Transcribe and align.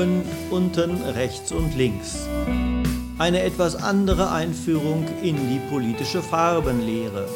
Oben, 0.00 0.22
unten, 0.50 1.02
rechts 1.14 1.52
und 1.52 1.76
links. 1.76 2.26
Eine 3.18 3.42
etwas 3.42 3.76
andere 3.76 4.32
Einführung 4.32 5.06
in 5.22 5.36
die 5.50 5.60
politische 5.68 6.22
Farbenlehre. 6.22 7.28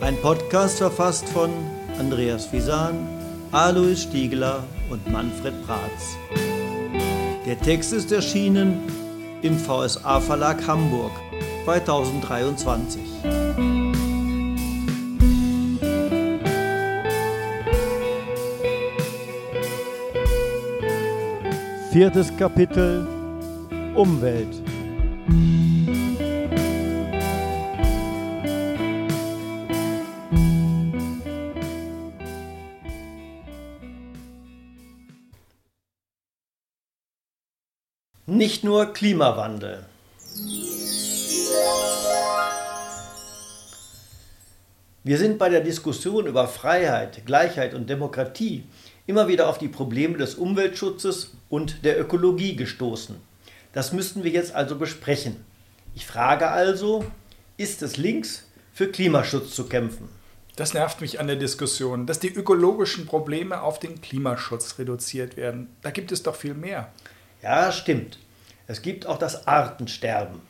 Ein 0.00 0.16
Podcast 0.22 0.78
verfasst 0.78 1.28
von 1.28 1.50
Andreas 1.98 2.46
Fisan, 2.46 3.06
Alois 3.52 3.96
Stiegler 3.96 4.64
und 4.88 5.06
Manfred 5.12 5.52
Bratz. 5.66 6.16
Der 7.44 7.60
Text 7.60 7.92
ist 7.92 8.10
erschienen 8.10 8.80
im 9.42 9.58
VSA 9.58 10.20
Verlag 10.20 10.66
Hamburg 10.66 11.12
2023. 11.66 13.07
Viertes 21.98 22.30
Kapitel 22.36 23.04
Umwelt. 23.96 24.62
Nicht 38.26 38.62
nur 38.62 38.92
Klimawandel. 38.92 39.84
Wir 45.02 45.18
sind 45.18 45.38
bei 45.38 45.48
der 45.48 45.62
Diskussion 45.62 46.28
über 46.28 46.46
Freiheit, 46.46 47.26
Gleichheit 47.26 47.74
und 47.74 47.90
Demokratie 47.90 48.62
immer 49.08 49.26
wieder 49.26 49.48
auf 49.48 49.58
die 49.58 49.68
Probleme 49.68 50.18
des 50.18 50.34
Umweltschutzes 50.34 51.32
und 51.48 51.84
der 51.84 51.98
Ökologie 51.98 52.54
gestoßen. 52.54 53.16
Das 53.72 53.92
müssten 53.92 54.22
wir 54.22 54.30
jetzt 54.30 54.54
also 54.54 54.76
besprechen. 54.76 55.36
Ich 55.94 56.06
frage 56.06 56.48
also, 56.48 57.04
ist 57.56 57.82
es 57.82 57.96
links, 57.96 58.44
für 58.72 58.88
Klimaschutz 58.88 59.54
zu 59.54 59.64
kämpfen? 59.64 60.08
Das 60.56 60.74
nervt 60.74 61.00
mich 61.00 61.20
an 61.20 61.26
der 61.26 61.36
Diskussion, 61.36 62.06
dass 62.06 62.20
die 62.20 62.32
ökologischen 62.32 63.06
Probleme 63.06 63.62
auf 63.62 63.78
den 63.78 64.00
Klimaschutz 64.00 64.78
reduziert 64.78 65.36
werden. 65.36 65.68
Da 65.82 65.90
gibt 65.90 66.12
es 66.12 66.22
doch 66.22 66.36
viel 66.36 66.54
mehr. 66.54 66.92
Ja, 67.42 67.72
stimmt. 67.72 68.18
Es 68.66 68.82
gibt 68.82 69.06
auch 69.06 69.18
das 69.18 69.46
Artensterben. 69.46 70.40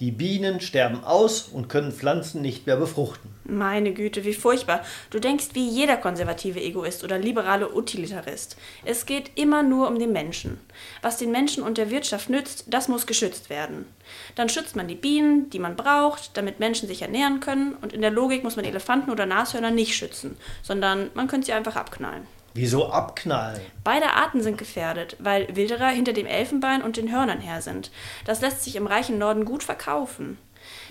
Die 0.00 0.10
Bienen 0.10 0.60
sterben 0.60 1.04
aus 1.04 1.42
und 1.42 1.68
können 1.68 1.92
Pflanzen 1.92 2.42
nicht 2.42 2.66
mehr 2.66 2.76
befruchten. 2.76 3.30
Meine 3.44 3.92
Güte, 3.92 4.24
wie 4.24 4.34
furchtbar. 4.34 4.84
Du 5.10 5.20
denkst 5.20 5.50
wie 5.52 5.68
jeder 5.68 5.96
konservative 5.96 6.60
Egoist 6.60 7.04
oder 7.04 7.16
liberale 7.16 7.72
Utilitarist. 7.72 8.56
Es 8.84 9.06
geht 9.06 9.30
immer 9.36 9.62
nur 9.62 9.86
um 9.86 10.00
den 10.00 10.10
Menschen. 10.10 10.58
Was 11.00 11.18
den 11.18 11.30
Menschen 11.30 11.62
und 11.62 11.78
der 11.78 11.90
Wirtschaft 11.90 12.28
nützt, 12.28 12.64
das 12.66 12.88
muss 12.88 13.06
geschützt 13.06 13.50
werden. 13.50 13.86
Dann 14.34 14.48
schützt 14.48 14.74
man 14.74 14.88
die 14.88 14.96
Bienen, 14.96 15.48
die 15.50 15.60
man 15.60 15.76
braucht, 15.76 16.36
damit 16.36 16.58
Menschen 16.58 16.88
sich 16.88 17.02
ernähren 17.02 17.38
können, 17.38 17.74
und 17.80 17.92
in 17.92 18.00
der 18.00 18.10
Logik 18.10 18.42
muss 18.42 18.56
man 18.56 18.64
Elefanten 18.64 19.12
oder 19.12 19.26
Nashörner 19.26 19.70
nicht 19.70 19.94
schützen, 19.94 20.36
sondern 20.64 21.10
man 21.14 21.28
könnte 21.28 21.46
sie 21.46 21.52
einfach 21.52 21.76
abknallen. 21.76 22.26
Wieso 22.54 22.88
abknallen? 22.88 23.60
Beide 23.82 24.12
Arten 24.12 24.40
sind 24.40 24.58
gefährdet, 24.58 25.16
weil 25.18 25.54
Wilderer 25.56 25.88
hinter 25.88 26.12
dem 26.12 26.26
Elfenbein 26.26 26.82
und 26.82 26.96
den 26.96 27.10
Hörnern 27.10 27.40
her 27.40 27.60
sind. 27.60 27.90
Das 28.24 28.40
lässt 28.40 28.62
sich 28.62 28.76
im 28.76 28.86
reichen 28.86 29.18
Norden 29.18 29.44
gut 29.44 29.64
verkaufen. 29.64 30.38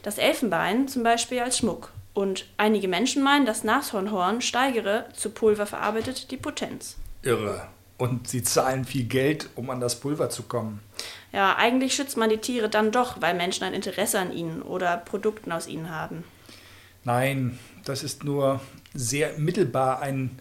Das 0.04 0.18
Elfenbein 0.18 0.90
zum 0.90 1.04
Beispiel 1.04 1.40
als 1.40 1.58
Schmuck. 1.58 1.94
Und 2.14 2.46
einige 2.58 2.90
Menschen 2.90 3.24
meinen, 3.24 3.46
das 3.46 3.64
Nashornhorn 3.64 4.42
steigere, 4.42 5.06
zu 5.14 5.30
Pulver 5.30 5.66
verarbeitet, 5.66 6.32
die 6.32 6.38
Potenz. 6.38 6.98
Irre. 7.24 7.68
Und 7.98 8.28
sie 8.28 8.44
zahlen 8.44 8.84
viel 8.84 9.06
Geld, 9.06 9.50
um 9.56 9.70
an 9.70 9.80
das 9.80 10.00
Pulver 10.00 10.30
zu 10.30 10.44
kommen. 10.44 10.82
Ja, 11.32 11.56
eigentlich 11.56 11.96
schützt 11.96 12.18
man 12.18 12.30
die 12.30 12.38
Tiere 12.38 12.70
dann 12.70 12.92
doch, 12.92 13.22
weil 13.22 13.34
Menschen 13.34 13.64
ein 13.64 13.74
Interesse 13.74 14.20
an 14.20 14.34
ihnen 14.34 14.62
oder 14.62 14.98
Produkten 14.98 15.52
aus 15.52 15.68
ihnen 15.68 15.90
haben. 15.90 16.26
Nein, 17.06 17.58
das 17.86 18.04
ist 18.04 18.24
nur 18.24 18.60
sehr 18.94 19.38
mittelbar 19.38 20.02
ein 20.02 20.38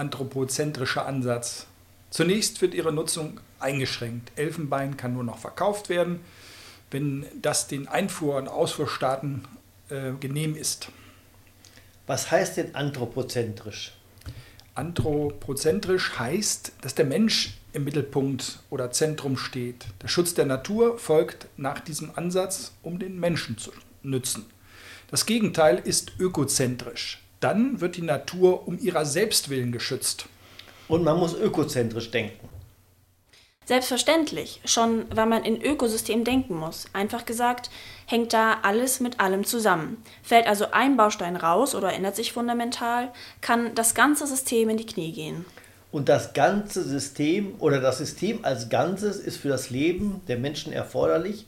anthropozentrischer 0.00 1.06
Ansatz. 1.06 1.66
Zunächst 2.08 2.60
wird 2.62 2.74
ihre 2.74 2.92
Nutzung 2.92 3.38
eingeschränkt. 3.60 4.32
Elfenbein 4.36 4.96
kann 4.96 5.12
nur 5.12 5.22
noch 5.22 5.38
verkauft 5.38 5.90
werden, 5.90 6.20
wenn 6.90 7.26
das 7.40 7.68
den 7.68 7.86
Einfuhr- 7.86 8.38
und 8.38 8.48
Ausfuhrstaaten 8.48 9.46
äh, 9.90 10.12
genehm 10.18 10.56
ist. 10.56 10.88
Was 12.06 12.30
heißt 12.30 12.56
denn 12.56 12.74
anthropozentrisch? 12.74 13.92
Anthropozentrisch 14.74 16.18
heißt, 16.18 16.72
dass 16.80 16.94
der 16.94 17.04
Mensch 17.04 17.58
im 17.72 17.84
Mittelpunkt 17.84 18.60
oder 18.70 18.90
Zentrum 18.90 19.36
steht. 19.36 19.84
Der 20.02 20.08
Schutz 20.08 20.34
der 20.34 20.46
Natur 20.46 20.98
folgt 20.98 21.46
nach 21.56 21.78
diesem 21.78 22.10
Ansatz, 22.16 22.72
um 22.82 22.98
den 22.98 23.20
Menschen 23.20 23.58
zu 23.58 23.70
nützen. 24.02 24.46
Das 25.10 25.26
Gegenteil 25.26 25.78
ist 25.78 26.12
ökozentrisch 26.18 27.22
dann 27.40 27.80
wird 27.80 27.96
die 27.96 28.02
Natur 28.02 28.68
um 28.68 28.78
ihrer 28.78 29.04
selbst 29.04 29.48
willen 29.48 29.72
geschützt. 29.72 30.26
Und 30.88 31.04
man 31.04 31.18
muss 31.18 31.34
ökozentrisch 31.34 32.10
denken. 32.10 32.48
Selbstverständlich, 33.70 34.60
schon 34.64 35.04
weil 35.14 35.26
man 35.26 35.44
in 35.44 35.62
Ökosystem 35.62 36.24
denken 36.24 36.56
muss. 36.56 36.86
Einfach 36.92 37.24
gesagt, 37.24 37.70
hängt 38.06 38.32
da 38.32 38.58
alles 38.62 38.98
mit 38.98 39.20
allem 39.20 39.44
zusammen. 39.44 40.02
Fällt 40.24 40.48
also 40.48 40.72
ein 40.72 40.96
Baustein 40.96 41.36
raus 41.36 41.76
oder 41.76 41.92
ändert 41.92 42.16
sich 42.16 42.32
fundamental, 42.32 43.12
kann 43.40 43.74
das 43.76 43.94
ganze 43.94 44.26
System 44.26 44.70
in 44.70 44.76
die 44.76 44.86
Knie 44.86 45.12
gehen. 45.12 45.44
Und 45.92 46.08
das 46.08 46.32
ganze 46.32 46.82
System 46.82 47.54
oder 47.60 47.80
das 47.80 47.98
System 47.98 48.44
als 48.44 48.68
Ganzes 48.68 49.18
ist 49.18 49.36
für 49.36 49.48
das 49.48 49.70
Leben 49.70 50.20
der 50.26 50.38
Menschen 50.38 50.72
erforderlich. 50.72 51.46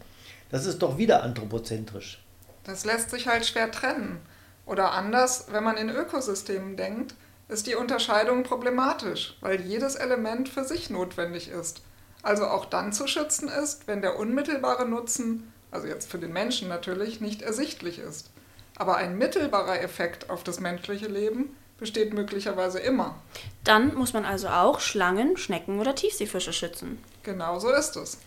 Das 0.51 0.67
ist 0.67 0.79
doch 0.79 0.99
wieder 0.99 1.25
anthropozentrisch. 1.25 2.23
Das 2.63 2.85
lässt 2.85 3.11
sich 3.11 3.27
halt 3.27 3.47
schwer 3.47 3.71
trennen. 3.73 4.21
Oder 4.67 4.93
anders, 4.93 5.47
wenn 5.51 5.65
man 5.65 5.77
in 5.77 5.91
Ökosystemen 5.91 6.77
denkt, 6.77 7.15
ist 7.49 7.67
die 7.67 7.75
Unterscheidung 7.75 8.45
problematisch, 8.45 9.37
weil 9.41 9.61
jedes 9.61 9.95
Element 9.95 10.49
für 10.49 10.65
sich 10.65 10.91
notwendig 10.91 11.49
ist. 11.49 11.83
Also 12.23 12.47
auch 12.47 12.65
dann 12.65 12.93
zu 12.93 13.07
schützen 13.07 13.49
ist, 13.49 13.89
wenn 13.89 14.01
der 14.01 14.19
unmittelbare 14.19 14.89
Nutzen, 14.89 15.53
also 15.71 15.87
jetzt 15.87 16.11
für 16.11 16.19
den 16.19 16.33
Menschen 16.33 16.69
natürlich, 16.69 17.21
nicht 17.21 17.43
ersichtlich 17.43 17.99
ist. 17.99 18.31
Aber 18.77 18.97
ein 18.97 19.19
mittelbarer 19.19 19.81
Effekt 19.83 20.31
auf 20.31 20.45
das 20.45 20.61
menschliche 20.61 21.09
Leben 21.09 21.55
besteht 21.79 22.15
möglicherweise 22.15 22.79
immer. 22.79 23.17
Dann 23.65 23.95
muss 23.97 24.13
man 24.13 24.25
also 24.25 24.49
auch 24.49 24.79
Schlangen, 24.79 25.37
Schnecken 25.37 25.81
oder 25.81 25.97
Tiefseefische 25.97 26.53
schützen. 26.53 27.03
Genau 27.25 27.59
so 27.59 27.71
ist 27.71 27.97
es. 27.97 28.19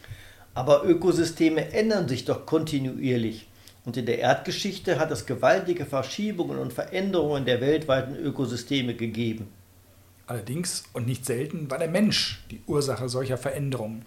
Aber 0.53 0.83
Ökosysteme 0.85 1.71
ändern 1.71 2.07
sich 2.07 2.25
doch 2.25 2.45
kontinuierlich. 2.45 3.47
Und 3.85 3.97
in 3.97 4.05
der 4.05 4.19
Erdgeschichte 4.19 4.99
hat 4.99 5.11
es 5.11 5.25
gewaltige 5.25 5.85
Verschiebungen 5.85 6.57
und 6.57 6.73
Veränderungen 6.73 7.45
der 7.45 7.61
weltweiten 7.61 8.15
Ökosysteme 8.15 8.95
gegeben. 8.95 9.47
Allerdings 10.27 10.85
und 10.93 11.05
nicht 11.05 11.25
selten 11.25 11.69
war 11.69 11.77
der 11.77 11.87
Mensch 11.87 12.43
die 12.49 12.61
Ursache 12.65 13.09
solcher 13.09 13.37
Veränderungen. 13.37 14.03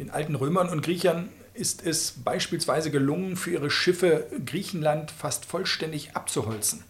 Den 0.00 0.10
alten 0.10 0.34
Römern 0.34 0.68
und 0.68 0.82
Griechern 0.82 1.28
ist 1.54 1.86
es 1.86 2.14
beispielsweise 2.24 2.90
gelungen, 2.90 3.36
für 3.36 3.52
ihre 3.52 3.70
Schiffe 3.70 4.26
Griechenland 4.44 5.10
fast 5.10 5.44
vollständig 5.44 6.14
abzuholzen. 6.14 6.82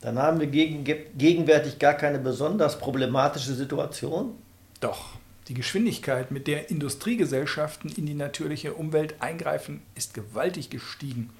Dann 0.00 0.18
haben 0.18 0.40
wir 0.40 0.48
gegen, 0.48 0.84
gegenwärtig 0.84 1.78
gar 1.78 1.94
keine 1.94 2.18
besonders 2.18 2.78
problematische 2.78 3.54
Situation? 3.54 4.34
Doch, 4.80 5.10
die 5.48 5.54
Geschwindigkeit, 5.54 6.32
mit 6.32 6.48
der 6.48 6.70
Industriegesellschaften 6.70 7.90
in 7.90 8.06
die 8.06 8.14
natürliche 8.14 8.74
Umwelt 8.74 9.14
eingreifen, 9.20 9.80
ist 9.94 10.12
gewaltig 10.12 10.70
gestiegen. 10.70 11.30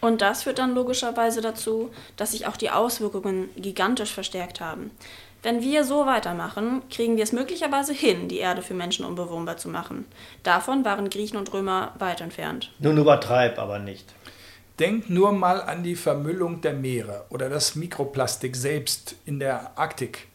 Und 0.00 0.20
das 0.20 0.44
führt 0.44 0.58
dann 0.58 0.74
logischerweise 0.74 1.40
dazu, 1.40 1.90
dass 2.16 2.32
sich 2.32 2.46
auch 2.46 2.56
die 2.56 2.70
Auswirkungen 2.70 3.48
gigantisch 3.56 4.12
verstärkt 4.12 4.60
haben. 4.60 4.90
Wenn 5.42 5.62
wir 5.62 5.84
so 5.84 6.04
weitermachen, 6.04 6.82
kriegen 6.90 7.16
wir 7.16 7.22
es 7.22 7.32
möglicherweise 7.32 7.92
hin, 7.92 8.28
die 8.28 8.38
Erde 8.38 8.62
für 8.62 8.74
Menschen 8.74 9.04
unbewohnbar 9.04 9.56
zu 9.56 9.68
machen. 9.68 10.04
Davon 10.42 10.84
waren 10.84 11.10
Griechen 11.10 11.36
und 11.36 11.52
Römer 11.52 11.92
weit 11.98 12.20
entfernt. 12.20 12.72
Nun 12.80 12.98
übertreib 12.98 13.58
aber 13.58 13.78
nicht. 13.78 14.14
Denk 14.80 15.10
nur 15.10 15.32
mal 15.32 15.60
an 15.60 15.82
die 15.82 15.96
Vermüllung 15.96 16.60
der 16.60 16.72
Meere 16.72 17.24
oder 17.30 17.48
das 17.48 17.76
Mikroplastik 17.76 18.56
selbst 18.56 19.16
in 19.24 19.38
der 19.38 19.76
Arktik. 19.78 20.28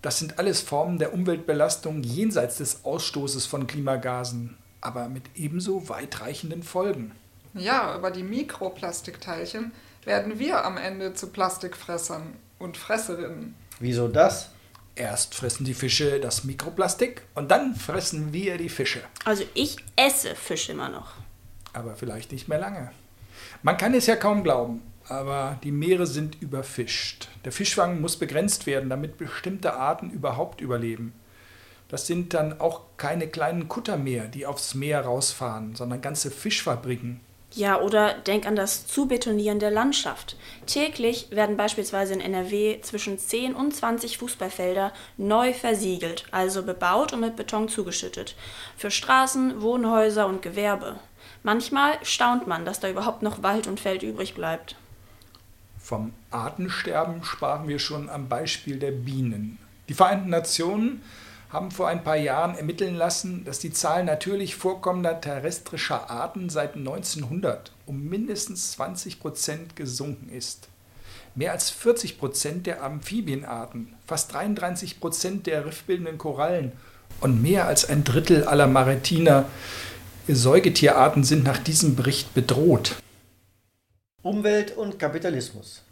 Das 0.00 0.18
sind 0.18 0.38
alles 0.38 0.60
Formen 0.60 0.98
der 0.98 1.14
Umweltbelastung 1.14 2.02
jenseits 2.02 2.58
des 2.58 2.84
Ausstoßes 2.84 3.46
von 3.46 3.68
Klimagasen, 3.68 4.56
aber 4.80 5.08
mit 5.08 5.22
ebenso 5.36 5.88
weitreichenden 5.88 6.64
Folgen. 6.64 7.12
Ja, 7.54 7.96
über 7.96 8.10
die 8.10 8.22
Mikroplastikteilchen 8.22 9.72
werden 10.04 10.38
wir 10.38 10.64
am 10.64 10.76
Ende 10.76 11.14
zu 11.14 11.28
Plastikfressern 11.28 12.34
und 12.58 12.76
Fresserinnen. 12.76 13.54
Wieso 13.78 14.08
das? 14.08 14.50
Erst 14.94 15.34
fressen 15.34 15.64
die 15.64 15.74
Fische 15.74 16.20
das 16.20 16.44
Mikroplastik 16.44 17.22
und 17.34 17.50
dann 17.50 17.74
fressen 17.74 18.32
wir 18.32 18.58
die 18.58 18.68
Fische. 18.68 19.00
Also 19.24 19.44
ich 19.54 19.76
esse 19.96 20.34
Fisch 20.34 20.68
immer 20.68 20.88
noch. 20.88 21.14
Aber 21.72 21.96
vielleicht 21.96 22.32
nicht 22.32 22.48
mehr 22.48 22.58
lange. 22.58 22.90
Man 23.62 23.78
kann 23.78 23.94
es 23.94 24.06
ja 24.06 24.16
kaum 24.16 24.42
glauben, 24.42 24.82
aber 25.08 25.58
die 25.62 25.72
Meere 25.72 26.06
sind 26.06 26.40
überfischt. 26.42 27.28
Der 27.44 27.52
Fischfang 27.52 28.00
muss 28.00 28.18
begrenzt 28.18 28.66
werden, 28.66 28.90
damit 28.90 29.16
bestimmte 29.16 29.74
Arten 29.74 30.10
überhaupt 30.10 30.60
überleben. 30.60 31.14
Das 31.88 32.06
sind 32.06 32.34
dann 32.34 32.60
auch 32.60 32.82
keine 32.96 33.28
kleinen 33.28 33.68
Kutter 33.68 33.96
mehr, 33.96 34.26
die 34.26 34.46
aufs 34.46 34.74
Meer 34.74 35.02
rausfahren, 35.02 35.74
sondern 35.74 36.00
ganze 36.00 36.30
Fischfabriken. 36.30 37.20
Ja, 37.54 37.80
oder 37.80 38.14
denk 38.14 38.46
an 38.46 38.56
das 38.56 38.86
Zubetonieren 38.86 39.58
der 39.58 39.70
Landschaft. 39.70 40.36
Täglich 40.66 41.28
werden 41.30 41.56
beispielsweise 41.56 42.14
in 42.14 42.20
NRW 42.20 42.80
zwischen 42.80 43.18
10 43.18 43.54
und 43.54 43.74
20 43.74 44.16
Fußballfelder 44.18 44.92
neu 45.18 45.52
versiegelt, 45.52 46.24
also 46.30 46.62
bebaut 46.62 47.12
und 47.12 47.20
mit 47.20 47.36
Beton 47.36 47.68
zugeschüttet. 47.68 48.36
Für 48.76 48.90
Straßen, 48.90 49.60
Wohnhäuser 49.60 50.26
und 50.26 50.40
Gewerbe. 50.40 50.96
Manchmal 51.42 51.92
staunt 52.02 52.46
man, 52.46 52.64
dass 52.64 52.80
da 52.80 52.88
überhaupt 52.88 53.22
noch 53.22 53.42
Wald 53.42 53.66
und 53.66 53.80
Feld 53.80 54.02
übrig 54.02 54.34
bleibt. 54.34 54.76
Vom 55.78 56.14
Artensterben 56.30 57.22
sprachen 57.24 57.68
wir 57.68 57.80
schon 57.80 58.08
am 58.08 58.28
Beispiel 58.28 58.78
der 58.78 58.92
Bienen. 58.92 59.58
Die 59.88 59.94
Vereinten 59.94 60.30
Nationen 60.30 61.02
haben 61.52 61.70
vor 61.70 61.88
ein 61.88 62.02
paar 62.02 62.16
Jahren 62.16 62.54
ermitteln 62.54 62.94
lassen, 62.94 63.44
dass 63.44 63.58
die 63.58 63.72
Zahl 63.72 64.04
natürlich 64.04 64.56
vorkommender 64.56 65.20
terrestrischer 65.20 66.10
Arten 66.10 66.48
seit 66.48 66.76
1900 66.76 67.72
um 67.84 68.08
mindestens 68.08 68.72
20 68.72 69.20
Prozent 69.20 69.76
gesunken 69.76 70.30
ist. 70.30 70.68
Mehr 71.34 71.52
als 71.52 71.68
40 71.70 72.18
Prozent 72.18 72.66
der 72.66 72.82
Amphibienarten, 72.82 73.94
fast 74.06 74.32
33 74.32 74.98
Prozent 74.98 75.46
der 75.46 75.66
riffbildenden 75.66 76.16
Korallen 76.16 76.72
und 77.20 77.42
mehr 77.42 77.66
als 77.66 77.88
ein 77.88 78.04
Drittel 78.04 78.44
aller 78.44 78.66
maritiner 78.66 79.44
Säugetierarten 80.28 81.24
sind 81.24 81.44
nach 81.44 81.58
diesem 81.58 81.96
Bericht 81.96 82.32
bedroht. 82.32 82.96
Umwelt 84.22 84.76
und 84.76 84.98
Kapitalismus. 84.98 85.82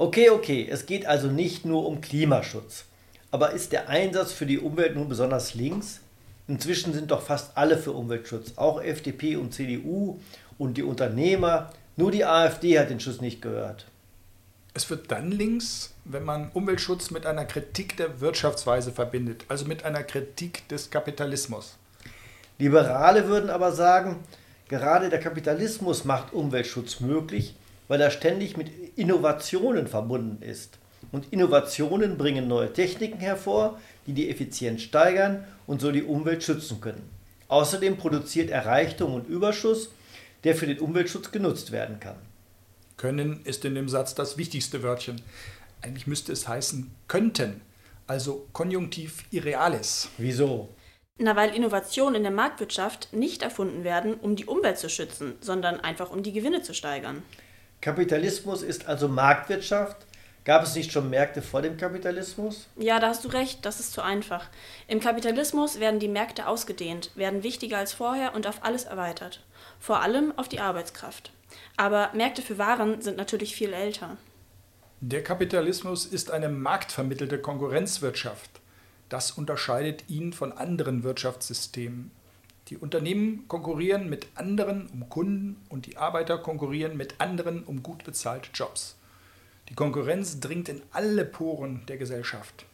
Okay, 0.00 0.30
okay, 0.30 0.64
es 0.70 0.86
geht 0.86 1.06
also 1.06 1.26
nicht 1.26 1.64
nur 1.64 1.84
um 1.84 2.00
Klimaschutz. 2.00 2.84
Aber 3.32 3.50
ist 3.50 3.72
der 3.72 3.88
Einsatz 3.88 4.30
für 4.30 4.46
die 4.46 4.60
Umwelt 4.60 4.94
nun 4.94 5.08
besonders 5.08 5.54
links? 5.54 5.98
Inzwischen 6.46 6.94
sind 6.94 7.10
doch 7.10 7.20
fast 7.20 7.56
alle 7.56 7.76
für 7.76 7.90
Umweltschutz, 7.90 8.52
auch 8.54 8.80
FDP 8.80 9.34
und 9.34 9.52
CDU 9.52 10.20
und 10.56 10.76
die 10.76 10.84
Unternehmer. 10.84 11.72
Nur 11.96 12.12
die 12.12 12.24
AfD 12.24 12.78
hat 12.78 12.90
den 12.90 13.00
Schuss 13.00 13.20
nicht 13.20 13.42
gehört. 13.42 13.86
Es 14.72 14.88
wird 14.88 15.10
dann 15.10 15.32
links, 15.32 15.94
wenn 16.04 16.22
man 16.22 16.52
Umweltschutz 16.52 17.10
mit 17.10 17.26
einer 17.26 17.44
Kritik 17.44 17.96
der 17.96 18.20
Wirtschaftsweise 18.20 18.92
verbindet, 18.92 19.46
also 19.48 19.64
mit 19.64 19.84
einer 19.84 20.04
Kritik 20.04 20.68
des 20.68 20.90
Kapitalismus. 20.90 21.76
Liberale 22.60 23.26
würden 23.26 23.50
aber 23.50 23.72
sagen, 23.72 24.20
gerade 24.68 25.08
der 25.08 25.18
Kapitalismus 25.18 26.04
macht 26.04 26.32
Umweltschutz 26.32 27.00
möglich, 27.00 27.56
weil 27.88 28.00
er 28.00 28.12
ständig 28.12 28.56
mit 28.56 28.70
Innovationen 28.98 29.86
verbunden 29.86 30.42
ist. 30.42 30.78
Und 31.12 31.32
Innovationen 31.32 32.18
bringen 32.18 32.48
neue 32.48 32.72
Techniken 32.72 33.20
hervor, 33.20 33.78
die 34.06 34.12
die 34.12 34.28
Effizienz 34.28 34.82
steigern 34.82 35.44
und 35.66 35.80
so 35.80 35.92
die 35.92 36.02
Umwelt 36.02 36.42
schützen 36.42 36.80
können. 36.80 37.08
Außerdem 37.46 37.96
produziert 37.96 38.50
er 38.50 38.66
Reichtum 38.66 39.14
und 39.14 39.28
Überschuss, 39.28 39.90
der 40.44 40.54
für 40.54 40.66
den 40.66 40.80
Umweltschutz 40.80 41.30
genutzt 41.30 41.72
werden 41.72 42.00
kann. 42.00 42.16
Können 42.96 43.40
ist 43.44 43.64
in 43.64 43.76
dem 43.76 43.88
Satz 43.88 44.14
das 44.14 44.36
wichtigste 44.36 44.82
Wörtchen. 44.82 45.22
Eigentlich 45.80 46.08
müsste 46.08 46.32
es 46.32 46.48
heißen 46.48 46.90
könnten, 47.06 47.60
also 48.08 48.48
Konjunktiv 48.52 49.24
Irrealis. 49.30 50.08
Wieso? 50.18 50.68
Na, 51.18 51.36
weil 51.36 51.54
Innovationen 51.54 52.16
in 52.16 52.22
der 52.24 52.32
Marktwirtschaft 52.32 53.12
nicht 53.12 53.42
erfunden 53.42 53.84
werden, 53.84 54.14
um 54.14 54.36
die 54.36 54.46
Umwelt 54.46 54.78
zu 54.78 54.90
schützen, 54.90 55.34
sondern 55.40 55.80
einfach 55.80 56.10
um 56.10 56.22
die 56.22 56.32
Gewinne 56.32 56.62
zu 56.62 56.74
steigern. 56.74 57.22
Kapitalismus 57.80 58.62
ist 58.62 58.88
also 58.88 59.08
Marktwirtschaft. 59.08 59.96
Gab 60.44 60.62
es 60.62 60.74
nicht 60.74 60.92
schon 60.92 61.10
Märkte 61.10 61.42
vor 61.42 61.60
dem 61.62 61.76
Kapitalismus? 61.76 62.68
Ja, 62.76 62.98
da 63.00 63.08
hast 63.08 63.24
du 63.24 63.28
recht, 63.28 63.66
das 63.66 63.80
ist 63.80 63.92
zu 63.92 64.00
einfach. 64.00 64.46
Im 64.86 64.98
Kapitalismus 64.98 65.78
werden 65.78 66.00
die 66.00 66.08
Märkte 66.08 66.46
ausgedehnt, 66.46 67.10
werden 67.14 67.42
wichtiger 67.42 67.78
als 67.78 67.92
vorher 67.92 68.34
und 68.34 68.46
auf 68.46 68.64
alles 68.64 68.84
erweitert. 68.84 69.44
Vor 69.78 70.00
allem 70.00 70.32
auf 70.38 70.48
die 70.48 70.60
Arbeitskraft. 70.60 71.32
Aber 71.76 72.10
Märkte 72.14 72.42
für 72.42 72.58
Waren 72.58 73.02
sind 73.02 73.18
natürlich 73.18 73.54
viel 73.54 73.72
älter. 73.72 74.16
Der 75.00 75.22
Kapitalismus 75.22 76.06
ist 76.06 76.30
eine 76.30 76.48
marktvermittelte 76.48 77.38
Konkurrenzwirtschaft. 77.38 78.50
Das 79.08 79.30
unterscheidet 79.30 80.08
ihn 80.08 80.32
von 80.32 80.52
anderen 80.52 81.04
Wirtschaftssystemen. 81.04 82.10
Die 82.68 82.76
Unternehmen 82.76 83.48
konkurrieren 83.48 84.10
mit 84.10 84.26
anderen 84.34 84.88
um 84.92 85.08
Kunden 85.08 85.64
und 85.70 85.86
die 85.86 85.96
Arbeiter 85.96 86.36
konkurrieren 86.36 86.96
mit 86.96 87.14
anderen 87.18 87.64
um 87.64 87.82
gut 87.82 88.04
bezahlte 88.04 88.50
Jobs. 88.52 88.96
Die 89.70 89.74
Konkurrenz 89.74 90.40
dringt 90.40 90.68
in 90.68 90.82
alle 90.92 91.24
Poren 91.24 91.84
der 91.88 91.96
Gesellschaft. 91.96 92.66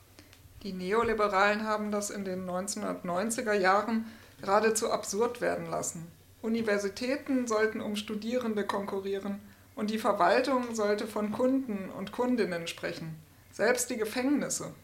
Die 0.64 0.73
Neoliberalen 0.73 1.64
haben 1.64 1.93
das 1.93 2.11
in 2.11 2.25
den 2.25 2.49
1990er 2.49 3.52
Jahren 3.52 4.06
geradezu 4.41 4.91
absurd 4.91 5.41
werden 5.41 5.70
lassen. 5.70 6.06
Universitäten 6.43 7.47
sollten 7.47 7.81
um 7.81 7.97
Studierende 7.97 8.64
konkurrieren 8.64 9.40
und 9.76 9.90
die 9.90 9.99
Verwaltung 9.99 10.75
sollte 10.75 11.06
von 11.06 11.32
Kunden 11.32 11.90
und 11.90 12.12
Kundinnen 12.12 12.67
sprechen. 12.67 13.17
Selbst 13.52 13.90
die 13.90 13.97
Gefängnisse. 13.97 14.75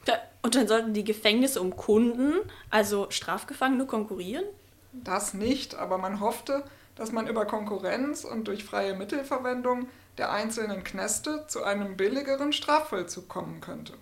Und 0.42 0.54
dann 0.54 0.68
sollten 0.68 0.94
die 0.94 1.04
Gefängnisse 1.04 1.60
um 1.60 1.76
Kunden, 1.76 2.34
also 2.70 3.10
Strafgefangene, 3.10 3.86
konkurrieren? 3.86 4.44
Das 4.92 5.34
nicht, 5.34 5.75
aber 5.76 5.98
man 5.98 6.20
hoffte, 6.20 6.64
dass 6.96 7.12
man 7.12 7.26
über 7.26 7.46
Konkurrenz 7.46 8.25
und 8.25 8.48
durch 8.48 8.64
freie 8.64 8.94
Mittelverwendung 8.94 9.88
der 10.19 10.32
einzelnen 10.32 10.84
Kneste 10.84 11.46
zu 11.46 11.62
einem 11.62 11.96
billigeren 11.96 12.52
Strafvollzug 12.52 13.28
kommen 13.28 13.60
könnte. 13.60 13.94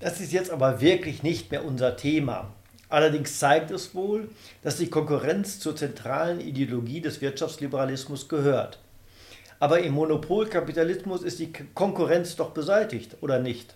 Das 0.00 0.20
ist 0.20 0.32
jetzt 0.32 0.50
aber 0.50 0.80
wirklich 0.80 1.22
nicht 1.22 1.50
mehr 1.50 1.64
unser 1.64 1.96
Thema. 1.96 2.52
Allerdings 2.88 3.38
zeigt 3.38 3.70
es 3.70 3.94
wohl, 3.94 4.28
dass 4.62 4.76
die 4.76 4.90
Konkurrenz 4.90 5.58
zur 5.58 5.74
zentralen 5.74 6.40
Ideologie 6.40 7.00
des 7.00 7.20
Wirtschaftsliberalismus 7.20 8.28
gehört. 8.28 8.78
Aber 9.58 9.80
im 9.80 9.94
Monopolkapitalismus 9.94 11.22
ist 11.22 11.38
die 11.38 11.52
Konkurrenz 11.74 12.36
doch 12.36 12.50
beseitigt, 12.50 13.16
oder 13.22 13.38
nicht? 13.38 13.74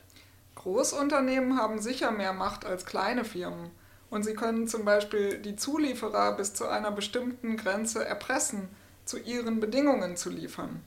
Großunternehmen 0.57 1.57
haben 1.57 1.81
sicher 1.81 2.11
mehr 2.11 2.35
Macht 2.35 2.67
als 2.67 2.85
kleine 2.85 3.25
Firmen. 3.25 3.71
Und 4.11 4.25
sie 4.25 4.35
können 4.35 4.67
zum 4.67 4.85
Beispiel 4.85 5.39
die 5.39 5.57
Zulieferer 5.57 6.37
bis 6.37 6.53
zu 6.53 6.69
einer 6.69 6.91
bestimmten 6.91 7.57
Grenze 7.57 8.05
erpressen, 8.05 8.69
zu 9.05 9.19
ihren 9.19 9.61
Bedingungen 9.61 10.17
zu 10.17 10.31
liefern. 10.31 10.83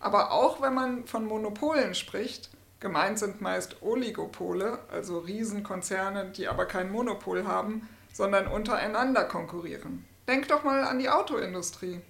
Aber 0.00 0.32
auch 0.32 0.62
wenn 0.62 0.74
man 0.74 1.06
von 1.06 1.24
Monopolen 1.24 1.94
spricht, 1.94 2.50
gemeint 2.80 3.18
sind 3.18 3.40
meist 3.40 3.82
Oligopole, 3.82 4.78
also 4.90 5.18
Riesenkonzerne, 5.18 6.30
die 6.30 6.46
aber 6.46 6.66
kein 6.66 6.92
Monopol 6.92 7.46
haben, 7.46 7.88
sondern 8.12 8.46
untereinander 8.46 9.24
konkurrieren. 9.24 10.04
Denk 10.28 10.48
doch 10.48 10.62
mal 10.62 10.84
an 10.84 10.98
die 10.98 11.08
Autoindustrie. 11.08 12.00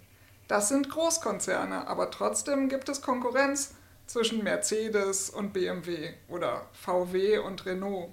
Das 0.48 0.68
sind 0.68 0.90
Großkonzerne, 0.90 1.86
aber 1.86 2.10
trotzdem 2.10 2.68
gibt 2.68 2.88
es 2.88 3.02
Konkurrenz 3.02 3.74
zwischen 4.06 4.42
Mercedes 4.42 5.30
und 5.30 5.52
BMW 5.52 6.14
oder 6.28 6.66
VW 6.72 7.38
und 7.38 7.64
Renault. 7.66 8.08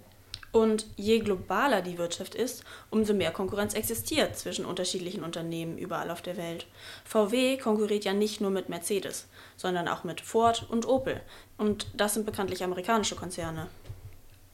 Und 0.55 0.85
je 0.95 1.19
globaler 1.19 1.81
die 1.81 1.97
Wirtschaft 1.97 2.33
ist, 2.33 2.63
umso 2.89 3.13
mehr 3.13 3.31
Konkurrenz 3.31 3.73
existiert 3.73 4.37
zwischen 4.37 4.63
unterschiedlichen 4.63 5.21
Unternehmen 5.21 5.77
überall 5.77 6.09
auf 6.09 6.21
der 6.21 6.37
Welt. 6.37 6.65
VW 7.03 7.57
konkurriert 7.57 8.05
ja 8.05 8.13
nicht 8.13 8.39
nur 8.39 8.51
mit 8.51 8.69
Mercedes, 8.69 9.27
sondern 9.57 9.89
auch 9.89 10.05
mit 10.05 10.21
Ford 10.21 10.65
und 10.69 10.87
Opel. 10.87 11.19
Und 11.57 11.87
das 11.93 12.13
sind 12.13 12.25
bekanntlich 12.25 12.63
amerikanische 12.63 13.17
Konzerne. 13.17 13.67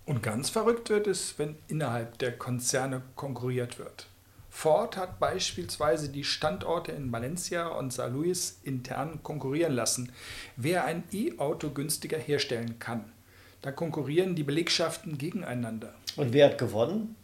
Und 0.08 0.24
ganz 0.24 0.50
verrückt 0.50 0.89
wird 0.89 1.05
es, 1.05 1.38
wenn 1.38 1.55
innerhalb 1.67 2.17
der 2.17 2.36
Konzerne 2.36 3.03
konkurriert 3.15 3.77
wird. 3.77 4.08
Ford 4.50 4.98
hat 4.98 5.20
beispielsweise 5.20 6.10
die 6.10 6.24
Standorte 6.24 6.93
in 6.93 7.12
Valencia 7.12 7.67
und 7.67 7.93
San 7.93 8.15
Luis 8.15 8.60
intern 8.63 9.22
konkurrieren 9.22 9.74
lassen, 9.74 10.12
wer 10.55 10.84
ein 10.84 11.03
E-Auto 11.12 11.70
günstiger 11.70 12.17
herstellen 12.17 12.79
kann. 12.79 13.12
Da 13.62 13.72
konkurrieren 13.72 14.36
die 14.36 14.44
Belegschaften 14.44 15.18
gegeneinander. 15.18 15.94
Und 16.15 16.34
wer 16.34 16.48
hat 16.48 16.58
gewonnen? 16.58 17.15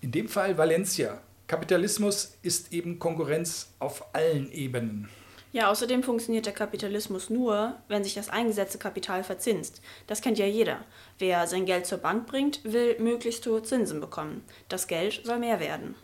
In 0.00 0.12
dem 0.12 0.28
Fall 0.28 0.56
Valencia. 0.56 1.20
Kapitalismus 1.48 2.36
ist 2.42 2.72
eben 2.72 2.98
Konkurrenz 2.98 3.68
auf 3.78 4.14
allen 4.14 4.50
Ebenen. 4.52 5.08
Ja, 5.52 5.70
außerdem 5.70 6.02
funktioniert 6.02 6.46
der 6.46 6.54
Kapitalismus 6.54 7.28
nur, 7.28 7.76
wenn 7.88 8.04
sich 8.04 8.14
das 8.14 8.30
eingesetzte 8.30 8.78
Kapital 8.78 9.22
verzinst. 9.22 9.82
Das 10.06 10.22
kennt 10.22 10.38
ja 10.38 10.46
jeder. 10.46 10.84
Wer 11.18 11.46
sein 11.46 11.66
Geld 11.66 11.84
zur 11.84 11.98
Bank 11.98 12.26
bringt, 12.26 12.64
will 12.64 12.98
möglichst 13.00 13.46
hohe 13.46 13.62
Zinsen 13.62 14.00
bekommen. 14.00 14.42
Das 14.70 14.86
Geld 14.86 15.20
soll 15.24 15.38
mehr 15.38 15.60
werden. 15.60 15.94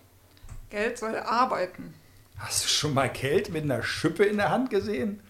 Geld 0.68 0.98
soll 0.98 1.16
arbeiten. 1.16 1.94
Hast 2.37 2.64
du 2.64 2.68
schon 2.68 2.92
mal 2.92 3.08
Geld 3.08 3.48
mit 3.48 3.62
einer 3.62 3.82
Schippe 3.82 4.25
in 4.25 4.37
der 4.37 4.50
Hand 4.50 4.68
gesehen? 4.68 5.20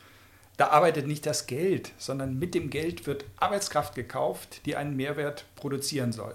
Da 0.58 0.70
arbeitet 0.70 1.06
nicht 1.06 1.24
das 1.24 1.46
Geld, 1.46 1.92
sondern 1.98 2.36
mit 2.36 2.52
dem 2.52 2.68
Geld 2.68 3.06
wird 3.06 3.24
Arbeitskraft 3.36 3.94
gekauft, 3.94 4.60
die 4.66 4.74
einen 4.74 4.96
Mehrwert 4.96 5.44
produzieren 5.54 6.12
soll. 6.12 6.34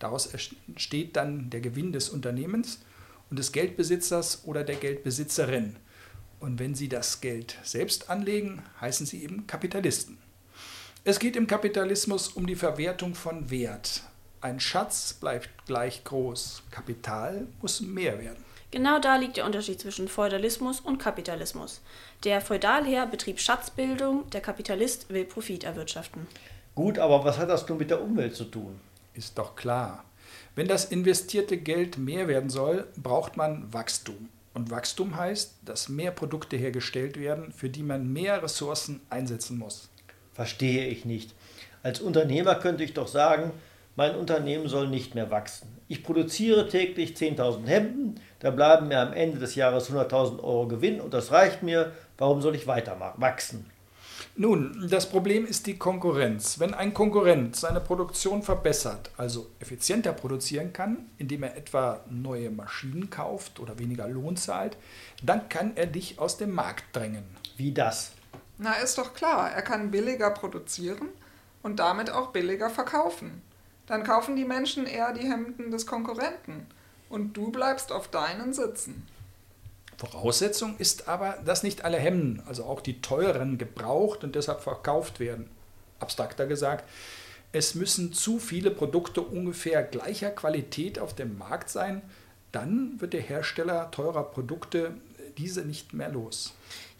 Daraus 0.00 0.26
entsteht 0.26 1.14
dann 1.14 1.50
der 1.50 1.60
Gewinn 1.60 1.92
des 1.92 2.08
Unternehmens 2.08 2.80
und 3.30 3.38
des 3.38 3.52
Geldbesitzers 3.52 4.42
oder 4.44 4.64
der 4.64 4.74
Geldbesitzerin. 4.74 5.76
Und 6.40 6.58
wenn 6.58 6.74
sie 6.74 6.88
das 6.88 7.20
Geld 7.20 7.56
selbst 7.62 8.10
anlegen, 8.10 8.60
heißen 8.80 9.06
sie 9.06 9.22
eben 9.22 9.46
Kapitalisten. 9.46 10.18
Es 11.04 11.20
geht 11.20 11.36
im 11.36 11.46
Kapitalismus 11.46 12.28
um 12.28 12.48
die 12.48 12.56
Verwertung 12.56 13.14
von 13.14 13.50
Wert. 13.50 14.02
Ein 14.40 14.58
Schatz 14.58 15.12
bleibt 15.12 15.48
gleich 15.66 16.02
groß, 16.02 16.64
Kapital 16.72 17.46
muss 17.62 17.80
mehr 17.80 18.18
werden. 18.18 18.44
Genau 18.74 18.98
da 18.98 19.14
liegt 19.14 19.36
der 19.36 19.44
Unterschied 19.44 19.80
zwischen 19.80 20.08
Feudalismus 20.08 20.80
und 20.80 20.98
Kapitalismus. 20.98 21.80
Der 22.24 22.40
Feudalherr 22.40 23.06
betrieb 23.06 23.38
Schatzbildung, 23.38 24.28
der 24.30 24.40
Kapitalist 24.40 25.10
will 25.10 25.24
Profit 25.24 25.62
erwirtschaften. 25.62 26.26
Gut, 26.74 26.98
aber 26.98 27.24
was 27.24 27.38
hat 27.38 27.50
das 27.50 27.68
nun 27.68 27.78
mit 27.78 27.90
der 27.90 28.02
Umwelt 28.02 28.34
zu 28.34 28.46
tun? 28.46 28.80
Ist 29.12 29.38
doch 29.38 29.54
klar. 29.54 30.02
Wenn 30.56 30.66
das 30.66 30.86
investierte 30.86 31.56
Geld 31.56 31.98
mehr 31.98 32.26
werden 32.26 32.50
soll, 32.50 32.88
braucht 33.00 33.36
man 33.36 33.72
Wachstum. 33.72 34.28
Und 34.54 34.72
Wachstum 34.72 35.16
heißt, 35.16 35.54
dass 35.64 35.88
mehr 35.88 36.10
Produkte 36.10 36.56
hergestellt 36.56 37.16
werden, 37.16 37.52
für 37.52 37.68
die 37.68 37.84
man 37.84 38.12
mehr 38.12 38.42
Ressourcen 38.42 39.02
einsetzen 39.08 39.56
muss. 39.56 39.88
Verstehe 40.32 40.88
ich 40.88 41.04
nicht. 41.04 41.32
Als 41.84 42.00
Unternehmer 42.00 42.56
könnte 42.56 42.82
ich 42.82 42.92
doch 42.92 43.06
sagen, 43.06 43.52
mein 43.94 44.16
Unternehmen 44.16 44.66
soll 44.66 44.88
nicht 44.88 45.14
mehr 45.14 45.30
wachsen. 45.30 45.68
Ich 45.94 46.02
produziere 46.02 46.68
täglich 46.68 47.14
10.000 47.14 47.66
Hemden, 47.66 48.20
da 48.40 48.50
bleiben 48.50 48.88
mir 48.88 48.98
am 48.98 49.12
Ende 49.12 49.38
des 49.38 49.54
Jahres 49.54 49.92
100.000 49.92 50.42
Euro 50.42 50.66
Gewinn 50.66 51.00
und 51.00 51.14
das 51.14 51.30
reicht 51.30 51.62
mir. 51.62 51.92
Warum 52.18 52.42
soll 52.42 52.56
ich 52.56 52.66
weiter 52.66 53.14
wachsen? 53.16 53.70
Nun, 54.34 54.88
das 54.90 55.08
Problem 55.08 55.46
ist 55.46 55.68
die 55.68 55.78
Konkurrenz. 55.78 56.58
Wenn 56.58 56.74
ein 56.74 56.94
Konkurrent 56.94 57.54
seine 57.54 57.80
Produktion 57.80 58.42
verbessert, 58.42 59.12
also 59.16 59.46
effizienter 59.60 60.12
produzieren 60.12 60.72
kann, 60.72 60.96
indem 61.16 61.44
er 61.44 61.56
etwa 61.56 62.00
neue 62.10 62.50
Maschinen 62.50 63.08
kauft 63.08 63.60
oder 63.60 63.78
weniger 63.78 64.08
Lohn 64.08 64.36
zahlt, 64.36 64.76
dann 65.22 65.48
kann 65.48 65.76
er 65.76 65.86
dich 65.86 66.18
aus 66.18 66.38
dem 66.38 66.50
Markt 66.50 66.86
drängen. 66.92 67.22
Wie 67.56 67.70
das? 67.70 68.10
Na, 68.58 68.72
ist 68.72 68.98
doch 68.98 69.14
klar, 69.14 69.52
er 69.52 69.62
kann 69.62 69.92
billiger 69.92 70.32
produzieren 70.32 71.10
und 71.62 71.78
damit 71.78 72.10
auch 72.10 72.32
billiger 72.32 72.68
verkaufen. 72.68 73.42
Dann 73.86 74.04
kaufen 74.04 74.36
die 74.36 74.44
Menschen 74.44 74.86
eher 74.86 75.12
die 75.12 75.28
Hemden 75.28 75.70
des 75.70 75.86
Konkurrenten 75.86 76.66
und 77.08 77.34
du 77.34 77.50
bleibst 77.50 77.92
auf 77.92 78.08
deinen 78.08 78.52
sitzen. 78.52 79.06
Voraussetzung 79.96 80.76
ist 80.78 81.08
aber, 81.08 81.38
dass 81.44 81.62
nicht 81.62 81.84
alle 81.84 81.98
Hemden, 81.98 82.42
also 82.46 82.64
auch 82.64 82.80
die 82.80 83.00
teuren, 83.00 83.58
gebraucht 83.58 84.24
und 84.24 84.34
deshalb 84.34 84.60
verkauft 84.60 85.20
werden. 85.20 85.48
Abstrakter 86.00 86.46
gesagt, 86.46 86.88
es 87.52 87.74
müssen 87.74 88.12
zu 88.12 88.40
viele 88.40 88.70
Produkte 88.72 89.20
ungefähr 89.20 89.82
gleicher 89.84 90.30
Qualität 90.30 90.98
auf 90.98 91.14
dem 91.14 91.38
Markt 91.38 91.70
sein, 91.70 92.02
dann 92.50 93.00
wird 93.00 93.12
der 93.12 93.20
Hersteller 93.20 93.90
teurer 93.90 94.24
Produkte 94.24 94.94
diese 95.38 95.62
nicht 95.62 95.92
mehr 95.92 96.08
los. 96.08 96.54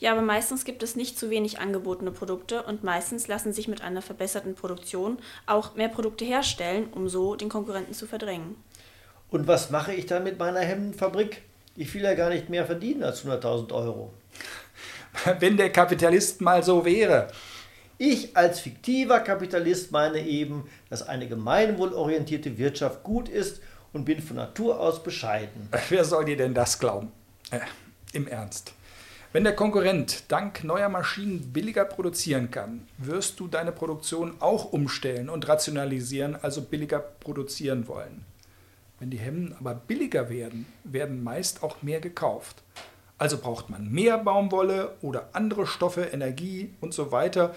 Ja, 0.05 0.13
aber 0.13 0.21
meistens 0.21 0.67
gibt 0.67 0.83
es 0.83 0.97
nicht 0.97 1.19
zu 1.19 1.31
wenig 1.31 1.61
angebotene 1.61 2.11
Produkte 2.11 2.63
und 2.65 2.85
meistens 2.85 3.27
lassen 3.27 3.55
sich 3.55 3.69
mit 3.69 3.81
einer 3.81 4.03
verbesserten 4.03 4.55
Produktion 4.55 5.17
auch 5.47 5.77
mehr 5.77 5.89
Produkte 5.89 6.27
herstellen, 6.27 6.89
um 6.93 7.09
so 7.09 7.37
den 7.37 7.49
Konkurrenten 7.49 7.95
zu 7.95 8.07
verdrängen. 8.07 8.55
Und 9.31 9.47
was 9.47 9.71
mache 9.71 9.95
ich 9.95 10.05
dann 10.05 10.23
mit 10.23 10.39
meiner 10.39 10.61
Hemdenfabrik? 10.61 11.41
Ich 11.75 11.95
will 11.95 12.03
ja 12.03 12.13
gar 12.13 12.29
nicht 12.29 12.51
mehr 12.51 12.67
verdienen 12.67 13.03
als 13.03 13.25
100.000 13.25 13.73
Euro. 13.73 14.13
Wenn 15.41 15.57
der 15.57 15.73
Kapitalist 15.73 16.43
mal 16.43 16.63
so 16.63 16.85
wäre. 16.85 17.29
Ich 17.97 18.37
als 18.37 18.61
fiktiver 18.61 19.21
Kapitalist 19.21 19.91
meine 19.91 20.21
eben, 20.21 20.69
dass 20.91 21.09
eine 21.09 21.29
gemeinwohlorientierte 21.29 22.59
Wirtschaft 22.59 23.05
gut 23.05 23.31
ist 23.31 23.63
und 23.95 24.05
bin 24.05 24.21
von 24.21 24.37
Natur 24.37 24.79
aus 24.79 25.03
bescheiden. 25.03 25.71
Wer 25.89 26.05
soll 26.05 26.27
dir 26.27 26.37
denn 26.37 26.53
das 26.53 26.79
glauben? 26.79 27.11
Äh, 27.51 27.61
Im 28.13 28.29
Ernst. 28.29 28.75
Wenn 29.35 29.43
der 29.43 29.57
Konkurrent 29.57 30.31
dank 30.31 30.63
neuer 30.63 30.89
Maschinen 30.89 31.53
billiger 31.53 31.85
produzieren 31.85 32.53
kann, 32.53 32.87
wirst 32.99 33.41
du 33.41 33.49
deine 33.49 33.73
Produktion 33.73 34.37
auch 34.39 34.73
umstellen 34.73 35.29
und 35.29 35.49
rationalisieren, 35.49 36.37
also 36.41 36.63
billiger 36.63 37.01
produzieren 37.01 37.89
wollen. 37.89 38.25
Wenn 39.01 39.11
die 39.11 39.19
Hemden 39.19 39.57
aber 39.59 39.75
billiger 39.75 40.31
werden, 40.31 40.67
werden 40.85 41.25
meist 41.25 41.65
auch 41.65 41.83
mehr 41.83 41.99
gekauft. 41.99 42.63
Also 43.19 43.39
braucht 43.39 43.71
man 43.71 43.91
mehr 43.91 44.19
Baumwolle 44.19 44.95
oder 45.03 45.31
andere 45.33 45.67
Stoffe, 45.67 46.03
Energie 46.03 46.73
und 46.81 46.95
so 46.95 47.11
weiter, 47.11 47.57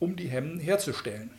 um 0.00 0.16
die 0.16 0.28
Hemden 0.28 0.60
herzustellen. 0.60 1.30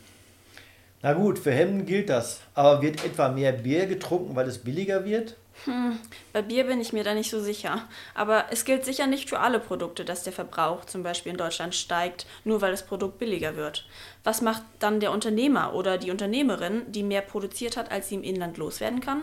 Na 1.00 1.12
gut, 1.12 1.38
für 1.38 1.52
Hemden 1.52 1.86
gilt 1.86 2.08
das. 2.08 2.40
Aber 2.54 2.82
wird 2.82 3.04
etwa 3.04 3.28
mehr 3.28 3.52
Bier 3.52 3.86
getrunken, 3.86 4.34
weil 4.34 4.48
es 4.48 4.58
billiger 4.58 5.04
wird? 5.04 5.36
Hm, 5.64 5.98
bei 6.32 6.42
Bier 6.42 6.64
bin 6.64 6.80
ich 6.80 6.92
mir 6.92 7.02
da 7.02 7.14
nicht 7.14 7.30
so 7.30 7.40
sicher. 7.40 7.82
Aber 8.14 8.46
es 8.50 8.64
gilt 8.64 8.84
sicher 8.84 9.06
nicht 9.06 9.28
für 9.28 9.40
alle 9.40 9.58
Produkte, 9.58 10.04
dass 10.04 10.22
der 10.22 10.32
Verbrauch 10.32 10.84
zum 10.84 11.02
Beispiel 11.02 11.32
in 11.32 11.38
Deutschland 11.38 11.74
steigt, 11.74 12.26
nur 12.44 12.60
weil 12.60 12.70
das 12.70 12.86
Produkt 12.86 13.18
billiger 13.18 13.56
wird. 13.56 13.86
Was 14.22 14.42
macht 14.42 14.62
dann 14.78 15.00
der 15.00 15.12
Unternehmer 15.12 15.74
oder 15.74 15.98
die 15.98 16.10
Unternehmerin, 16.10 16.90
die 16.92 17.02
mehr 17.02 17.22
produziert 17.22 17.76
hat, 17.76 17.90
als 17.90 18.08
sie 18.08 18.16
im 18.16 18.22
Inland 18.22 18.58
loswerden 18.58 19.00
kann? 19.00 19.22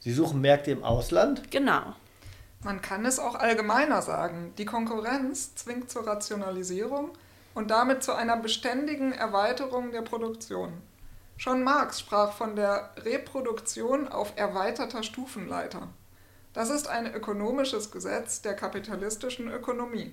Sie 0.00 0.12
suchen 0.12 0.40
Märkte 0.40 0.70
im 0.70 0.84
Ausland? 0.84 1.50
Genau. 1.50 1.94
Man 2.62 2.80
kann 2.80 3.04
es 3.04 3.18
auch 3.18 3.34
allgemeiner 3.34 4.02
sagen. 4.02 4.54
Die 4.56 4.64
Konkurrenz 4.64 5.54
zwingt 5.54 5.90
zur 5.90 6.06
Rationalisierung 6.06 7.10
und 7.54 7.70
damit 7.70 8.02
zu 8.02 8.14
einer 8.14 8.36
beständigen 8.36 9.12
Erweiterung 9.12 9.92
der 9.92 10.02
Produktion. 10.02 10.72
Schon 11.36 11.62
Marx 11.62 12.00
sprach 12.00 12.32
von 12.32 12.56
der 12.56 12.90
Reproduktion 12.98 14.08
auf 14.08 14.32
erweiterter 14.36 15.02
Stufenleiter. 15.02 15.88
Das 16.52 16.70
ist 16.70 16.86
ein 16.86 17.12
ökonomisches 17.12 17.90
Gesetz 17.90 18.40
der 18.40 18.54
kapitalistischen 18.54 19.48
Ökonomie. 19.48 20.12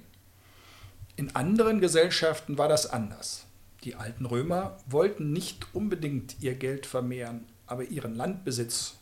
In 1.16 1.36
anderen 1.36 1.80
Gesellschaften 1.80 2.58
war 2.58 2.68
das 2.68 2.90
anders. 2.90 3.46
Die 3.84 3.96
alten 3.96 4.26
Römer 4.26 4.78
wollten 4.88 5.32
nicht 5.32 5.68
unbedingt 5.74 6.38
ihr 6.40 6.56
Geld 6.56 6.86
vermehren, 6.86 7.46
aber 7.68 7.84
ihren 7.84 8.16
Landbesitz 8.16 8.96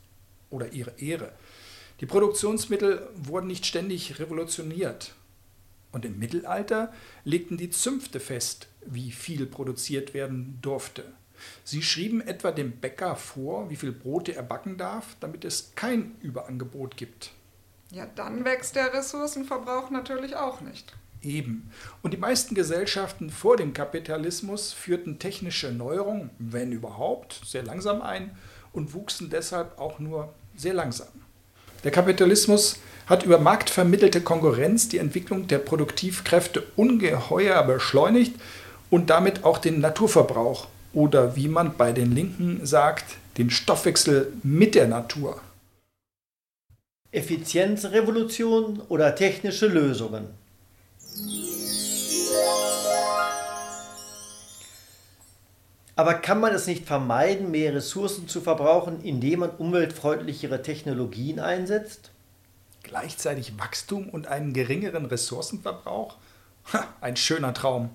oder 0.50 0.74
ihre 0.74 1.00
Ehre. 1.00 1.32
Die 2.02 2.06
Produktionsmittel 2.06 3.10
wurden 3.16 3.48
nicht 3.48 3.66
ständig 3.66 4.20
revolutioniert. 4.20 5.16
Und 5.92 6.06
im 6.06 6.20
Mittelalter 6.20 6.94
legten 7.24 7.58
die 7.58 7.72
Zünfte 7.72 8.20
fest, 8.20 8.68
wie 8.86 9.12
viel 9.12 9.46
produziert 9.46 10.14
werden 10.14 10.60
durfte. 10.62 11.04
Sie 11.64 11.82
schrieben 11.82 12.22
etwa 12.22 12.52
dem 12.52 12.72
Bäcker 12.72 13.16
vor, 13.16 13.70
wie 13.70 13.76
viel 13.76 13.92
Brote 13.92 14.36
er 14.36 14.44
backen 14.44 14.78
darf, 14.78 15.16
damit 15.20 15.46
es 15.46 15.72
kein 15.76 16.16
Überangebot 16.22 16.98
gibt. 16.98 17.32
Ja, 17.92 18.06
dann 18.16 18.46
wächst 18.46 18.76
der 18.76 18.94
Ressourcenverbrauch 18.94 19.90
natürlich 19.90 20.36
auch 20.36 20.62
nicht. 20.62 20.94
Eben. 21.22 21.70
Und 22.02 22.14
die 22.14 22.18
meisten 22.18 22.56
Gesellschaften 22.56 23.30
vor 23.30 23.58
dem 23.58 23.74
Kapitalismus 23.74 24.72
führten 24.72 25.20
technische 25.20 25.72
Neuerungen, 25.72 26.30
wenn 26.40 26.72
überhaupt, 26.72 27.42
sehr 27.46 27.64
langsam 27.64 28.02
ein 28.02 28.38
und 28.72 28.94
wuchsen 28.94 29.30
deshalb 29.30 29.80
auch 29.80 30.00
nur 30.00 30.34
sehr 30.56 30.74
langsam. 30.74 31.08
Der 31.84 31.92
Kapitalismus 31.92 32.78
hat 33.08 33.24
über 33.24 33.40
marktvermittelte 33.40 34.22
Konkurrenz 34.22 34.88
die 34.88 35.00
Entwicklung 35.00 35.48
der 35.48 35.60
Produktivkräfte 35.60 36.64
ungeheuer 36.76 37.64
beschleunigt 37.64 38.36
und 38.90 39.10
damit 39.10 39.44
auch 39.44 39.58
den 39.58 39.82
Naturverbrauch 39.82 40.68
oder 40.94 41.36
wie 41.36 41.48
man 41.48 41.78
bei 41.78 41.92
den 41.92 42.14
Linken 42.14 42.66
sagt, 42.66 43.18
den 43.38 43.50
Stoffwechsel 43.50 44.34
mit 44.44 44.76
der 44.76 44.88
Natur. 44.88 45.42
Effizienzrevolution 47.12 48.82
oder 48.90 49.16
technische 49.16 49.68
Lösungen. 49.68 50.28
Aber 55.96 56.14
kann 56.14 56.40
man 56.40 56.54
es 56.54 56.66
nicht 56.66 56.86
vermeiden, 56.86 57.52
mehr 57.52 57.74
Ressourcen 57.74 58.30
zu 58.30 58.40
verbrauchen, 58.40 59.04
indem 59.04 59.40
man 59.42 59.50
umweltfreundlichere 59.50 60.62
Technologien 60.62 61.40
einsetzt? 61.40 62.12
Gleichzeitig 62.84 63.60
Wachstum 63.60 64.08
und 64.08 64.28
einen 64.28 64.54
geringeren 64.54 65.06
Ressourcenverbrauch? 65.06 66.16
Ha, 66.72 66.88
ein 67.02 67.18
schöner 67.18 67.54
Traum. 67.54 67.90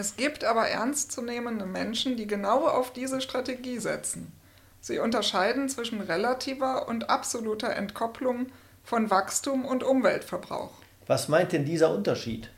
Es 0.00 0.14
gibt 0.14 0.44
aber 0.44 0.68
ernstzunehmende 0.68 1.66
Menschen, 1.66 2.16
die 2.16 2.28
genau 2.28 2.68
auf 2.68 2.92
diese 2.92 3.20
Strategie 3.20 3.80
setzen. 3.80 4.32
Sie 4.80 5.00
unterscheiden 5.00 5.68
zwischen 5.68 6.00
relativer 6.00 6.86
und 6.86 7.10
absoluter 7.10 7.74
Entkopplung 7.74 8.46
von 8.84 9.10
Wachstum 9.10 9.64
und 9.64 9.82
Umweltverbrauch. 9.82 10.70
Was 11.08 11.26
meint 11.26 11.50
denn 11.50 11.64
dieser 11.64 11.92
Unterschied? 11.92 12.48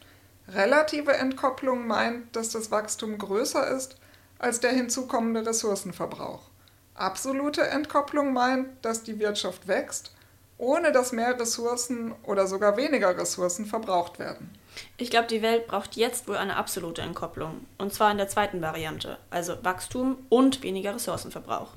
Relative 0.48 1.14
Entkopplung 1.14 1.86
meint, 1.86 2.36
dass 2.36 2.50
das 2.50 2.70
Wachstum 2.70 3.16
größer 3.16 3.74
ist 3.74 3.96
als 4.38 4.60
der 4.60 4.72
hinzukommende 4.72 5.46
Ressourcenverbrauch. 5.46 6.42
Absolute 6.94 7.62
Entkopplung 7.62 8.34
meint, 8.34 8.68
dass 8.82 9.02
die 9.02 9.18
Wirtschaft 9.18 9.66
wächst, 9.66 10.14
ohne 10.58 10.92
dass 10.92 11.12
mehr 11.12 11.40
Ressourcen 11.40 12.14
oder 12.22 12.46
sogar 12.46 12.76
weniger 12.76 13.16
Ressourcen 13.16 13.64
verbraucht 13.64 14.18
werden. 14.18 14.50
Ich 14.96 15.10
glaube, 15.10 15.28
die 15.28 15.42
Welt 15.42 15.66
braucht 15.66 15.96
jetzt 15.96 16.28
wohl 16.28 16.36
eine 16.36 16.56
absolute 16.56 17.02
Entkopplung. 17.02 17.66
Und 17.78 17.92
zwar 17.92 18.10
in 18.10 18.18
der 18.18 18.28
zweiten 18.28 18.60
Variante, 18.62 19.18
also 19.30 19.56
Wachstum 19.62 20.18
und 20.28 20.62
weniger 20.62 20.94
Ressourcenverbrauch. 20.94 21.68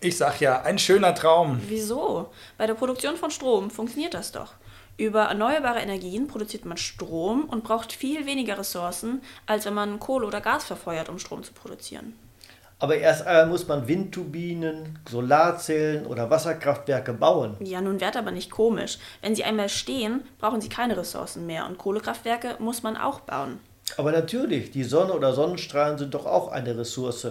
Ich 0.00 0.16
sag 0.18 0.40
ja, 0.40 0.62
ein 0.62 0.78
schöner 0.78 1.14
Traum. 1.14 1.60
Wieso? 1.66 2.30
Bei 2.58 2.66
der 2.66 2.74
Produktion 2.74 3.16
von 3.16 3.30
Strom 3.30 3.70
funktioniert 3.70 4.14
das 4.14 4.32
doch. 4.32 4.54
Über 4.96 5.22
erneuerbare 5.22 5.80
Energien 5.80 6.28
produziert 6.28 6.64
man 6.64 6.76
Strom 6.76 7.44
und 7.44 7.64
braucht 7.64 7.92
viel 7.92 8.26
weniger 8.26 8.58
Ressourcen, 8.58 9.22
als 9.46 9.64
wenn 9.64 9.74
man 9.74 9.98
Kohle 9.98 10.26
oder 10.26 10.40
Gas 10.40 10.64
verfeuert, 10.64 11.08
um 11.08 11.18
Strom 11.18 11.42
zu 11.42 11.52
produzieren. 11.52 12.16
Aber 12.84 12.98
erst 12.98 13.26
einmal 13.26 13.46
muss 13.46 13.66
man 13.66 13.88
Windturbinen, 13.88 14.98
Solarzellen 15.08 16.04
oder 16.04 16.28
Wasserkraftwerke 16.28 17.14
bauen. 17.14 17.56
Ja, 17.60 17.80
nun 17.80 17.98
wird 17.98 18.14
aber 18.14 18.30
nicht 18.30 18.50
komisch. 18.50 18.98
Wenn 19.22 19.34
sie 19.34 19.42
einmal 19.42 19.70
stehen, 19.70 20.22
brauchen 20.38 20.60
sie 20.60 20.68
keine 20.68 20.94
Ressourcen 20.94 21.46
mehr 21.46 21.64
und 21.64 21.78
Kohlekraftwerke 21.78 22.56
muss 22.58 22.82
man 22.82 22.98
auch 22.98 23.20
bauen. 23.20 23.58
Aber 23.96 24.12
natürlich, 24.12 24.70
die 24.70 24.84
Sonne 24.84 25.14
oder 25.14 25.32
Sonnenstrahlen 25.32 25.96
sind 25.96 26.12
doch 26.12 26.26
auch 26.26 26.52
eine 26.52 26.76
Ressource. 26.76 27.28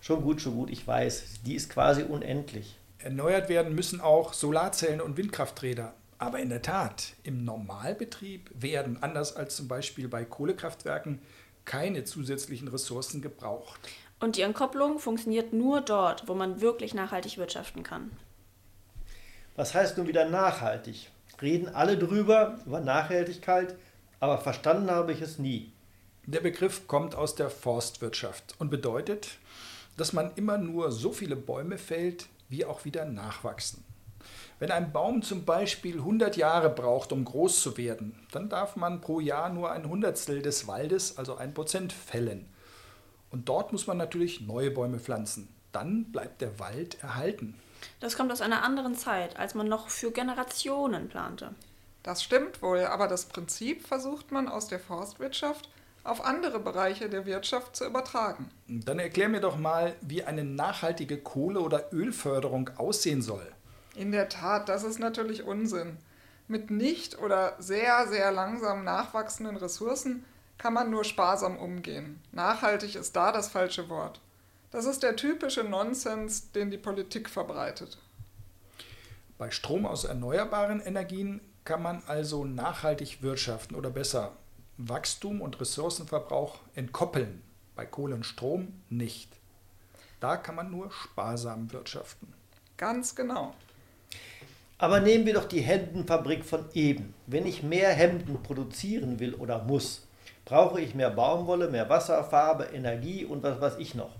Schon 0.00 0.22
gut, 0.22 0.40
schon 0.40 0.56
gut, 0.56 0.70
ich 0.70 0.84
weiß, 0.84 1.22
die 1.46 1.54
ist 1.54 1.70
quasi 1.70 2.02
unendlich. 2.02 2.76
Erneuert 2.98 3.48
werden 3.48 3.76
müssen 3.76 4.00
auch 4.00 4.32
Solarzellen 4.32 5.00
und 5.00 5.16
Windkrafträder. 5.16 5.94
Aber 6.18 6.40
in 6.40 6.48
der 6.48 6.62
Tat, 6.62 7.12
im 7.22 7.44
Normalbetrieb 7.44 8.50
werden, 8.60 9.00
anders 9.04 9.36
als 9.36 9.54
zum 9.54 9.68
Beispiel 9.68 10.08
bei 10.08 10.24
Kohlekraftwerken, 10.24 11.20
keine 11.64 12.04
zusätzlichen 12.04 12.68
Ressourcen 12.68 13.20
gebraucht. 13.20 13.80
Und 14.18 14.36
die 14.36 14.42
Entkopplung 14.42 14.98
funktioniert 14.98 15.52
nur 15.52 15.80
dort, 15.80 16.26
wo 16.26 16.34
man 16.34 16.60
wirklich 16.60 16.94
nachhaltig 16.94 17.36
wirtschaften 17.36 17.82
kann. 17.82 18.10
Was 19.56 19.74
heißt 19.74 19.98
nun 19.98 20.06
wieder 20.06 20.28
nachhaltig? 20.28 21.10
Reden 21.40 21.68
alle 21.68 21.98
drüber, 21.98 22.58
über 22.64 22.80
Nachhaltigkeit, 22.80 23.74
aber 24.20 24.38
verstanden 24.38 24.90
habe 24.90 25.12
ich 25.12 25.20
es 25.20 25.38
nie. 25.38 25.72
Der 26.24 26.40
Begriff 26.40 26.88
kommt 26.88 27.14
aus 27.14 27.34
der 27.34 27.50
Forstwirtschaft 27.50 28.54
und 28.58 28.70
bedeutet, 28.70 29.38
dass 29.96 30.12
man 30.12 30.32
immer 30.34 30.58
nur 30.58 30.92
so 30.92 31.12
viele 31.12 31.36
Bäume 31.36 31.78
fällt, 31.78 32.26
wie 32.48 32.64
auch 32.64 32.84
wieder 32.84 33.04
nachwachsen. 33.04 33.84
Wenn 34.58 34.70
ein 34.70 34.92
Baum 34.92 35.22
zum 35.22 35.44
Beispiel 35.44 35.98
100 35.98 36.36
Jahre 36.36 36.70
braucht, 36.70 37.12
um 37.12 37.24
groß 37.24 37.60
zu 37.60 37.76
werden, 37.76 38.18
dann 38.32 38.48
darf 38.48 38.76
man 38.76 39.02
pro 39.02 39.20
Jahr 39.20 39.50
nur 39.50 39.70
ein 39.70 39.88
Hundertstel 39.88 40.40
des 40.40 40.66
Waldes, 40.66 41.18
also 41.18 41.36
ein 41.36 41.52
Prozent, 41.52 41.92
fällen. 41.92 42.48
Und 43.36 43.50
dort 43.50 43.70
muss 43.70 43.86
man 43.86 43.98
natürlich 43.98 44.40
neue 44.40 44.70
Bäume 44.70 44.98
pflanzen. 44.98 45.46
Dann 45.70 46.10
bleibt 46.10 46.40
der 46.40 46.58
Wald 46.58 47.02
erhalten. 47.02 47.54
Das 48.00 48.16
kommt 48.16 48.32
aus 48.32 48.40
einer 48.40 48.62
anderen 48.62 48.94
Zeit, 48.94 49.38
als 49.38 49.54
man 49.54 49.68
noch 49.68 49.90
für 49.90 50.10
Generationen 50.10 51.10
plante. 51.10 51.54
Das 52.02 52.24
stimmt 52.24 52.62
wohl, 52.62 52.86
aber 52.86 53.08
das 53.08 53.26
Prinzip 53.26 53.86
versucht 53.86 54.32
man 54.32 54.48
aus 54.48 54.68
der 54.68 54.80
Forstwirtschaft 54.80 55.68
auf 56.02 56.24
andere 56.24 56.58
Bereiche 56.58 57.10
der 57.10 57.26
Wirtschaft 57.26 57.76
zu 57.76 57.84
übertragen. 57.84 58.48
Dann 58.68 58.98
erklär 58.98 59.28
mir 59.28 59.40
doch 59.40 59.58
mal, 59.58 59.94
wie 60.00 60.24
eine 60.24 60.42
nachhaltige 60.42 61.18
Kohle- 61.18 61.60
oder 61.60 61.92
Ölförderung 61.92 62.70
aussehen 62.78 63.20
soll. 63.20 63.46
In 63.96 64.12
der 64.12 64.30
Tat, 64.30 64.70
das 64.70 64.82
ist 64.82 64.98
natürlich 64.98 65.42
Unsinn. 65.42 65.98
Mit 66.48 66.70
nicht 66.70 67.18
oder 67.18 67.54
sehr, 67.58 68.08
sehr 68.08 68.32
langsam 68.32 68.82
nachwachsenden 68.82 69.58
Ressourcen 69.58 70.24
kann 70.58 70.72
man 70.72 70.90
nur 70.90 71.04
sparsam 71.04 71.58
umgehen. 71.58 72.20
Nachhaltig 72.32 72.94
ist 72.94 73.14
da 73.16 73.32
das 73.32 73.48
falsche 73.48 73.88
Wort. 73.88 74.20
Das 74.70 74.84
ist 74.84 75.02
der 75.02 75.16
typische 75.16 75.64
Nonsens, 75.64 76.52
den 76.52 76.70
die 76.70 76.78
Politik 76.78 77.30
verbreitet. 77.30 77.98
Bei 79.38 79.50
Strom 79.50 79.86
aus 79.86 80.04
erneuerbaren 80.04 80.80
Energien 80.80 81.40
kann 81.64 81.82
man 81.82 82.02
also 82.06 82.44
nachhaltig 82.44 83.22
wirtschaften 83.22 83.74
oder 83.74 83.90
besser 83.90 84.32
Wachstum 84.78 85.40
und 85.40 85.60
Ressourcenverbrauch 85.60 86.58
entkoppeln. 86.74 87.42
Bei 87.74 87.84
Kohle 87.84 88.14
und 88.14 88.24
Strom 88.24 88.80
nicht. 88.88 89.30
Da 90.20 90.36
kann 90.36 90.54
man 90.54 90.70
nur 90.70 90.90
sparsam 90.90 91.72
wirtschaften. 91.72 92.32
Ganz 92.76 93.14
genau. 93.14 93.54
Aber 94.78 95.00
nehmen 95.00 95.24
wir 95.24 95.34
doch 95.34 95.48
die 95.48 95.60
Hemdenfabrik 95.60 96.44
von 96.44 96.66
eben. 96.74 97.14
Wenn 97.26 97.46
ich 97.46 97.62
mehr 97.62 97.90
Hemden 97.90 98.42
produzieren 98.42 99.20
will 99.20 99.34
oder 99.34 99.62
muss, 99.64 100.05
brauche 100.46 100.80
ich 100.80 100.94
mehr 100.94 101.10
Baumwolle, 101.10 101.68
mehr 101.68 101.90
Wasser, 101.90 102.24
Farbe, 102.24 102.64
Energie 102.72 103.26
und 103.26 103.42
was 103.42 103.60
weiß 103.60 103.74
ich 103.78 103.94
noch. 103.94 104.14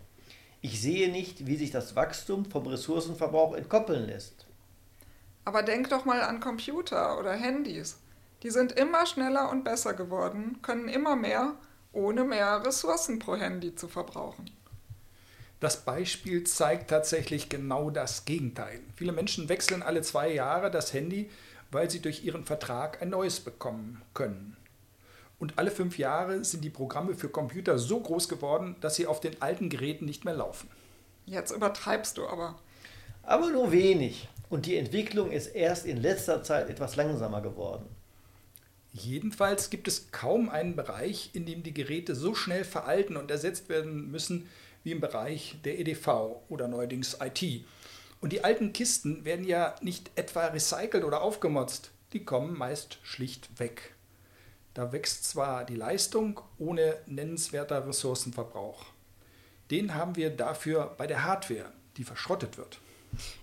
Ich 0.61 0.83
sehe 0.83 1.11
nicht, 1.11 1.46
wie 1.46 1.57
sich 1.57 1.70
das 1.70 1.96
Wachstum 1.96 2.44
vom 2.44 2.66
Ressourcenverbrauch 2.66 3.55
entkoppeln 3.55 4.07
lässt. 4.07 4.44
Aber 5.44 5.62
denk 5.62 5.88
doch 5.88 6.05
mal 6.05 6.20
an 6.20 6.40
Computer 6.40 7.18
oder 7.18 7.33
Handys. 7.33 7.98
Die 8.42 8.50
sind 8.50 8.72
immer 8.72 9.07
schneller 9.07 9.50
und 9.50 9.62
besser 9.62 9.94
geworden, 9.94 10.59
können 10.61 10.88
immer 10.88 11.14
mehr, 11.14 11.55
ohne 11.92 12.24
mehr 12.24 12.66
Ressourcen 12.66 13.20
pro 13.20 13.37
Handy 13.37 13.77
zu 13.77 13.87
verbrauchen. 13.87 14.50
Das 15.61 15.85
Beispiel 15.85 16.42
zeigt 16.44 16.90
tatsächlich 16.90 17.48
genau 17.48 17.90
das 17.90 18.24
Gegenteil. 18.24 18.81
Viele 18.96 19.12
Menschen 19.12 19.48
wechseln 19.48 19.83
alle 19.83 20.03
zwei 20.03 20.33
Jahre 20.33 20.70
das 20.72 20.92
Handy, 20.92 21.31
weil 21.70 21.88
sie 21.88 22.00
durch 22.00 22.24
ihren 22.24 22.44
Vertrag 22.44 23.00
ein 23.00 23.11
neues 23.11 23.38
bekommen 23.40 24.03
können. 24.12 24.56
Und 25.38 25.59
alle 25.59 25.70
fünf 25.70 25.99
Jahre 25.99 26.44
sind 26.44 26.64
die 26.64 26.70
Programme 26.70 27.14
für 27.14 27.29
Computer 27.29 27.79
so 27.79 28.01
groß 28.01 28.29
geworden, 28.29 28.77
dass 28.81 28.94
sie 28.94 29.07
auf 29.07 29.20
den 29.20 29.40
alten 29.42 29.68
Geräten 29.68 30.07
nicht 30.07 30.25
mehr 30.25 30.35
laufen. 30.35 30.68
Jetzt 31.27 31.51
übertreibst 31.51 32.16
du 32.16 32.27
aber. 32.27 32.59
Aber 33.22 33.51
nur 33.51 33.72
wenig. 33.72 34.29
Und 34.49 34.66
die 34.66 34.77
Entwicklung 34.77 35.33
ist 35.33 35.49
erst 35.49 35.85
in 35.85 35.96
letzter 35.96 36.42
Zeit 36.42 36.70
etwas 36.70 36.96
langsamer 36.96 37.42
geworden. 37.42 37.87
Jedenfalls 38.92 39.68
gibt 39.68 39.88
es 39.88 40.11
kaum 40.11 40.49
einen 40.49 40.75
Bereich, 40.75 41.31
in 41.35 41.44
dem 41.44 41.62
die 41.62 41.75
Geräte 41.75 42.14
so 42.14 42.35
schnell 42.35 42.64
veralten 42.64 43.16
und 43.16 43.31
ersetzt 43.31 43.68
werden 43.68 44.11
müssen 44.11 44.49
wie 44.85 44.92
im 44.92 45.01
Bereich 45.01 45.57
der 45.64 45.79
EDV 45.79 46.40
oder 46.49 46.68
neuerdings 46.68 47.18
IT. 47.20 47.64
Und 48.20 48.33
die 48.33 48.44
alten 48.44 48.72
Kisten 48.72 49.25
werden 49.25 49.44
ja 49.44 49.75
nicht 49.83 50.12
etwa 50.14 50.46
recycelt 50.46 51.05
oder 51.05 51.20
aufgemotzt, 51.20 51.90
die 52.12 52.25
kommen 52.25 52.57
meist 52.57 52.99
schlicht 53.03 53.59
weg. 53.59 53.95
Da 54.76 54.92
wächst 54.92 55.24
zwar 55.24 55.64
die 55.64 55.74
Leistung 55.74 56.38
ohne 56.58 56.98
nennenswerter 57.06 57.88
Ressourcenverbrauch. 57.88 58.84
Den 59.70 59.94
haben 59.94 60.16
wir 60.16 60.28
dafür 60.28 60.94
bei 60.98 61.06
der 61.06 61.24
Hardware, 61.24 61.72
die 61.96 62.04
verschrottet 62.04 62.58
wird. 62.58 62.78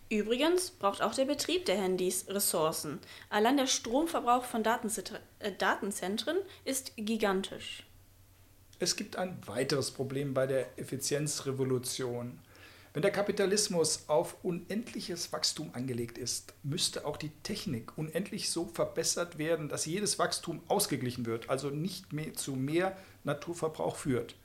Übrigens 0.09 0.69
braucht 0.69 1.01
auch 1.01 1.15
der 1.15 1.25
Betrieb 1.25 1.65
der 1.65 1.77
Handys 1.81 2.27
Ressourcen. 2.29 2.99
Allein 3.31 3.57
der 3.57 3.65
Stromverbrauch 3.65 4.43
von 4.43 4.63
äh, 4.63 5.51
Datenzentren 5.57 6.37
ist 6.65 6.91
gigantisch. 6.97 7.83
Es 8.77 8.95
gibt 8.95 9.15
ein 9.15 9.35
weiteres 9.47 9.89
Problem 9.89 10.35
bei 10.35 10.45
der 10.45 10.77
Effizienzrevolution. 10.77 12.37
Wenn 12.93 13.01
der 13.01 13.12
Kapitalismus 13.12 14.03
auf 14.08 14.38
unendliches 14.43 15.34
Wachstum 15.34 15.71
angelegt 15.73 16.19
ist, 16.19 16.53
müsste 16.62 17.06
auch 17.06 17.17
die 17.17 17.32
Technik 17.41 17.97
unendlich 17.97 18.51
so 18.51 18.65
verbessert 18.67 19.39
werden, 19.39 19.67
dass 19.67 19.88
jedes 19.88 20.19
Wachstum 20.19 20.62
ausgeglichen 20.67 21.25
wird, 21.25 21.49
also 21.49 21.71
nicht 21.71 22.13
mehr 22.13 22.36
zu 22.36 22.53
mehr 22.53 22.95
Naturverbrauch 23.23 23.95
führt. 23.95 24.36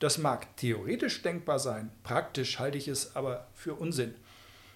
Das 0.00 0.18
mag 0.18 0.56
theoretisch 0.56 1.22
denkbar 1.22 1.60
sein, 1.60 1.92
praktisch 2.02 2.58
halte 2.58 2.76
ich 2.76 2.88
es 2.88 3.14
aber 3.14 3.46
für 3.54 3.74
Unsinn. 3.74 4.16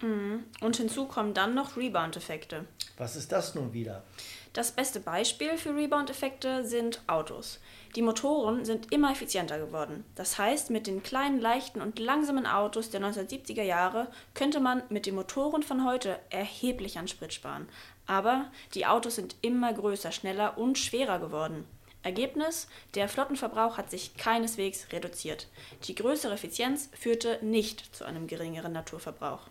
Mhm. 0.03 0.45
Und 0.61 0.77
hinzu 0.77 1.07
kommen 1.07 1.35
dann 1.35 1.55
noch 1.55 1.77
Rebound-Effekte. 1.77 2.65
Was 2.97 3.17
ist 3.17 3.33
das 3.33 3.57
nun 3.57 3.73
wieder? 3.73 4.05
Das 4.53 4.73
beste 4.73 4.99
Beispiel 4.99 5.57
für 5.57 5.77
Rebound-Effekte 5.77 6.65
sind 6.65 7.03
Autos. 7.07 7.61
Die 7.95 8.03
Motoren 8.03 8.65
sind 8.65 8.93
immer 8.93 9.13
effizienter 9.13 9.61
geworden. 9.61 10.03
Das 10.17 10.39
heißt, 10.39 10.71
mit 10.71 10.89
den 10.89 11.05
kleinen, 11.05 11.41
leichten 11.41 11.81
und 11.81 12.01
langsamen 12.01 12.47
Autos 12.47 12.91
der 12.91 13.01
1970er 13.01 13.63
Jahre 13.63 14.09
könnte 14.35 14.59
man 14.59 14.83
mit 14.89 15.07
den 15.07 15.15
Motoren 15.15 15.63
von 15.63 15.85
heute 15.85 16.19
erheblich 16.31 16.99
an 16.99 17.07
Sprit 17.07 17.33
sparen. 17.33 17.69
Aber 18.09 18.51
die 18.75 18.87
Autos 18.87 19.15
sind 19.15 19.37
immer 19.41 19.73
größer, 19.73 20.11
schneller 20.11 20.59
und 20.59 20.79
schwerer 20.79 21.21
geworden. 21.21 21.65
Ergebnis: 22.03 22.67
Der 22.97 23.09
Flottenverbrauch 23.09 23.79
hat 23.79 23.89
sich 23.89 24.17
keineswegs 24.17 24.89
reduziert. 24.91 25.47
Die 25.85 25.95
größere 25.95 26.35
Effizienz 26.35 26.91
führte 26.99 27.39
nicht 27.41 27.95
zu 27.95 28.05
einem 28.05 28.27
geringeren 28.27 28.73
Naturverbrauch. 28.73 29.43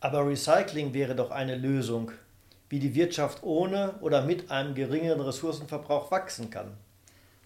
Aber 0.00 0.26
Recycling 0.26 0.94
wäre 0.94 1.14
doch 1.14 1.30
eine 1.30 1.56
Lösung, 1.56 2.12
wie 2.68 2.78
die 2.78 2.94
Wirtschaft 2.94 3.42
ohne 3.42 3.94
oder 4.00 4.22
mit 4.22 4.50
einem 4.50 4.74
geringeren 4.74 5.20
Ressourcenverbrauch 5.20 6.10
wachsen 6.10 6.50
kann. 6.50 6.76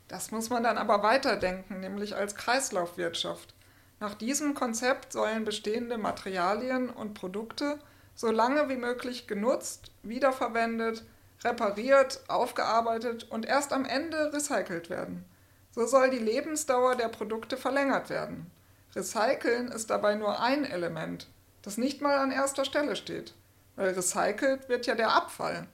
Das 0.07 0.31
muss 0.31 0.49
man 0.51 0.63
dann 0.63 0.79
aber 0.79 1.03
weiterdenken, 1.03 1.81
nämlich 1.81 2.17
als 2.17 2.35
Kreislaufwirtschaft. 2.35 3.55
Nach 4.01 4.15
diesem 4.15 4.55
Konzept 4.55 5.13
sollen 5.13 5.45
bestehende 5.45 5.99
Materialien 5.99 6.89
und 6.89 7.15
Produkte 7.15 7.79
so 8.15 8.31
lange 8.31 8.69
wie 8.69 8.77
möglich 8.77 9.27
genutzt, 9.27 9.91
wiederverwendet, 10.03 11.05
repariert, 11.45 12.21
aufgearbeitet 12.29 13.27
und 13.31 13.47
erst 13.47 13.73
am 13.73 13.85
Ende 13.85 14.33
recycelt 14.33 14.89
werden. 14.89 15.25
So 15.73 15.87
soll 15.87 16.11
die 16.11 16.19
Lebensdauer 16.19 16.97
der 16.97 17.09
Produkte 17.09 17.57
verlängert 17.57 18.09
werden. 18.09 18.51
Recyceln 18.95 19.69
ist 19.69 19.91
dabei 19.91 20.15
nur 20.15 20.41
ein 20.41 20.65
Element 20.65 21.29
das 21.63 21.77
nicht 21.77 22.01
mal 22.01 22.17
an 22.17 22.31
erster 22.31 22.65
Stelle 22.65 22.97
steht, 22.97 23.35
weil 23.79 23.95
recycelt 23.95 24.69
wird 24.69 24.87
ja 24.87 24.95
der 24.95 25.15
Abfall. 25.15 25.69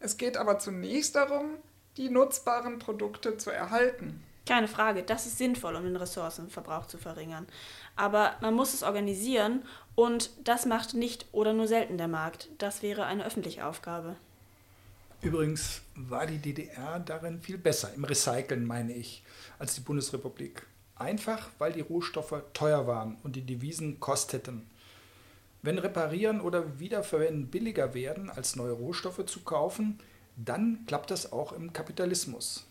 Es 0.00 0.16
geht 0.16 0.36
aber 0.36 0.58
zunächst 0.60 1.16
darum, 1.16 1.56
die 1.96 2.08
nutzbaren 2.08 2.78
Produkte 2.78 3.36
zu 3.36 3.50
erhalten. 3.50 4.22
Keine 4.46 4.68
Frage, 4.68 5.02
das 5.02 5.26
ist 5.26 5.38
sinnvoll, 5.38 5.74
um 5.74 5.82
den 5.82 5.96
Ressourcenverbrauch 5.96 6.86
zu 6.86 6.96
verringern. 6.98 7.46
Aber 7.96 8.36
man 8.40 8.54
muss 8.54 8.72
es 8.72 8.84
organisieren 8.84 9.64
und 9.96 10.30
das 10.44 10.64
macht 10.64 10.94
nicht 10.94 11.26
oder 11.32 11.52
nur 11.52 11.66
selten 11.66 11.98
der 11.98 12.08
Markt. 12.08 12.48
Das 12.58 12.80
wäre 12.80 13.04
eine 13.04 13.26
öffentliche 13.26 13.66
Aufgabe. 13.66 14.14
Übrigens 15.20 15.82
war 15.96 16.26
die 16.26 16.38
DDR 16.38 17.00
darin 17.00 17.42
viel 17.42 17.58
besser, 17.58 17.92
im 17.92 18.04
Recyceln 18.04 18.64
meine 18.64 18.94
ich, 18.94 19.24
als 19.58 19.74
die 19.74 19.80
Bundesrepublik. 19.80 20.64
Einfach, 20.94 21.48
weil 21.58 21.72
die 21.72 21.80
Rohstoffe 21.80 22.40
teuer 22.54 22.86
waren 22.86 23.18
und 23.24 23.34
die 23.34 23.44
Devisen 23.44 23.98
kosteten. 23.98 24.70
Wenn 25.62 25.78
Reparieren 25.78 26.40
oder 26.40 26.78
Wiederverwenden 26.78 27.48
billiger 27.48 27.94
werden, 27.94 28.30
als 28.30 28.56
neue 28.56 28.72
Rohstoffe 28.72 29.24
zu 29.26 29.40
kaufen, 29.40 29.98
dann 30.36 30.84
klappt 30.86 31.10
das 31.10 31.32
auch 31.32 31.52
im 31.52 31.72
Kapitalismus. 31.72 32.64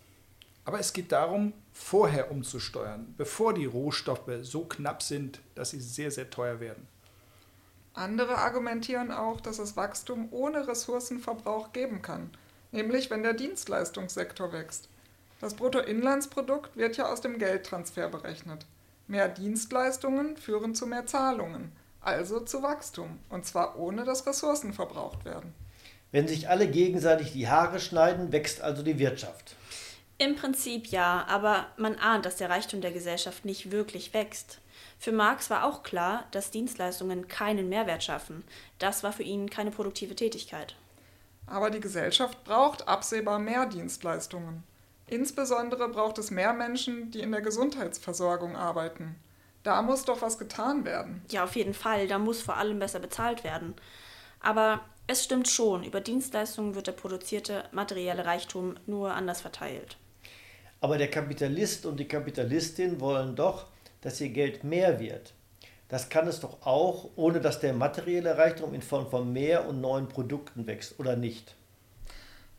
Aber 0.63 0.79
es 0.79 0.93
geht 0.93 1.11
darum, 1.11 1.53
vorher 1.73 2.31
umzusteuern, 2.31 3.13
bevor 3.17 3.53
die 3.53 3.65
Rohstoffe 3.65 4.29
so 4.41 4.65
knapp 4.65 5.01
sind, 5.01 5.41
dass 5.55 5.71
sie 5.71 5.79
sehr, 5.79 6.11
sehr 6.11 6.29
teuer 6.29 6.59
werden. 6.59 6.87
Andere 7.93 8.37
argumentieren 8.37 9.11
auch, 9.11 9.41
dass 9.41 9.59
es 9.59 9.75
Wachstum 9.75 10.27
ohne 10.31 10.67
Ressourcenverbrauch 10.67 11.73
geben 11.73 12.01
kann, 12.01 12.29
nämlich 12.71 13.09
wenn 13.09 13.23
der 13.23 13.33
Dienstleistungssektor 13.33 14.53
wächst. 14.53 14.87
Das 15.39 15.55
Bruttoinlandsprodukt 15.55 16.75
wird 16.77 16.97
ja 16.97 17.11
aus 17.11 17.21
dem 17.21 17.37
Geldtransfer 17.37 18.09
berechnet. 18.09 18.65
Mehr 19.07 19.29
Dienstleistungen 19.29 20.37
führen 20.37 20.75
zu 20.75 20.85
mehr 20.85 21.05
Zahlungen, 21.05 21.71
also 22.07 22.39
zu 22.39 22.63
Wachstum, 22.63 23.19
und 23.29 23.45
zwar 23.45 23.77
ohne 23.77 24.05
dass 24.05 24.25
Ressourcen 24.25 24.73
verbraucht 24.73 25.25
werden. 25.25 25.53
Wenn 26.11 26.27
sich 26.27 26.49
alle 26.49 26.67
gegenseitig 26.67 27.33
die 27.33 27.49
Haare 27.49 27.79
schneiden, 27.79 28.31
wächst 28.31 28.61
also 28.61 28.81
die 28.81 28.97
Wirtschaft. 28.97 29.55
Im 30.17 30.35
Prinzip 30.35 30.87
ja, 30.87 31.25
aber 31.27 31.67
man 31.77 31.95
ahnt, 31.95 32.25
dass 32.25 32.37
der 32.37 32.49
Reichtum 32.49 32.81
der 32.81 32.91
Gesellschaft 32.91 33.45
nicht 33.45 33.71
wirklich 33.71 34.13
wächst. 34.13 34.59
Für 34.97 35.11
Marx 35.11 35.49
war 35.49 35.65
auch 35.65 35.83
klar, 35.83 36.25
dass 36.31 36.49
Dienstleistungen 36.49 37.27
keinen 37.27 37.69
Mehrwert 37.69 38.03
schaffen. 38.03 38.43
Das 38.79 39.03
war 39.03 39.11
für 39.11 39.23
ihn 39.23 39.49
keine 39.49 39.69
produktive 39.69 40.15
Tätigkeit. 40.15 40.75
Aber 41.45 41.69
die 41.69 41.81
Gesellschaft 41.81 42.43
braucht 42.45 42.87
absehbar 42.87 43.37
mehr 43.37 43.67
Dienstleistungen. 43.67 44.63
Insbesondere 45.07 45.87
braucht 45.89 46.17
es 46.17 46.31
mehr 46.31 46.53
Menschen, 46.53 47.11
die 47.11 47.19
in 47.19 47.31
der 47.31 47.41
Gesundheitsversorgung 47.41 48.55
arbeiten. 48.55 49.15
Da 49.63 49.81
muss 49.81 50.05
doch 50.05 50.21
was 50.21 50.37
getan 50.37 50.85
werden. 50.85 51.21
Ja, 51.29 51.43
auf 51.43 51.55
jeden 51.55 51.73
Fall. 51.73 52.07
Da 52.07 52.19
muss 52.19 52.41
vor 52.41 52.57
allem 52.57 52.79
besser 52.79 52.99
bezahlt 52.99 53.43
werden. 53.43 53.75
Aber 54.39 54.81
es 55.07 55.23
stimmt 55.23 55.47
schon, 55.47 55.83
über 55.83 56.01
Dienstleistungen 56.01 56.75
wird 56.75 56.87
der 56.87 56.91
produzierte 56.91 57.63
materielle 57.71 58.25
Reichtum 58.25 58.75
nur 58.85 59.13
anders 59.13 59.41
verteilt. 59.41 59.97
Aber 60.79 60.97
der 60.97 61.09
Kapitalist 61.09 61.85
und 61.85 61.99
die 61.99 62.07
Kapitalistin 62.07 62.99
wollen 62.99 63.35
doch, 63.35 63.67
dass 64.01 64.21
ihr 64.21 64.29
Geld 64.29 64.63
mehr 64.63 64.99
wird. 64.99 65.33
Das 65.89 66.09
kann 66.09 66.27
es 66.27 66.41
doch 66.41 66.65
auch, 66.65 67.09
ohne 67.15 67.39
dass 67.39 67.59
der 67.59 67.73
materielle 67.73 68.37
Reichtum 68.37 68.73
in 68.73 68.81
Form 68.81 69.09
von 69.09 69.31
mehr 69.31 69.67
und 69.67 69.79
neuen 69.79 70.09
Produkten 70.09 70.67
wächst, 70.67 70.99
oder 70.99 71.15
nicht? 71.15 71.55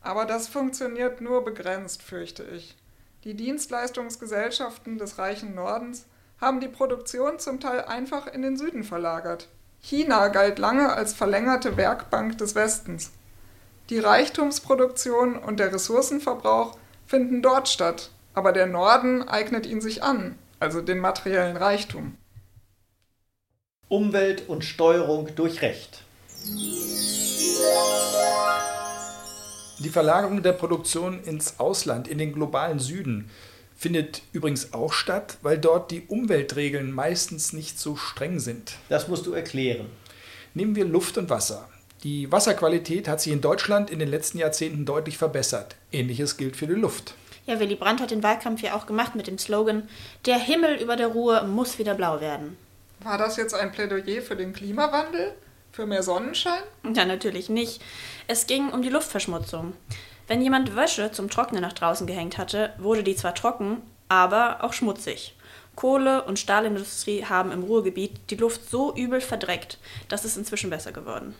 Aber 0.01 0.25
das 0.25 0.49
funktioniert 0.49 1.21
nur 1.21 1.45
begrenzt, 1.45 2.03
fürchte 2.03 2.45
ich. 2.45 2.77
Die 3.25 3.35
Dienstleistungsgesellschaften 3.35 4.97
des 4.97 5.19
reichen 5.19 5.55
Nordens 5.55 6.07
haben 6.41 6.61
die 6.61 6.69
Produktion 6.69 7.39
zum 7.39 7.61
Teil 7.61 7.85
einfach 7.85 8.27
in 8.27 8.43
den 8.43 8.57
Süden 8.57 8.85
verlagert. 8.85 9.49
China 9.81 10.29
galt 10.29 10.59
lange 10.59 10.93
als 10.93 11.15
verlängerte 11.15 11.77
Werkbank 11.77 12.39
des 12.39 12.55
Westens. 12.55 13.13
Die 13.91 13.99
Reichtumsproduktion 13.99 15.37
und 15.37 15.61
der 15.61 15.73
Ressourcenverbrauch 15.73 16.77
finden 17.07 17.43
dort 17.43 17.69
statt, 17.69 18.11
aber 18.35 18.53
der 18.53 18.67
Norden 18.67 19.27
eignet 19.27 19.67
ihn 19.67 19.81
sich 19.81 20.03
an, 20.03 20.39
also 20.61 20.81
den 20.81 20.99
materiellen 20.99 21.57
Reichtum. 21.57 22.17
Umwelt 23.89 24.49
und 24.49 24.65
Steuerung 24.65 25.35
durch 25.35 25.63
Recht. 25.63 26.03
Die 29.79 29.89
Verlagerung 29.89 30.43
der 30.43 30.53
Produktion 30.53 31.23
ins 31.23 31.59
Ausland, 31.59 32.09
in 32.09 32.19
den 32.19 32.33
globalen 32.35 32.81
Süden, 32.81 33.31
findet 33.79 34.23
übrigens 34.33 34.75
auch 34.75 34.93
statt, 34.93 35.39
weil 35.41 35.57
dort 35.57 35.91
die 35.93 36.03
Umweltregeln 36.09 36.93
meistens 36.93 37.53
nicht 37.53 37.79
so 37.79 37.97
streng 37.97 38.41
sind. 38.41 38.75
Das 38.89 39.09
musst 39.09 39.25
du 39.27 39.33
erklären. 39.33 39.87
Nehmen 40.53 40.75
wir 40.75 40.85
Luft 40.85 41.17
und 41.17 41.31
Wasser. 41.31 41.69
Die 42.03 42.31
Wasserqualität 42.31 43.09
hat 43.09 43.21
sich 43.21 43.33
in 43.33 43.41
Deutschland 43.41 43.91
in 43.91 44.01
den 44.01 44.09
letzten 44.09 44.39
Jahrzehnten 44.39 44.85
deutlich 44.85 45.17
verbessert. 45.17 45.77
Ähnliches 45.93 46.37
gilt 46.37 46.57
für 46.57 46.67
die 46.67 46.75
Luft. 46.75 47.15
Ja, 47.47 47.61
Willy 47.61 47.77
Brandt 47.77 48.01
hat 48.01 48.11
den 48.11 48.23
Wahlkampf 48.23 48.63
ja 48.63 48.75
auch 48.75 48.87
gemacht 48.87 49.15
mit 49.15 49.27
dem 49.27 49.39
Slogan: 49.39 49.89
Der 50.27 50.39
Himmel 50.39 50.77
über 50.77 50.97
der 50.97 51.09
Ruhr 51.09 51.45
muss 51.45 51.79
wieder 51.79 51.95
blau 51.95 52.21
werden. 52.21 52.57
War 53.01 53.17
das 53.17 53.37
jetzt 53.37 53.55
ein 53.55 53.73
Plädoyer 53.73 54.23
für 54.23 54.37
den 54.37 54.53
Klimawandel? 54.53 55.35
Für 55.73 55.87
mehr 55.87 56.03
Sonnenschein? 56.03 56.63
Ja, 56.95 57.05
natürlich 57.05 57.49
nicht. 57.49 57.81
Es 58.27 58.47
ging 58.47 58.71
um 58.71 58.83
die 58.83 58.89
Luftverschmutzung. 58.89 59.75
Wenn 60.29 60.43
jemand 60.43 60.77
Wäsche 60.77 61.11
zum 61.11 61.31
Trocknen 61.31 61.63
nach 61.63 61.73
draußen 61.73 62.07
gehängt 62.07 62.37
hatte, 62.37 62.75
wurde 62.77 63.03
die 63.03 63.17
zwar 63.17 63.35
trocken, 63.35 63.81
aber 64.11 64.63
auch 64.63 64.75
schmutzig. 64.75 65.35
Kohle- 65.75 66.25
und 66.25 66.39
Stahlindustrie 66.39 67.25
haben 67.25 67.51
im 67.51 67.63
Ruhrgebiet 67.63 68.31
die 68.31 68.37
Luft 68.37 68.69
so 68.69 68.95
übel 68.95 69.23
verdreckt, 69.23 69.79
dass 70.09 70.25
es 70.25 70.37
inzwischen 70.37 70.69
besser 70.69 70.93
geworden. 70.93 71.35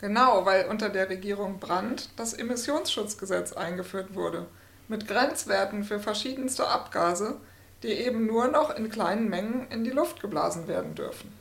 Genau, 0.00 0.46
weil 0.46 0.66
unter 0.68 0.88
der 0.88 1.10
Regierung 1.10 1.58
Brandt 1.58 2.08
das 2.16 2.32
Emissionsschutzgesetz 2.32 3.52
eingeführt 3.52 4.14
wurde, 4.14 4.46
mit 4.86 5.06
Grenzwerten 5.06 5.84
für 5.84 6.00
verschiedenste 6.00 6.66
Abgase, 6.66 7.36
die 7.82 7.88
eben 7.88 8.26
nur 8.26 8.48
noch 8.48 8.74
in 8.74 8.88
kleinen 8.88 9.28
Mengen 9.28 9.66
in 9.70 9.84
die 9.84 9.90
Luft 9.90 10.20
geblasen 10.20 10.66
werden 10.66 10.94
dürfen. 10.94 11.32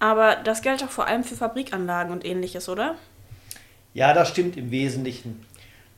Aber 0.00 0.36
das 0.36 0.60
gilt 0.60 0.82
auch 0.84 0.90
vor 0.90 1.06
allem 1.06 1.24
für 1.24 1.36
Fabrikanlagen 1.36 2.12
und 2.12 2.26
ähnliches, 2.26 2.68
oder? 2.68 2.96
Ja, 3.94 4.12
das 4.12 4.28
stimmt 4.28 4.56
im 4.56 4.70
Wesentlichen. 4.70 5.46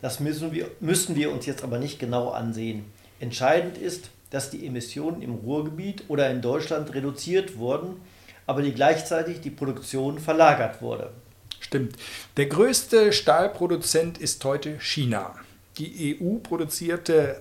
Das 0.02 0.20
müssen 0.20 0.52
wir, 0.52 0.68
müssen 0.80 1.16
wir 1.16 1.32
uns 1.32 1.46
jetzt 1.46 1.62
aber 1.62 1.78
nicht 1.78 1.98
genau 1.98 2.30
ansehen. 2.30 2.84
Entscheidend 3.20 3.78
ist, 3.78 4.10
dass 4.30 4.50
die 4.50 4.66
Emissionen 4.66 5.22
im 5.22 5.34
Ruhrgebiet 5.36 6.04
oder 6.08 6.28
in 6.28 6.42
Deutschland 6.42 6.92
reduziert 6.92 7.56
wurden, 7.56 8.00
aber 8.46 8.62
die 8.62 8.72
gleichzeitig 8.72 9.40
die 9.40 9.50
Produktion 9.50 10.18
verlagert 10.18 10.82
wurde. 10.82 11.12
Stimmt. 11.60 11.96
Der 12.36 12.46
größte 12.46 13.12
Stahlproduzent 13.12 14.18
ist 14.18 14.44
heute 14.44 14.80
China. 14.80 15.36
Die 15.78 16.18
EU 16.20 16.38
produzierte 16.38 17.40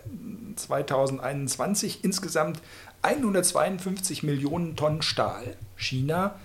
2021 0.55 2.03
insgesamt 2.03 2.59
152 3.01 4.21
Millionen 4.21 4.75
Tonnen 4.75 5.01
Stahl. 5.01 5.57
China 5.75 6.35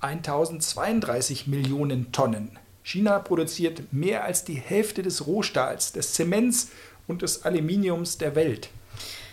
1032 0.00 1.46
Millionen 1.46 2.10
Tonnen. 2.10 2.58
China 2.86 3.18
produziert 3.18 3.92
mehr 3.92 4.22
als 4.22 4.44
die 4.44 4.54
Hälfte 4.54 5.02
des 5.02 5.26
Rohstahls, 5.26 5.90
des 5.90 6.12
Zements 6.12 6.70
und 7.08 7.22
des 7.22 7.44
Aluminiums 7.44 8.16
der 8.16 8.36
Welt. 8.36 8.70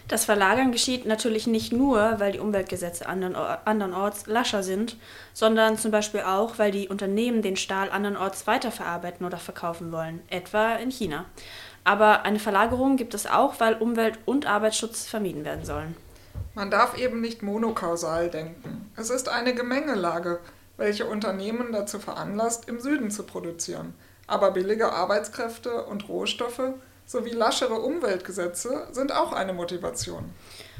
Das 0.07 0.25
Verlagern 0.25 0.71
geschieht 0.71 1.05
natürlich 1.05 1.45
nicht 1.45 1.71
nur, 1.71 2.15
weil 2.17 2.31
die 2.31 2.39
Umweltgesetze 2.39 3.05
andernorts 3.07 4.25
lascher 4.25 4.63
sind, 4.63 4.97
sondern 5.33 5.77
zum 5.77 5.91
Beispiel 5.91 6.21
auch, 6.21 6.57
weil 6.57 6.71
die 6.71 6.89
Unternehmen 6.89 7.43
den 7.43 7.55
Stahl 7.55 7.91
andernorts 7.91 8.47
weiterverarbeiten 8.47 9.23
oder 9.23 9.37
verkaufen 9.37 9.91
wollen, 9.91 10.23
etwa 10.29 10.73
in 10.73 10.89
China. 10.89 11.25
Aber 11.83 12.23
eine 12.23 12.39
Verlagerung 12.39 12.97
gibt 12.97 13.13
es 13.13 13.27
auch, 13.27 13.59
weil 13.59 13.75
Umwelt- 13.75 14.17
und 14.25 14.47
Arbeitsschutz 14.47 15.05
vermieden 15.05 15.45
werden 15.45 15.63
sollen. 15.63 15.95
Man 16.55 16.71
darf 16.71 16.97
eben 16.97 17.21
nicht 17.21 17.43
monokausal 17.43 18.31
denken. 18.31 18.89
Es 18.95 19.11
ist 19.11 19.29
eine 19.29 19.53
Gemengelage 19.53 20.39
welche 20.77 21.05
Unternehmen 21.05 21.71
dazu 21.71 21.99
veranlasst, 21.99 22.67
im 22.67 22.79
Süden 22.79 23.11
zu 23.11 23.23
produzieren. 23.23 23.93
Aber 24.27 24.51
billige 24.51 24.91
Arbeitskräfte 24.91 25.83
und 25.85 26.07
Rohstoffe 26.09 26.73
sowie 27.05 27.31
laschere 27.31 27.75
Umweltgesetze 27.75 28.87
sind 28.91 29.13
auch 29.13 29.33
eine 29.33 29.53
Motivation. 29.53 30.31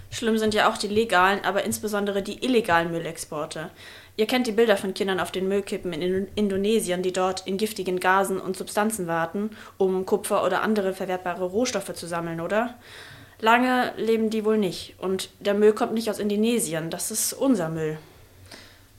Schlimm 0.09 0.37
sind 0.37 0.53
ja 0.53 0.69
auch 0.69 0.77
die 0.77 0.87
legalen, 0.87 1.43
aber 1.43 1.63
insbesondere 1.63 2.21
die 2.21 2.45
illegalen 2.45 2.91
Müllexporte. 2.91 3.71
Ihr 4.15 4.27
kennt 4.27 4.45
die 4.45 4.51
Bilder 4.51 4.77
von 4.77 4.93
Kindern 4.93 5.19
auf 5.19 5.31
den 5.31 5.47
Müllkippen 5.47 5.91
in 5.91 6.27
Indonesien, 6.35 7.01
die 7.01 7.11
dort 7.11 7.47
in 7.47 7.57
giftigen 7.57 7.99
Gasen 7.99 8.39
und 8.39 8.55
Substanzen 8.55 9.07
warten, 9.07 9.49
um 9.79 10.05
Kupfer 10.05 10.45
oder 10.45 10.61
andere 10.61 10.93
verwertbare 10.93 11.45
Rohstoffe 11.45 11.93
zu 11.95 12.05
sammeln, 12.05 12.41
oder? 12.41 12.75
Lange 13.39 13.91
leben 13.97 14.29
die 14.29 14.45
wohl 14.45 14.59
nicht. 14.59 14.95
Und 14.99 15.29
der 15.39 15.55
Müll 15.55 15.73
kommt 15.73 15.93
nicht 15.93 16.11
aus 16.11 16.19
Indonesien, 16.19 16.91
das 16.91 17.09
ist 17.09 17.33
unser 17.33 17.69
Müll. 17.69 17.97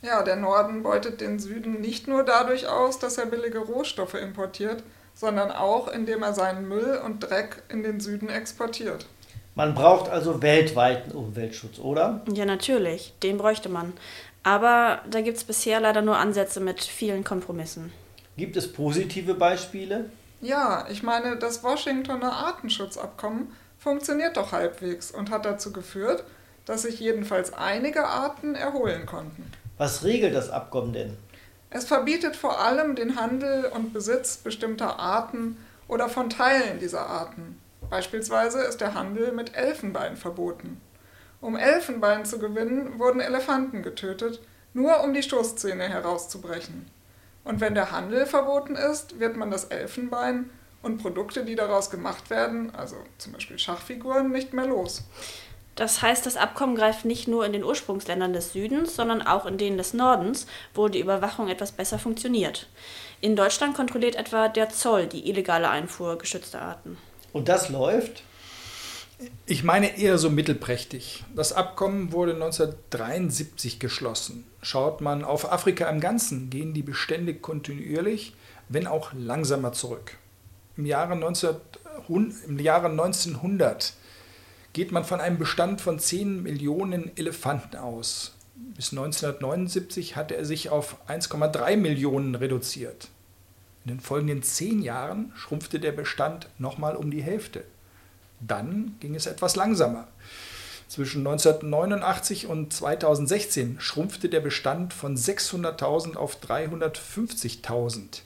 Ja, 0.05 0.23
der 0.23 0.37
Norden 0.37 0.83
beutet 0.83 1.23
den 1.23 1.39
Süden 1.39 1.81
nicht 1.81 2.09
nur 2.09 2.25
dadurch 2.25 2.69
aus, 2.69 2.99
dass 2.99 3.17
er 3.17 3.25
billige 3.25 3.61
Rohstoffe 3.61 4.13
importiert, 4.13 4.83
sondern 5.15 5.51
auch, 5.51 5.89
indem 5.89 6.23
er 6.23 6.35
seinen 6.35 6.69
Müll 6.69 7.01
und 7.03 7.21
Dreck 7.21 7.63
in 7.71 7.83
den 7.83 8.01
Süden 8.01 8.29
exportiert. 8.29 9.07
Man 9.55 9.75
braucht 9.75 10.11
also 10.11 10.43
weltweiten 10.43 11.13
Umweltschutz, 11.13 11.79
oder? 11.79 12.23
Ja, 12.35 12.45
natürlich, 12.45 13.15
den 13.23 13.39
bräuchte 13.39 13.71
man. 13.71 13.95
Aber 14.43 15.01
da 15.09 15.23
gibt 15.23 15.39
es 15.39 15.45
bisher 15.45 15.81
leider 15.81 16.03
nur 16.03 16.19
Ansätze 16.19 16.61
mit 16.61 16.83
vielen 16.83 17.25
Kompromissen. 17.25 17.91
Gibt 18.37 18.59
es 18.59 18.71
positive 18.71 19.33
Beispiele? 19.33 20.11
Ja, 20.43 20.87
ich 20.91 21.03
meine, 21.03 21.37
das 21.37 21.65
Washingtoner 21.65 22.31
Artenschutzabkommen 22.31 23.53
funktioniert 23.79 24.37
doch 24.37 24.53
halbwegs 24.53 25.11
und 25.11 25.31
hat 25.31 25.47
dazu 25.47 25.73
geführt, 25.73 26.25
dass 26.67 26.83
sich 26.83 27.01
jedenfalls 27.01 27.55
einige 27.55 28.05
Arten 28.05 28.55
erholen 28.55 29.07
konnten. 29.07 29.51
Was 29.77 30.05
regelt 30.05 30.35
das 30.35 30.51
Abkommen 30.51 30.93
denn? 30.93 31.17
Es 31.71 31.85
verbietet 31.85 32.37
vor 32.37 32.61
allem 32.61 32.95
den 32.95 33.17
Handel 33.17 33.65
und 33.67 33.93
Besitz 33.93 34.37
bestimmter 34.37 35.01
Arten 35.01 35.57
oder 35.89 36.09
von 36.09 36.31
Teilen 36.31 36.79
dieser 36.79 37.07
Arten. 37.07 37.61
Beispielsweise 37.91 38.63
ist 38.63 38.81
der 38.81 38.95
Handel 38.95 39.33
mit 39.33 39.57
Elfenbein 39.57 40.17
verboten. 40.17 40.81
Um 41.41 41.57
Elfenbein 41.57 42.25
zu 42.25 42.39
gewinnen, 42.39 42.99
wurden 42.99 43.21
Elefanten 43.21 43.83
getötet, 43.83 44.41
nur 44.73 45.03
um 45.03 45.13
die 45.13 45.23
Stoßzähne 45.23 45.89
herauszubrechen. 45.89 46.87
Und 47.43 47.61
wenn 47.61 47.75
der 47.75 47.91
Handel 47.91 48.27
verboten 48.27 48.77
ist, 48.77 49.19
wird 49.19 49.37
man 49.37 49.51
das 49.51 49.65
Elfenbein 49.65 50.51
und 50.83 50.99
Produkte, 50.99 51.45
die 51.45 51.57
daraus 51.57 51.91
gemacht 51.91 52.31
werden, 52.31 52.75
also 52.75 52.97
zum 53.19 53.33
Beispiel 53.33 53.59
Schachfiguren, 53.59 54.31
nicht 54.31 54.53
mehr 54.53 54.67
los. 54.67 55.03
Das 55.75 56.03
heißt, 56.03 56.25
das 56.25 56.37
Abkommen 56.37 56.77
greift 56.77 57.05
nicht 57.05 57.27
nur 57.27 57.45
in 57.45 57.53
den 57.53 57.65
Ursprungsländern 57.65 58.33
des 58.33 58.53
Südens, 58.53 58.95
sondern 58.95 59.23
auch 59.23 59.45
in 59.45 59.59
denen 59.59 59.77
des 59.77 59.93
Nordens, 59.93 60.47
wo 60.73 60.89
die 60.89 61.01
Überwachung 61.01 61.49
etwas 61.49 61.73
besser 61.73 61.99
funktioniert. 61.99 62.69
In 63.21 63.35
Deutschland 63.35 63.75
kontrolliert 63.75 64.15
etwa 64.15 64.49
der 64.49 64.69
Zoll 64.69 65.07
die 65.07 65.29
illegale 65.29 65.69
Einfuhr 65.69 66.17
geschützter 66.17 66.63
Arten. 66.63 66.97
Und 67.33 67.49
das 67.49 67.69
läuft? 67.69 68.23
Ich 69.47 69.65
meine 69.65 69.99
eher 69.99 70.19
so 70.19 70.31
mittelprächtig. 70.31 71.25
Das 71.35 71.53
Abkommen 71.53 72.13
wurde 72.13 72.35
1973 72.35 73.79
geschlossen. 73.79 74.47
Schaut 74.61 75.01
man 75.01 75.25
auf 75.25 75.51
Afrika 75.51 75.89
im 75.89 76.01
Ganzen, 76.01 76.51
gehen 76.51 76.75
die 76.75 76.83
Bestände 76.83 77.35
kontinuierlich, 77.35 78.35
wenn 78.69 78.87
auch 78.87 79.13
langsamer 79.13 79.73
zurück. 79.73 80.17
Im 80.77 80.87
Jahre, 80.87 81.17
19, 81.17 81.57
im 82.47 82.59
Jahre 82.59 82.89
1900 82.89 83.95
geht 84.75 84.93
man 84.93 85.05
von 85.05 85.21
einem 85.21 85.39
Bestand 85.39 85.81
von 85.81 85.99
10 85.99 86.43
Millionen 86.43 87.17
Elefanten 87.17 87.77
aus. 87.77 88.35
Bis 88.77 88.91
1979 88.91 90.17
hatte 90.17 90.37
er 90.37 90.45
sich 90.45 90.69
auf 90.69 90.97
1,3 91.09 91.77
Millionen 91.77 92.35
reduziert. 92.35 93.09
In 93.85 93.93
den 93.93 94.01
folgenden 94.01 94.43
zehn 94.43 94.83
Jahren 94.83 95.33
schrumpfte 95.37 95.79
der 95.79 95.93
Bestand 95.93 96.49
nochmal 96.59 96.97
um 96.97 97.11
die 97.11 97.23
Hälfte. 97.23 97.65
Dann 98.41 98.97
ging 98.99 99.15
es 99.15 99.27
etwas 99.27 99.57
langsamer. 99.57 100.09
Zwischen 100.89 101.27
1989 101.27 102.47
und 102.47 102.73
2016 102.73 103.81
schrumpfte 103.81 104.29
der 104.29 104.41
Bestand 104.41 104.93
von 104.93 105.17
600.000 105.17 106.17
auf 106.17 106.41
350.000. 106.43 108.23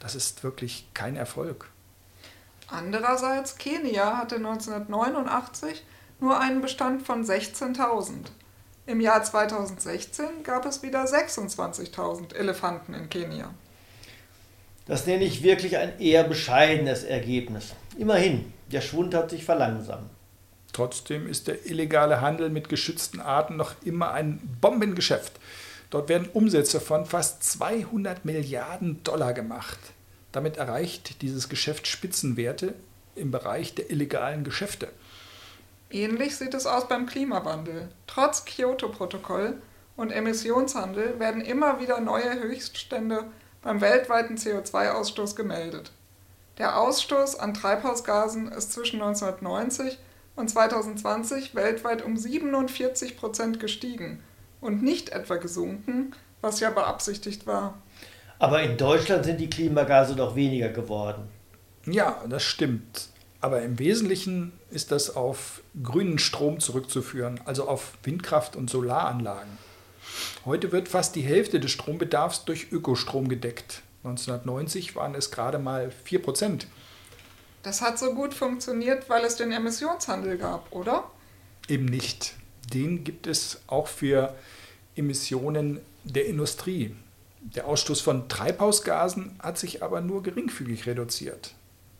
Das 0.00 0.14
ist 0.14 0.42
wirklich 0.42 0.88
kein 0.94 1.16
Erfolg. 1.16 1.68
Andererseits, 2.68 3.58
Kenia 3.58 4.16
hatte 4.16 4.36
1989 4.36 5.84
nur 6.22 6.40
einen 6.40 6.62
Bestand 6.62 7.02
von 7.02 7.24
16.000. 7.24 8.28
Im 8.86 9.00
Jahr 9.00 9.22
2016 9.22 10.42
gab 10.42 10.64
es 10.66 10.82
wieder 10.82 11.04
26.000 11.04 12.34
Elefanten 12.34 12.94
in 12.94 13.08
Kenia. 13.08 13.52
Das 14.86 15.06
nenne 15.06 15.24
ich 15.24 15.42
wirklich 15.42 15.76
ein 15.76 16.00
eher 16.00 16.24
bescheidenes 16.24 17.04
Ergebnis. 17.04 17.74
Immerhin, 17.96 18.52
der 18.72 18.80
Schwund 18.80 19.14
hat 19.14 19.30
sich 19.30 19.44
verlangsamt. 19.44 20.10
Trotzdem 20.72 21.28
ist 21.28 21.48
der 21.48 21.66
illegale 21.66 22.20
Handel 22.20 22.50
mit 22.50 22.68
geschützten 22.68 23.20
Arten 23.20 23.56
noch 23.56 23.74
immer 23.84 24.12
ein 24.12 24.40
Bombengeschäft. 24.60 25.32
Dort 25.90 26.08
werden 26.08 26.28
Umsätze 26.32 26.80
von 26.80 27.04
fast 27.04 27.44
200 27.44 28.24
Milliarden 28.24 29.02
Dollar 29.04 29.34
gemacht. 29.34 29.78
Damit 30.32 30.56
erreicht 30.56 31.20
dieses 31.20 31.50
Geschäft 31.50 31.86
Spitzenwerte 31.86 32.74
im 33.14 33.30
Bereich 33.30 33.74
der 33.74 33.90
illegalen 33.90 34.42
Geschäfte. 34.42 34.88
Ähnlich 35.92 36.36
sieht 36.36 36.54
es 36.54 36.66
aus 36.66 36.88
beim 36.88 37.04
Klimawandel. 37.04 37.90
Trotz 38.06 38.46
Kyoto-Protokoll 38.46 39.60
und 39.94 40.10
Emissionshandel 40.10 41.20
werden 41.20 41.42
immer 41.42 41.80
wieder 41.80 42.00
neue 42.00 42.40
Höchststände 42.40 43.24
beim 43.60 43.82
weltweiten 43.82 44.36
CO2-Ausstoß 44.36 45.36
gemeldet. 45.36 45.92
Der 46.56 46.78
Ausstoß 46.78 47.38
an 47.38 47.52
Treibhausgasen 47.52 48.50
ist 48.50 48.72
zwischen 48.72 49.02
1990 49.02 49.98
und 50.34 50.48
2020 50.48 51.54
weltweit 51.54 52.02
um 52.02 52.16
47 52.16 53.18
Prozent 53.18 53.60
gestiegen 53.60 54.22
und 54.62 54.82
nicht 54.82 55.10
etwa 55.10 55.36
gesunken, 55.36 56.12
was 56.40 56.60
ja 56.60 56.70
beabsichtigt 56.70 57.46
war. 57.46 57.74
Aber 58.38 58.62
in 58.62 58.78
Deutschland 58.78 59.26
sind 59.26 59.40
die 59.40 59.50
Klimagase 59.50 60.16
doch 60.16 60.36
weniger 60.36 60.70
geworden. 60.70 61.28
Ja, 61.84 62.24
das 62.28 62.42
stimmt. 62.44 63.08
Aber 63.40 63.60
im 63.60 63.78
Wesentlichen 63.78 64.52
ist 64.72 64.90
das 64.90 65.14
auf 65.14 65.62
grünen 65.82 66.18
Strom 66.18 66.60
zurückzuführen, 66.60 67.40
also 67.44 67.68
auf 67.68 67.92
Windkraft 68.02 68.56
und 68.56 68.70
Solaranlagen. 68.70 69.58
Heute 70.44 70.72
wird 70.72 70.88
fast 70.88 71.14
die 71.14 71.22
Hälfte 71.22 71.60
des 71.60 71.70
Strombedarfs 71.70 72.44
durch 72.44 72.72
Ökostrom 72.72 73.28
gedeckt. 73.28 73.82
1990 74.04 74.96
waren 74.96 75.14
es 75.14 75.30
gerade 75.30 75.58
mal 75.58 75.92
4 76.04 76.22
Prozent. 76.22 76.66
Das 77.62 77.80
hat 77.80 77.98
so 77.98 78.14
gut 78.14 78.34
funktioniert, 78.34 79.08
weil 79.08 79.24
es 79.24 79.36
den 79.36 79.52
Emissionshandel 79.52 80.36
gab, 80.36 80.72
oder? 80.72 81.04
Eben 81.68 81.84
nicht. 81.84 82.34
Den 82.74 83.04
gibt 83.04 83.28
es 83.28 83.60
auch 83.68 83.86
für 83.86 84.34
Emissionen 84.96 85.80
der 86.02 86.26
Industrie. 86.26 86.96
Der 87.40 87.66
Ausstoß 87.66 88.00
von 88.00 88.28
Treibhausgasen 88.28 89.36
hat 89.40 89.58
sich 89.58 89.82
aber 89.82 90.00
nur 90.00 90.22
geringfügig 90.22 90.86
reduziert. 90.86 91.54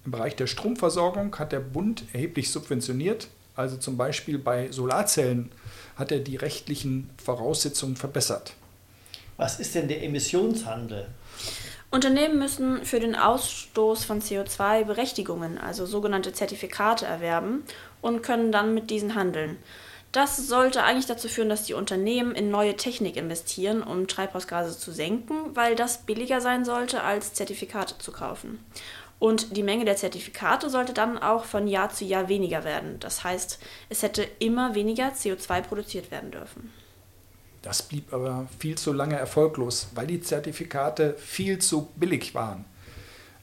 Im 0.05 0.12
Bereich 0.12 0.37
der 0.37 0.47
Stromversorgung 0.47 1.37
hat 1.38 1.53
der 1.53 1.61
Bund 1.61 2.05
erheblich 2.12 2.51
subventioniert, 2.51 3.29
also 3.55 3.77
zum 3.77 3.97
Beispiel 3.97 4.38
bei 4.38 4.71
Solarzellen 4.73 5.53
hat 5.97 6.11
er 6.11 6.19
die 6.19 6.37
rechtlichen 6.37 7.11
Voraussetzungen 7.23 7.97
verbessert. 7.97 8.55
Was 9.37 9.61
ist 9.61 9.75
denn 9.75 9.88
der 9.88 10.03
Emissionshandel? 10.03 11.07
Unternehmen 11.91 12.38
müssen 12.38 12.85
für 12.85 13.01
den 13.01 13.15
Ausstoß 13.15 14.05
von 14.05 14.23
CO2 14.23 14.85
Berechtigungen, 14.85 15.59
also 15.59 15.85
sogenannte 15.85 16.33
Zertifikate, 16.33 17.05
erwerben 17.05 17.65
und 18.01 18.23
können 18.23 18.51
dann 18.51 18.73
mit 18.73 18.88
diesen 18.88 19.15
handeln. 19.15 19.59
Das 20.11 20.37
sollte 20.37 20.85
eigentlich 20.85 21.07
dazu 21.07 21.29
führen, 21.29 21.49
dass 21.49 21.65
die 21.65 21.75
Unternehmen 21.75 22.35
in 22.35 22.51
neue 22.51 22.77
Technik 22.77 23.17
investieren, 23.17 23.83
um 23.83 24.09
Treibhausgase 24.09 24.79
zu 24.79 24.93
senken, 24.93 25.55
weil 25.55 25.75
das 25.75 25.99
billiger 25.99 26.41
sein 26.41 26.65
sollte, 26.65 27.03
als 27.03 27.35
Zertifikate 27.35 27.97
zu 27.99 28.12
kaufen. 28.12 28.59
Und 29.22 29.56
die 29.56 29.62
Menge 29.62 29.85
der 29.85 29.94
Zertifikate 29.94 30.68
sollte 30.68 30.92
dann 30.92 31.16
auch 31.16 31.44
von 31.44 31.68
Jahr 31.68 31.90
zu 31.90 32.04
Jahr 32.04 32.28
weniger 32.28 32.64
werden. 32.64 32.98
Das 32.98 33.22
heißt, 33.22 33.61
es 33.88 34.02
hätte 34.02 34.26
immer 34.40 34.74
weniger 34.74 35.12
CO2 35.12 35.62
produziert 35.62 36.11
werden 36.11 36.32
dürfen. 36.32 36.72
Das 37.62 37.85
blieb 37.85 38.12
aber 38.12 38.48
viel 38.58 38.76
zu 38.76 38.92
lange 38.92 39.14
erfolglos, 39.14 39.90
weil 39.94 40.08
die 40.08 40.20
Zertifikate 40.20 41.14
viel 41.18 41.61
zu 41.61 41.90
billig 41.94 42.35
waren. 42.35 42.64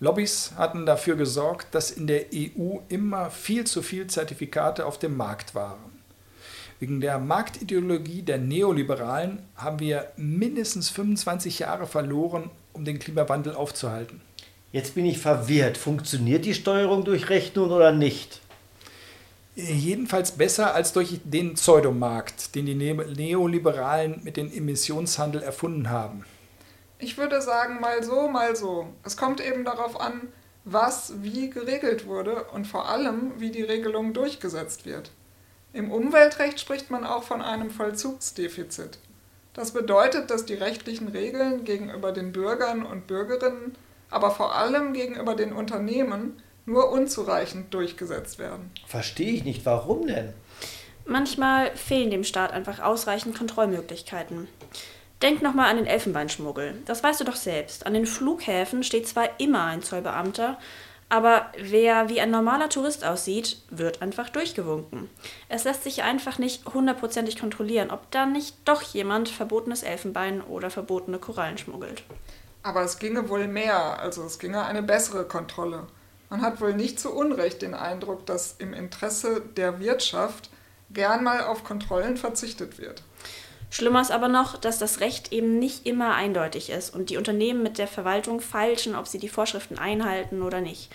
Lobbys 0.01 0.51
hatten 0.57 0.85
dafür 0.85 1.15
gesorgt, 1.15 1.73
dass 1.73 1.91
in 1.91 2.07
der 2.07 2.25
EU 2.35 2.79
immer 2.89 3.31
viel 3.31 3.65
zu 3.65 3.81
viel 3.81 4.07
Zertifikate 4.07 4.85
auf 4.85 4.99
dem 4.99 5.15
Markt 5.15 5.55
waren. 5.55 6.01
Wegen 6.81 6.99
der 6.99 7.19
Marktideologie 7.19 8.23
der 8.23 8.37
Neoliberalen 8.37 9.43
haben 9.55 9.79
wir 9.79 10.11
mindestens 10.17 10.89
25 10.89 11.59
Jahre 11.59 11.87
verloren, 11.87 12.49
um 12.73 12.83
den 12.83 12.99
Klimawandel 12.99 13.55
aufzuhalten. 13.55 14.19
Jetzt 14.71 14.93
bin 14.95 15.05
ich 15.05 15.17
verwirrt. 15.19 15.77
Funktioniert 15.77 16.45
die 16.45 16.53
Steuerung 16.53 17.03
durch 17.03 17.29
Rechnung 17.29 17.71
oder 17.71 17.91
nicht? 17.91 18.41
Jedenfalls 19.55 20.33
besser 20.33 20.75
als 20.75 20.93
durch 20.93 21.19
den 21.23 21.55
Pseudomarkt, 21.55 22.55
den 22.55 22.65
die 22.67 22.75
Neoliberalen 22.75 24.21
mit 24.23 24.37
dem 24.37 24.51
Emissionshandel 24.51 25.41
erfunden 25.41 25.89
haben. 25.89 26.23
Ich 26.99 27.17
würde 27.17 27.41
sagen, 27.41 27.79
mal 27.79 28.03
so, 28.03 28.27
mal 28.27 28.55
so. 28.55 28.87
Es 29.03 29.17
kommt 29.17 29.41
eben 29.41 29.65
darauf 29.65 29.99
an, 29.99 30.27
was 30.65 31.13
wie 31.23 31.49
geregelt 31.49 32.05
wurde 32.05 32.43
und 32.53 32.67
vor 32.67 32.89
allem, 32.89 33.39
wie 33.39 33.51
die 33.51 33.63
Regelung 33.63 34.13
durchgesetzt 34.13 34.85
wird. 34.85 35.11
Im 35.73 35.91
Umweltrecht 35.91 36.59
spricht 36.59 36.91
man 36.91 37.05
auch 37.05 37.23
von 37.23 37.41
einem 37.41 37.71
Vollzugsdefizit. 37.71 38.99
Das 39.53 39.71
bedeutet, 39.71 40.29
dass 40.29 40.45
die 40.45 40.53
rechtlichen 40.53 41.07
Regeln 41.07 41.63
gegenüber 41.63 42.11
den 42.11 42.31
Bürgern 42.31 42.85
und 42.85 43.07
Bürgerinnen 43.07 43.75
aber 44.09 44.31
vor 44.31 44.55
allem 44.55 44.93
gegenüber 44.93 45.35
den 45.35 45.53
Unternehmen 45.53 46.41
nur 46.65 46.91
unzureichend 46.91 47.73
durchgesetzt 47.73 48.39
werden. 48.39 48.71
Verstehe 48.85 49.31
ich 49.31 49.43
nicht, 49.43 49.65
warum 49.65 50.07
denn? 50.07 50.33
Manchmal 51.05 51.75
fehlen 51.75 52.11
dem 52.11 52.23
Staat 52.23 52.51
einfach 52.51 52.79
ausreichend 52.79 53.35
Kontrollmöglichkeiten. 53.35 54.47
Denk 55.21 55.41
nochmal 55.41 55.69
an 55.69 55.77
den 55.77 55.87
Elfenbeinschmuggel. 55.87 56.75
Das 56.85 57.03
weißt 57.03 57.19
du 57.19 57.25
doch 57.25 57.35
selbst. 57.35 57.85
An 57.85 57.93
den 57.93 58.05
Flughäfen 58.05 58.83
steht 58.83 59.07
zwar 59.07 59.39
immer 59.39 59.65
ein 59.65 59.81
Zollbeamter, 59.81 60.57
aber 61.09 61.51
wer 61.57 62.07
wie 62.07 62.21
ein 62.21 62.29
normaler 62.29 62.69
Tourist 62.69 63.03
aussieht, 63.03 63.57
wird 63.71 64.03
einfach 64.03 64.29
durchgewunken. 64.29 65.09
Es 65.49 65.63
lässt 65.63 65.83
sich 65.83 66.03
einfach 66.03 66.37
nicht 66.37 66.65
hundertprozentig 66.71 67.39
kontrollieren, 67.39 67.89
ob 67.89 68.11
da 68.11 68.27
nicht 68.27 68.55
doch 68.65 68.83
jemand 68.83 69.27
verbotenes 69.27 69.81
Elfenbein 69.81 70.41
oder 70.41 70.69
verbotene 70.69 71.17
Korallen 71.17 71.57
schmuggelt. 71.57 72.03
Aber 72.69 72.83
es 72.83 72.99
ginge 72.99 73.29
wohl 73.29 73.47
mehr, 73.47 73.99
also 73.99 74.23
es 74.23 74.37
ginge 74.37 74.63
eine 74.63 74.83
bessere 74.83 75.25
Kontrolle. 75.25 75.87
Man 76.29 76.43
hat 76.43 76.61
wohl 76.61 76.75
nicht 76.75 76.99
zu 76.99 77.11
Unrecht 77.11 77.63
den 77.63 77.73
Eindruck, 77.73 78.27
dass 78.27 78.57
im 78.59 78.75
Interesse 78.75 79.41
der 79.41 79.79
Wirtschaft 79.79 80.51
gern 80.91 81.23
mal 81.23 81.45
auf 81.45 81.63
Kontrollen 81.63 82.15
verzichtet 82.15 82.77
wird. 82.77 83.01
Schlimmer 83.71 84.01
ist 84.01 84.11
aber 84.11 84.27
noch, 84.27 84.55
dass 84.55 84.77
das 84.77 84.99
Recht 84.99 85.31
eben 85.33 85.57
nicht 85.57 85.87
immer 85.87 86.13
eindeutig 86.13 86.69
ist 86.69 86.93
und 86.93 87.09
die 87.09 87.17
Unternehmen 87.17 87.63
mit 87.63 87.79
der 87.79 87.87
Verwaltung 87.87 88.39
feilschen, 88.39 88.95
ob 88.95 89.07
sie 89.07 89.17
die 89.17 89.29
Vorschriften 89.29 89.79
einhalten 89.79 90.43
oder 90.43 90.61
nicht. 90.61 90.91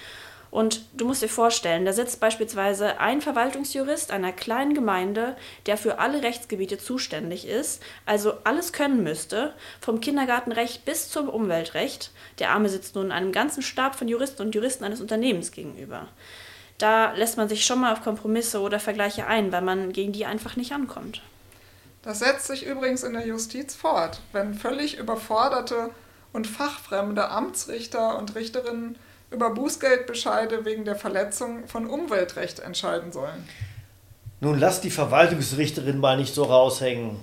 Und 0.55 0.83
du 0.93 1.05
musst 1.05 1.21
dir 1.21 1.29
vorstellen, 1.29 1.85
da 1.85 1.93
sitzt 1.93 2.21
beispielsweise 2.21 3.01
ein 3.01 3.21
Verwaltungsjurist 3.21 4.13
einer 4.13 4.31
kleinen 4.31 4.73
Gemeinde, 4.73 5.37
der 5.67 5.77
für 5.77 5.99
alle 5.99 6.23
Rechtsgebiete 6.23 6.79
zuständig 6.79 7.49
ist, 7.49 7.83
also 8.07 8.35
alles 8.45 8.73
können 8.73 9.03
müsste, 9.03 9.53
vom 9.81 10.01
Kindergartenrecht 10.01 10.85
bis 10.85 11.11
zum 11.11 11.29
Umweltrecht. 11.29 12.13
Der 12.39 12.51
Arme 12.51 12.69
sitzt 12.69 12.95
nun 12.95 13.11
einem 13.11 13.33
ganzen 13.33 13.65
Stab 13.65 13.97
von 13.97 14.07
Juristen 14.07 14.43
und 14.43 14.55
Juristen 14.55 14.85
eines 14.85 15.01
Unternehmens 15.01 15.51
gegenüber. 15.51 16.07
Da 16.79 17.15
lässt 17.15 17.37
man 17.37 17.49
sich 17.49 17.67
schon 17.67 17.81
mal 17.81 17.93
auf 17.93 18.05
Kompromisse 18.05 18.61
oder 18.61 18.79
Vergleiche 18.79 19.27
ein, 19.27 19.51
weil 19.51 19.63
man 19.63 19.93
gegen 19.93 20.13
die 20.13 20.25
einfach 20.25 20.55
nicht 20.55 20.71
ankommt. 20.71 21.21
Das 22.03 22.21
setzt 22.21 22.47
sich 22.47 22.65
übrigens 22.65 23.03
in 23.03 23.15
der 23.15 23.27
Justiz 23.27 23.75
fort, 23.75 24.21
wenn 24.31 24.55
völlig 24.55 24.99
überforderte 24.99 25.91
und 26.33 26.47
fachfremde 26.47 27.29
Amtsrichter 27.29 28.17
und 28.17 28.37
Richterinnen 28.37 28.97
über 29.35 29.51
Bußgeldbescheide 29.51 30.65
wegen 30.65 30.85
der 30.85 30.97
Verletzung 30.97 31.67
von 31.67 31.87
Umweltrecht 31.87 32.61
entscheiden 32.61 33.13
sollen. 33.13 33.47
Nun 34.41 34.59
lass 34.59 34.81
die 34.81 34.91
Verwaltungsrichterin 34.91 35.99
mal 35.99 36.17
nicht 36.17 36.35
so 36.35 36.45
raushängen. 36.45 37.17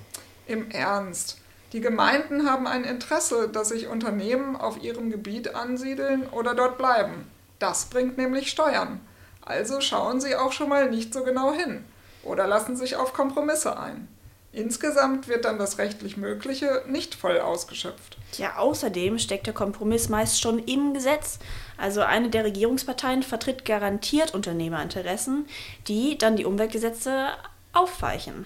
Im 0.48 0.70
Ernst. 0.72 1.38
Die 1.74 1.80
Gemeinden 1.80 2.50
haben 2.50 2.68
ein 2.68 2.84
Interesse, 2.84 3.48
dass 3.48 3.70
sich 3.70 3.88
Unternehmen 3.88 4.58
auf 4.58 4.84
ihrem 4.84 5.10
Gebiet 5.10 5.56
ansiedeln 5.56 6.28
oder 6.28 6.54
dort 6.54 6.78
bleiben. 6.78 7.32
Das 7.60 7.86
bringt 7.86 8.18
nämlich 8.18 8.50
Steuern. 8.50 9.00
Also 9.42 9.80
schauen 9.80 10.20
sie 10.20 10.36
auch 10.36 10.52
schon 10.52 10.70
mal 10.70 10.90
nicht 10.90 11.14
so 11.14 11.24
genau 11.24 11.54
hin 11.54 11.86
oder 12.24 12.46
lassen 12.46 12.76
sich 12.76 12.98
auf 12.98 13.14
Kompromisse 13.14 13.80
ein. 13.80 14.08
Insgesamt 14.54 15.30
wird 15.30 15.46
dann 15.46 15.58
das 15.58 15.78
rechtlich 15.78 16.18
Mögliche 16.18 16.84
nicht 16.86 17.16
voll 17.16 17.40
ausgeschöpft. 17.40 18.18
Ja, 18.38 18.58
außerdem 18.58 19.18
steckt 19.18 19.48
der 19.48 19.54
Kompromiss 19.54 20.10
meist 20.10 20.42
schon 20.42 20.60
im 20.60 20.94
Gesetz. 20.94 21.40
Also 21.82 22.02
eine 22.02 22.30
der 22.30 22.44
Regierungsparteien 22.44 23.24
vertritt 23.24 23.66
garantiert 23.66 24.36
Unternehmerinteressen, 24.36 25.48
die 25.88 26.16
dann 26.16 26.36
die 26.36 26.46
Umweltgesetze 26.46 27.30
aufweichen. 27.74 28.46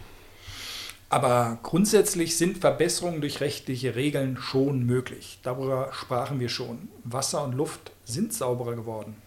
Aber 1.10 1.60
grundsätzlich 1.62 2.38
sind 2.38 2.60
Verbesserungen 2.60 3.20
durch 3.20 3.42
rechtliche 3.42 3.96
Regeln 3.96 4.38
schon 4.38 4.86
möglich. 4.86 5.40
Darüber 5.44 5.90
sprachen 5.92 6.40
wir 6.40 6.48
schon. 6.48 6.88
Wasser 7.04 7.44
und 7.44 7.54
Luft 7.54 7.92
sind 8.06 8.34
sauberer 8.34 8.76
geworden. 8.76 9.18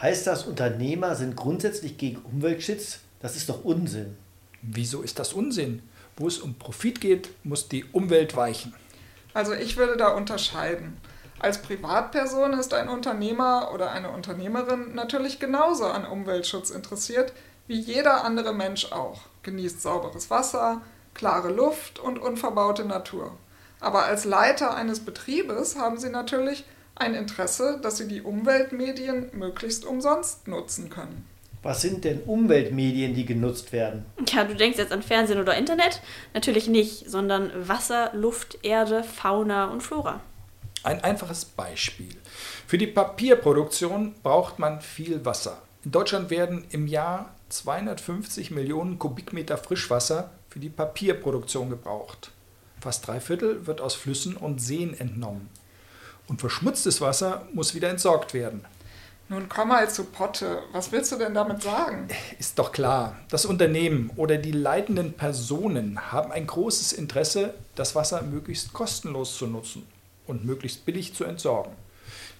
Heißt 0.00 0.26
das, 0.26 0.44
Unternehmer 0.44 1.14
sind 1.14 1.36
grundsätzlich 1.36 1.98
gegen 1.98 2.22
Umweltschutz? 2.22 3.00
Das 3.20 3.36
ist 3.36 3.50
doch 3.50 3.64
Unsinn. 3.64 4.16
Wieso 4.62 5.02
ist 5.02 5.18
das 5.18 5.34
Unsinn? 5.34 5.82
Wo 6.16 6.26
es 6.26 6.38
um 6.38 6.54
Profit 6.54 7.02
geht, 7.02 7.28
muss 7.44 7.68
die 7.68 7.84
Umwelt 7.92 8.34
weichen. 8.34 8.72
Also 9.34 9.52
ich 9.52 9.76
würde 9.76 9.98
da 9.98 10.08
unterscheiden. 10.08 10.96
Als 11.42 11.60
Privatperson 11.60 12.52
ist 12.52 12.72
ein 12.72 12.88
Unternehmer 12.88 13.72
oder 13.74 13.90
eine 13.90 14.12
Unternehmerin 14.12 14.94
natürlich 14.94 15.40
genauso 15.40 15.86
an 15.86 16.06
Umweltschutz 16.06 16.70
interessiert 16.70 17.32
wie 17.66 17.80
jeder 17.80 18.24
andere 18.24 18.54
Mensch 18.54 18.92
auch. 18.92 19.22
Genießt 19.42 19.82
sauberes 19.82 20.30
Wasser, 20.30 20.82
klare 21.14 21.50
Luft 21.50 21.98
und 21.98 22.20
unverbaute 22.20 22.84
Natur. 22.84 23.36
Aber 23.80 24.04
als 24.04 24.24
Leiter 24.24 24.76
eines 24.76 25.00
Betriebes 25.00 25.74
haben 25.74 25.98
sie 25.98 26.10
natürlich 26.10 26.64
ein 26.94 27.14
Interesse, 27.14 27.80
dass 27.82 27.96
sie 27.96 28.06
die 28.06 28.22
Umweltmedien 28.22 29.30
möglichst 29.32 29.84
umsonst 29.84 30.46
nutzen 30.46 30.90
können. 30.90 31.26
Was 31.64 31.80
sind 31.80 32.04
denn 32.04 32.22
Umweltmedien, 32.22 33.14
die 33.14 33.26
genutzt 33.26 33.72
werden? 33.72 34.06
Ja, 34.28 34.44
du 34.44 34.54
denkst 34.54 34.78
jetzt 34.78 34.92
an 34.92 35.02
Fernsehen 35.02 35.40
oder 35.40 35.56
Internet? 35.56 36.02
Natürlich 36.34 36.68
nicht, 36.68 37.10
sondern 37.10 37.50
Wasser, 37.68 38.10
Luft, 38.14 38.60
Erde, 38.62 39.02
Fauna 39.02 39.64
und 39.66 39.82
Flora. 39.82 40.20
Ein 40.84 41.04
einfaches 41.04 41.44
Beispiel. 41.44 42.16
Für 42.66 42.76
die 42.76 42.88
Papierproduktion 42.88 44.16
braucht 44.20 44.58
man 44.58 44.80
viel 44.80 45.24
Wasser. 45.24 45.62
In 45.84 45.92
Deutschland 45.92 46.30
werden 46.30 46.64
im 46.70 46.88
Jahr 46.88 47.34
250 47.50 48.50
Millionen 48.50 48.98
Kubikmeter 48.98 49.58
Frischwasser 49.58 50.30
für 50.48 50.58
die 50.58 50.70
Papierproduktion 50.70 51.70
gebraucht. 51.70 52.32
Fast 52.80 53.06
drei 53.06 53.20
Viertel 53.20 53.68
wird 53.68 53.80
aus 53.80 53.94
Flüssen 53.94 54.36
und 54.36 54.60
Seen 54.60 54.98
entnommen. 54.98 55.50
Und 56.26 56.40
verschmutztes 56.40 57.00
Wasser 57.00 57.46
muss 57.52 57.76
wieder 57.76 57.88
entsorgt 57.88 58.34
werden. 58.34 58.64
Nun 59.28 59.48
komm 59.48 59.68
mal 59.68 59.88
zu 59.88 60.02
Potte. 60.04 60.64
Was 60.72 60.90
willst 60.90 61.12
du 61.12 61.16
denn 61.16 61.34
damit 61.34 61.62
sagen? 61.62 62.08
Ist 62.40 62.58
doch 62.58 62.72
klar, 62.72 63.16
das 63.28 63.46
Unternehmen 63.46 64.10
oder 64.16 64.36
die 64.36 64.50
leitenden 64.50 65.12
Personen 65.12 66.10
haben 66.10 66.32
ein 66.32 66.48
großes 66.48 66.92
Interesse, 66.92 67.54
das 67.76 67.94
Wasser 67.94 68.22
möglichst 68.22 68.72
kostenlos 68.72 69.38
zu 69.38 69.46
nutzen 69.46 69.86
und 70.26 70.44
möglichst 70.44 70.84
billig 70.84 71.14
zu 71.14 71.24
entsorgen. 71.24 71.72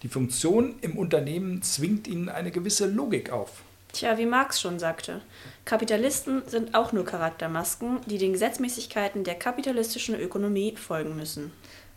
Die 0.03 0.09
Funktion 0.09 0.75
im 0.81 0.97
Unternehmen 0.97 1.62
zwingt 1.62 2.09
ihnen 2.09 2.29
eine 2.29 2.51
gewisse 2.51 2.87
Logik 2.87 3.31
auf. 3.31 3.62
Tja, 3.92 4.16
wie 4.16 4.27
Marx 4.27 4.61
schon 4.61 4.79
sagte, 4.79 5.21
Kapitalisten 5.64 6.42
sind 6.47 6.75
auch 6.75 6.92
nur 6.92 7.05
Charaktermasken, 7.05 8.01
die 8.07 8.18
den 8.18 8.33
Gesetzmäßigkeiten 8.33 9.23
der 9.23 9.35
kapitalistischen 9.35 10.18
Ökonomie 10.18 10.75
folgen 10.77 11.14
müssen 11.14 11.53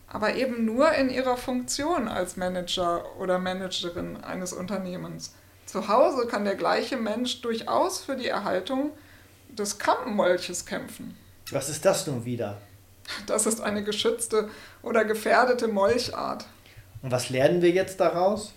aber 0.08 0.34
eben 0.34 0.64
nur 0.64 0.92
in 0.92 1.10
ihrer 1.10 1.36
Funktion 1.36 2.08
als 2.08 2.36
Manager 2.36 3.04
oder 3.18 3.38
Managerin 3.38 4.16
eines 4.22 4.52
Unternehmens. 4.52 5.34
Zu 5.66 5.88
Hause 5.88 6.26
kann 6.28 6.44
der 6.44 6.54
gleiche 6.54 6.96
Mensch 6.96 7.40
durchaus 7.42 8.00
für 8.00 8.16
die 8.16 8.28
Erhaltung 8.28 8.92
des 9.48 9.78
Kampenmolches 9.78 10.64
kämpfen. 10.64 11.16
Was 11.50 11.68
ist 11.68 11.84
das 11.84 12.06
nun 12.06 12.24
wieder? 12.24 12.58
Das 13.26 13.46
ist 13.46 13.60
eine 13.60 13.84
geschützte 13.84 14.48
oder 14.82 15.04
gefährdete 15.04 15.68
Molchart. 15.68 16.46
Und 17.02 17.10
was 17.12 17.30
lernen 17.30 17.62
wir 17.62 17.70
jetzt 17.70 18.00
daraus? 18.00 18.52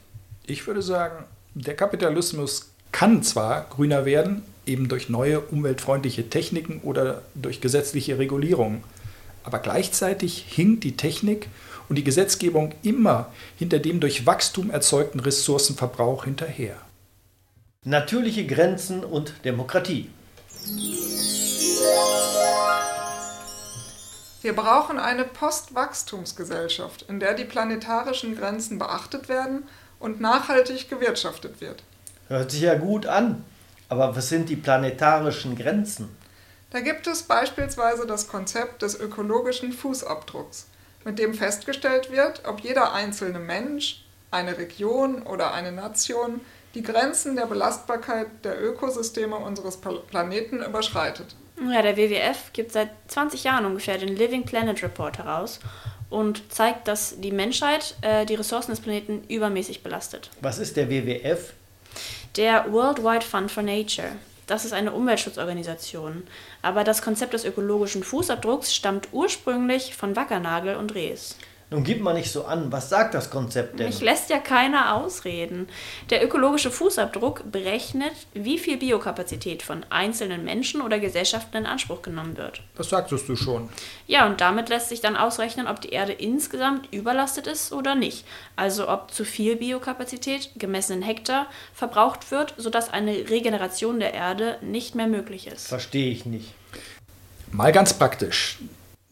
Ich 0.46 0.66
würde 0.66 0.82
sagen, 0.82 1.26
der 1.54 1.76
Kapitalismus 1.76 2.72
kann 2.92 3.22
zwar 3.24 3.68
grüner 3.70 4.06
werden, 4.06 4.44
eben 4.66 4.88
durch 4.88 5.10
neue 5.10 5.40
umweltfreundliche 5.40 6.30
Techniken 6.30 6.80
oder 6.82 7.22
durch 7.36 7.62
gesetzliche 7.62 8.18
Regulierungen, 8.18 8.84
aber 9.44 9.60
gleichzeitig 9.60 10.46
hinkt 10.48 10.84
die 10.84 10.96
Technik 10.98 11.48
und 11.90 11.96
die 11.96 12.04
Gesetzgebung 12.04 12.74
immer 12.84 13.32
hinter 13.58 13.80
dem 13.80 14.00
durch 14.00 14.26
Wachstum 14.26 14.70
erzeugten 14.70 15.20
Ressourcenverbrauch 15.20 16.26
hinterher. 16.26 16.76
Natürliche 17.84 18.46
Grenzen 18.46 19.04
und 19.04 19.34
Demokratie. 19.46 20.10
Wir 24.42 24.56
brauchen 24.56 25.00
eine 25.00 25.26
Postwachstumsgesellschaft, 25.26 27.04
in 27.10 27.20
der 27.20 27.34
die 27.34 27.44
planetarischen 27.44 28.38
Grenzen 28.38 28.80
beachtet 28.80 29.28
werden 29.28 29.68
und 30.00 30.22
nachhaltig 30.22 30.90
gewirtschaftet 30.90 31.60
wird. 31.60 31.84
Hört 32.30 32.52
sich 32.52 32.62
ja 32.62 32.76
gut 32.76 33.06
an. 33.06 33.44
Aber 33.90 34.16
was 34.16 34.30
sind 34.30 34.50
die 34.50 34.56
planetarischen 34.56 35.58
Grenzen? 35.58 36.16
Da 36.70 36.80
gibt 36.80 37.08
es 37.08 37.24
beispielsweise 37.24 38.06
das 38.06 38.28
Konzept 38.28 38.84
des 38.84 38.98
ökologischen 39.00 39.74
Fußabdrucks, 39.74 40.68
mit 41.04 41.18
dem 41.18 41.34
festgestellt 41.34 42.12
wird, 42.12 42.44
ob 42.48 42.62
jeder 42.62 42.94
einzelne 42.94 43.40
Mensch, 43.40 44.06
eine 44.32 44.60
Region 44.60 45.24
oder 45.24 45.54
eine 45.54 45.72
Nation 45.72 46.42
die 46.76 46.84
Grenzen 46.84 47.36
der 47.36 47.48
Belastbarkeit 47.48 48.28
der 48.44 48.64
Ökosysteme 48.64 49.36
unseres 49.36 49.78
Planeten 49.78 50.62
überschreitet. 50.62 51.36
Ja, 51.72 51.82
der 51.82 51.98
WWF 51.98 52.54
gibt 52.54 52.72
seit 52.72 52.90
20 53.08 53.44
Jahren 53.44 53.66
ungefähr 53.66 53.98
den 53.98 54.16
Living 54.16 54.44
Planet 54.44 54.82
Report 54.82 55.18
heraus 55.18 55.60
und 56.10 56.52
zeigt, 56.52 56.88
dass 56.88 57.20
die 57.20 57.32
Menschheit 57.32 57.96
äh, 58.02 58.26
die 58.26 58.36
Ressourcen 58.36 58.72
des 58.72 58.80
Planeten 58.80 59.24
übermäßig 59.28 59.84
belastet. 59.84 60.30
Was 60.42 60.58
ist 60.58 60.78
der 60.78 60.90
WWF? 60.90 61.54
Der 62.38 62.72
Worldwide 62.72 63.26
Fund 63.26 63.52
for 63.52 63.64
Nature. 63.64 64.12
Das 64.48 64.66
ist 64.66 64.74
eine 64.74 64.94
Umweltschutzorganisation. 64.94 66.24
Aber 66.64 66.84
das 66.84 67.04
Konzept 67.04 67.34
des 67.34 67.46
ökologischen 67.46 68.04
Fußabdrucks 68.04 68.74
stammt 68.74 69.10
ursprünglich 69.12 69.96
von 69.96 70.16
Wackernagel 70.16 70.76
und 70.76 70.96
Rees. 70.96 71.36
Nun 71.72 71.84
gib 71.84 72.02
mal 72.02 72.16
nicht 72.16 72.32
so 72.32 72.46
an. 72.46 72.72
Was 72.72 72.90
sagt 72.90 73.14
das 73.14 73.30
Konzept 73.30 73.80
denn? 73.80 73.86
Mich 73.86 74.02
lässt 74.02 74.32
ja 74.32 74.40
keiner 74.40 74.96
ausreden. 74.96 75.68
Der 76.10 76.24
ökologische 76.24 76.72
Fußabdruck 76.72 77.52
berechnet, 77.52 78.14
wie 78.34 78.58
viel 78.58 78.78
Biokapazität 78.78 79.62
von 79.62 79.86
einzelnen 79.92 80.44
Menschen 80.44 80.82
oder 80.82 81.00
Gesellschaften 81.00 81.58
in 81.58 81.66
Anspruch 81.68 82.02
genommen 82.02 82.38
wird. 82.38 82.64
Das 82.76 82.90
sagtest 82.90 83.30
du 83.30 83.36
schon. 83.36 83.70
Ja, 84.08 84.26
und 84.26 84.42
damit 84.42 84.70
lässt 84.70 84.90
sich 84.90 85.02
dann 85.02 85.16
ausrechnen, 85.16 85.68
ob 85.68 85.80
die 85.80 85.90
Erde 85.90 86.14
insgesamt 86.14 86.92
überlastet 86.92 87.46
ist 87.46 87.72
oder 87.72 87.94
nicht. 87.94 88.26
Also 88.56 88.90
ob 88.90 89.12
zu 89.12 89.24
viel 89.24 89.56
Biokapazität, 89.56 90.50
gemessen 90.58 90.94
in 90.94 91.02
Hektar, 91.04 91.46
verbraucht 91.76 92.32
wird, 92.32 92.56
sodass 92.58 92.90
eine 92.90 93.12
Regeneration 93.30 94.00
der 94.00 94.16
Erde 94.16 94.58
nicht 94.62 94.96
mehr 94.96 95.08
möglich 95.08 95.46
ist. 95.46 95.68
Verstehe 95.68 96.12
ich 96.12 96.26
nicht. 96.26 96.52
Mal 97.52 97.72
ganz 97.72 97.94
praktisch. 97.94 98.58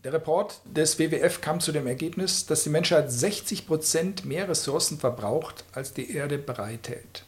Der 0.07 0.13
Report 0.13 0.61
des 0.63 0.99
WWF 0.99 1.41
kam 1.41 1.59
zu 1.59 1.73
dem 1.73 1.85
Ergebnis, 1.85 2.45
dass 2.45 2.63
die 2.63 2.69
Menschheit 2.69 3.11
60 3.11 3.67
Prozent 3.67 4.23
mehr 4.23 4.47
Ressourcen 4.47 4.99
verbraucht, 4.99 5.65
als 5.73 5.91
die 5.91 6.15
Erde 6.15 6.37
bereithält. 6.37 7.25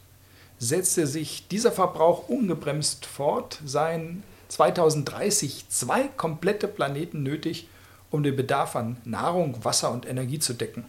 setzte 0.58 1.06
sich 1.06 1.46
dieser 1.48 1.72
Verbrauch 1.72 2.30
ungebremst 2.30 3.04
fort, 3.04 3.58
seien 3.66 4.22
2030 4.48 5.68
zwei 5.68 6.08
komplette 6.16 6.68
Planeten 6.68 7.22
nötig, 7.22 7.68
um 8.10 8.22
den 8.22 8.34
Bedarf 8.34 8.74
an 8.74 8.96
Nahrung, 9.04 9.62
Wasser 9.62 9.90
und 9.90 10.08
Energie 10.08 10.38
zu 10.38 10.54
decken. 10.54 10.86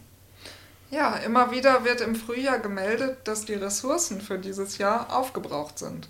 Ja, 0.90 1.16
immer 1.16 1.50
wieder 1.50 1.84
wird 1.84 2.00
im 2.00 2.14
Frühjahr 2.14 2.58
gemeldet, 2.58 3.18
dass 3.24 3.44
die 3.44 3.52
Ressourcen 3.52 4.22
für 4.22 4.38
dieses 4.38 4.78
Jahr 4.78 5.14
aufgebraucht 5.14 5.78
sind. 5.78 6.08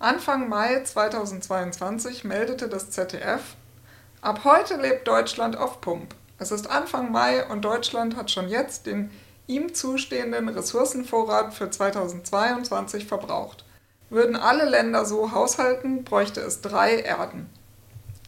Anfang 0.00 0.48
Mai 0.48 0.82
2022 0.82 2.24
meldete 2.24 2.68
das 2.68 2.90
ZDF, 2.90 3.54
ab 4.22 4.44
heute 4.44 4.76
lebt 4.76 5.06
Deutschland 5.06 5.56
auf 5.58 5.80
Pump. 5.80 6.14
Es 6.38 6.50
ist 6.52 6.70
Anfang 6.70 7.12
Mai 7.12 7.46
und 7.48 7.64
Deutschland 7.64 8.16
hat 8.16 8.30
schon 8.30 8.48
jetzt 8.48 8.86
den 8.86 9.10
ihm 9.46 9.74
zustehenden 9.74 10.48
Ressourcenvorrat 10.48 11.52
für 11.52 11.68
2022 11.68 13.04
verbraucht. 13.04 13.64
Würden 14.08 14.36
alle 14.36 14.68
Länder 14.68 15.04
so 15.04 15.32
haushalten, 15.32 16.04
bräuchte 16.04 16.40
es 16.40 16.60
drei 16.60 17.00
Erden. 17.00 17.50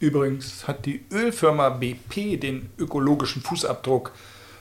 Übrigens 0.00 0.66
hat 0.66 0.86
die 0.86 1.04
Ölfirma 1.12 1.70
BP 1.70 2.38
den 2.38 2.70
ökologischen 2.78 3.42
Fußabdruck 3.42 4.12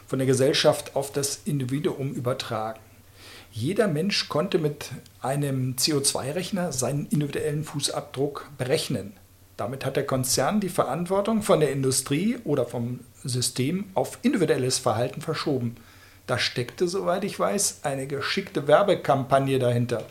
von 0.08 0.20
der 0.20 0.28
Gesellschaft 0.28 0.96
auf 0.96 1.12
das 1.12 1.42
Individuum 1.46 2.14
übertragen. 2.14 2.80
Jeder 3.52 3.88
Mensch 3.88 4.30
konnte 4.30 4.60
mit 4.60 4.92
einem 5.22 5.76
CO2-Rechner 5.78 6.72
seinen 6.72 7.08
individuellen 7.08 7.64
Fußabdruck 7.64 8.50
berechnen. 8.58 9.14
Damit 9.58 9.86
hat 9.86 9.95
der 9.95 10.06
Konzern 10.06 10.60
die 10.60 10.70
Verantwortung 10.70 11.41
von 11.41 11.60
der 11.60 11.72
Industrie 11.72 12.39
oder 12.43 12.66
vom 12.66 13.01
System 13.24 13.86
auf 13.93 14.18
individuelles 14.24 14.80
Verhalten 14.80 15.22
verschoben. 15.22 15.76
Da 16.26 16.39
steckte, 16.39 16.88
soweit 16.88 17.24
ich 17.24 17.39
weiß, 17.39 17.82
eine 17.84 18.08
geschickte 18.08 18.68
Werbekampagne 18.68 19.60
dahinter. 19.60 20.06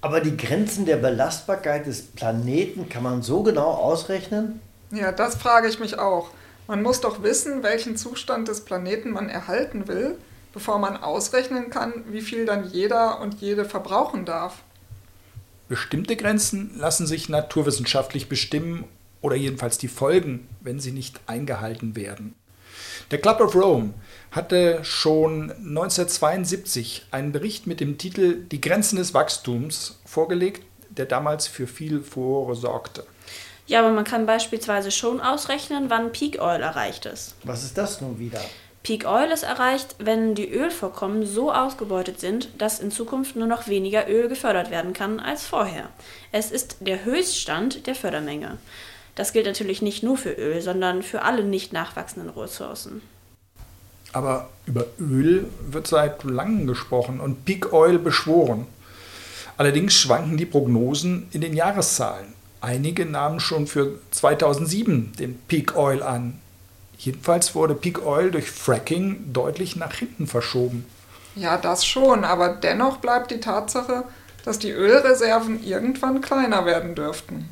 Aber 0.00 0.20
die 0.20 0.36
Grenzen 0.36 0.86
der 0.86 0.96
Belastbarkeit 0.96 1.86
des 1.86 2.02
Planeten 2.02 2.88
kann 2.88 3.02
man 3.02 3.22
so 3.22 3.42
genau 3.42 3.70
ausrechnen? 3.70 4.60
Ja, 4.90 5.12
das 5.12 5.34
frage 5.34 5.68
ich 5.68 5.78
mich 5.78 5.98
auch. 5.98 6.30
Man 6.66 6.82
muss 6.82 7.00
doch 7.00 7.22
wissen, 7.22 7.62
welchen 7.62 7.96
Zustand 7.96 8.48
des 8.48 8.64
Planeten 8.64 9.10
man 9.10 9.28
erhalten 9.28 9.88
will, 9.88 10.16
bevor 10.52 10.78
man 10.78 10.96
ausrechnen 10.96 11.68
kann, 11.68 11.92
wie 12.08 12.22
viel 12.22 12.46
dann 12.46 12.68
jeder 12.70 13.20
und 13.20 13.40
jede 13.40 13.64
verbrauchen 13.64 14.24
darf. 14.24 14.62
Bestimmte 15.70 16.16
Grenzen 16.16 16.72
lassen 16.76 17.06
sich 17.06 17.28
naturwissenschaftlich 17.28 18.28
bestimmen 18.28 18.86
oder 19.20 19.36
jedenfalls 19.36 19.78
die 19.78 19.86
Folgen, 19.86 20.48
wenn 20.60 20.80
sie 20.80 20.90
nicht 20.90 21.20
eingehalten 21.28 21.94
werden. 21.94 22.34
Der 23.12 23.20
Club 23.20 23.40
of 23.40 23.54
Rome 23.54 23.94
hatte 24.32 24.80
schon 24.82 25.52
1972 25.52 27.06
einen 27.12 27.30
Bericht 27.30 27.68
mit 27.68 27.78
dem 27.78 27.98
Titel 27.98 28.42
Die 28.50 28.60
Grenzen 28.60 28.96
des 28.96 29.14
Wachstums 29.14 30.00
vorgelegt, 30.04 30.64
der 30.88 31.06
damals 31.06 31.46
für 31.46 31.68
viel 31.68 32.02
Furore 32.02 32.56
sorgte. 32.56 33.06
Ja, 33.68 33.78
aber 33.78 33.92
man 33.92 34.02
kann 34.02 34.26
beispielsweise 34.26 34.90
schon 34.90 35.20
ausrechnen, 35.20 35.88
wann 35.88 36.10
Peak 36.10 36.42
Oil 36.42 36.62
erreicht 36.62 37.06
ist. 37.06 37.36
Was 37.44 37.62
ist 37.62 37.78
das 37.78 38.00
nun 38.00 38.18
wieder? 38.18 38.40
Peak 38.82 39.06
Oil 39.06 39.30
ist 39.30 39.42
erreicht, 39.42 39.96
wenn 39.98 40.34
die 40.34 40.50
Ölvorkommen 40.50 41.26
so 41.26 41.52
ausgebeutet 41.52 42.18
sind, 42.18 42.48
dass 42.56 42.80
in 42.80 42.90
Zukunft 42.90 43.36
nur 43.36 43.46
noch 43.46 43.68
weniger 43.68 44.08
Öl 44.08 44.28
gefördert 44.28 44.70
werden 44.70 44.94
kann 44.94 45.20
als 45.20 45.44
vorher. 45.44 45.90
Es 46.32 46.50
ist 46.50 46.78
der 46.80 47.04
Höchststand 47.04 47.86
der 47.86 47.94
Fördermenge. 47.94 48.56
Das 49.14 49.34
gilt 49.34 49.44
natürlich 49.44 49.82
nicht 49.82 50.02
nur 50.02 50.16
für 50.16 50.32
Öl, 50.32 50.62
sondern 50.62 51.02
für 51.02 51.22
alle 51.22 51.44
nicht 51.44 51.74
nachwachsenden 51.74 52.30
Ressourcen. 52.30 53.02
Aber 54.12 54.48
über 54.64 54.86
Öl 54.98 55.46
wird 55.68 55.86
seit 55.86 56.24
langem 56.24 56.66
gesprochen 56.66 57.20
und 57.20 57.44
Peak 57.44 57.72
Oil 57.74 57.98
beschworen. 57.98 58.66
Allerdings 59.58 59.94
schwanken 59.94 60.38
die 60.38 60.46
Prognosen 60.46 61.28
in 61.32 61.42
den 61.42 61.54
Jahreszahlen. 61.54 62.32
Einige 62.62 63.04
nahmen 63.04 63.40
schon 63.40 63.66
für 63.66 63.98
2007 64.10 65.12
den 65.18 65.38
Peak 65.48 65.76
Oil 65.76 66.02
an. 66.02 66.40
Jedenfalls 67.00 67.54
wurde 67.54 67.74
Peak 67.74 68.04
Oil 68.04 68.30
durch 68.30 68.50
Fracking 68.50 69.32
deutlich 69.32 69.74
nach 69.74 69.94
hinten 69.94 70.26
verschoben. 70.26 70.84
Ja, 71.34 71.56
das 71.56 71.86
schon, 71.86 72.24
aber 72.24 72.50
dennoch 72.50 72.98
bleibt 72.98 73.30
die 73.30 73.40
Tatsache, 73.40 74.04
dass 74.44 74.58
die 74.58 74.70
Ölreserven 74.70 75.64
irgendwann 75.64 76.20
kleiner 76.20 76.66
werden 76.66 76.94
dürften. 76.94 77.48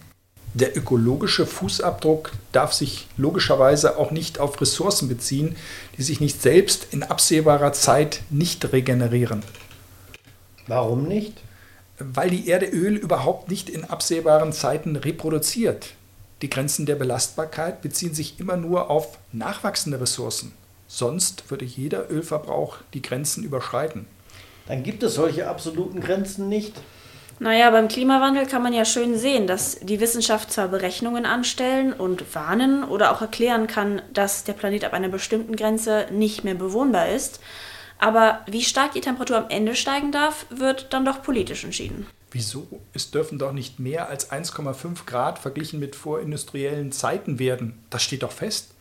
Der 0.53 0.77
ökologische 0.77 1.47
Fußabdruck 1.47 2.33
darf 2.53 2.75
sich 2.75 3.07
logischerweise 3.17 3.97
auch 3.97 4.11
nicht 4.11 4.39
auf 4.39 4.61
Ressourcen 4.61 5.09
beziehen, 5.09 5.57
die 5.97 6.03
sich 6.03 6.21
nicht 6.21 6.43
selbst 6.43 6.89
in 6.91 7.03
absehbarer 7.03 7.73
Zeit 7.73 8.21
nicht 8.29 8.71
regenerieren. 8.71 9.43
Warum 10.67 11.05
nicht? 11.05 11.41
Weil 11.99 12.29
die 12.29 12.49
Erde 12.49 12.67
Öl 12.67 12.97
überhaupt 12.97 13.49
nicht 13.49 13.71
in 13.71 13.85
absehbaren 13.85 14.53
Zeiten 14.53 14.97
reproduziert. 14.97 15.95
Die 16.43 16.51
Grenzen 16.51 16.87
der 16.87 16.95
Belastbarkeit 16.95 17.83
beziehen 17.83 18.15
sich 18.15 18.39
immer 18.39 18.57
nur 18.57 18.91
auf 18.91 19.19
nachwachsende 19.33 20.01
Ressourcen. 20.01 20.53
Sonst 20.87 21.51
würde 21.51 21.65
jeder 21.65 22.11
Ölverbrauch 22.11 22.79
die 22.95 23.03
Grenzen 23.03 23.45
überschreiten. 23.45 24.07
Dann 24.67 24.83
gibt 24.83 25.03
es 25.03 25.15
solche 25.15 25.49
absoluten 25.49 26.01
Grenzen 26.01 26.49
nicht. 26.49 26.75
Naja, 27.41 27.71
beim 27.71 27.89
Klimawandel 27.89 28.47
kann 28.47 28.63
man 28.63 28.73
ja 28.73 28.85
schön 28.85 29.17
sehen, 29.17 29.47
dass 29.47 29.79
die 29.81 30.01
Wissenschaft 30.01 30.53
zwar 30.53 30.69
Berechnungen 30.69 31.25
anstellen 31.25 31.93
und 31.93 32.35
warnen 32.35 32.83
oder 32.83 33.13
auch 33.13 33.21
erklären 33.21 33.67
kann, 33.69 34.03
dass 34.13 34.45
der 34.45 34.55
Planet 34.55 34.85
ab 34.85 34.93
einer 34.93 35.09
bestimmten 35.09 35.55
Grenze 35.55 36.07
nicht 36.11 36.43
mehr 36.43 36.55
bewohnbar 36.55 37.09
ist, 37.09 37.41
aber 37.99 38.45
wie 38.47 38.63
stark 38.63 38.93
die 38.93 39.01
Temperatur 39.01 39.39
am 39.39 39.51
Ende 39.51 39.75
steigen 39.75 40.13
darf, 40.13 40.47
wird 40.51 40.93
dann 40.93 41.05
doch 41.05 41.23
politisch 41.23 41.65
entschieden. 41.65 42.07
Wieso? 42.31 42.67
Es 42.93 43.11
dürfen 43.11 43.39
doch 43.39 43.53
nicht 43.53 43.79
mehr 43.79 44.09
als 44.09 44.31
1,5 44.31 45.07
Grad 45.07 45.39
verglichen 45.39 45.81
mit 45.81 45.97
vorindustriellen 45.97 46.93
Zeiten 46.93 47.39
werden. 47.39 47.83
Das 47.91 48.03
steht 48.03 48.23
doch 48.23 48.33
fest. 48.33 48.73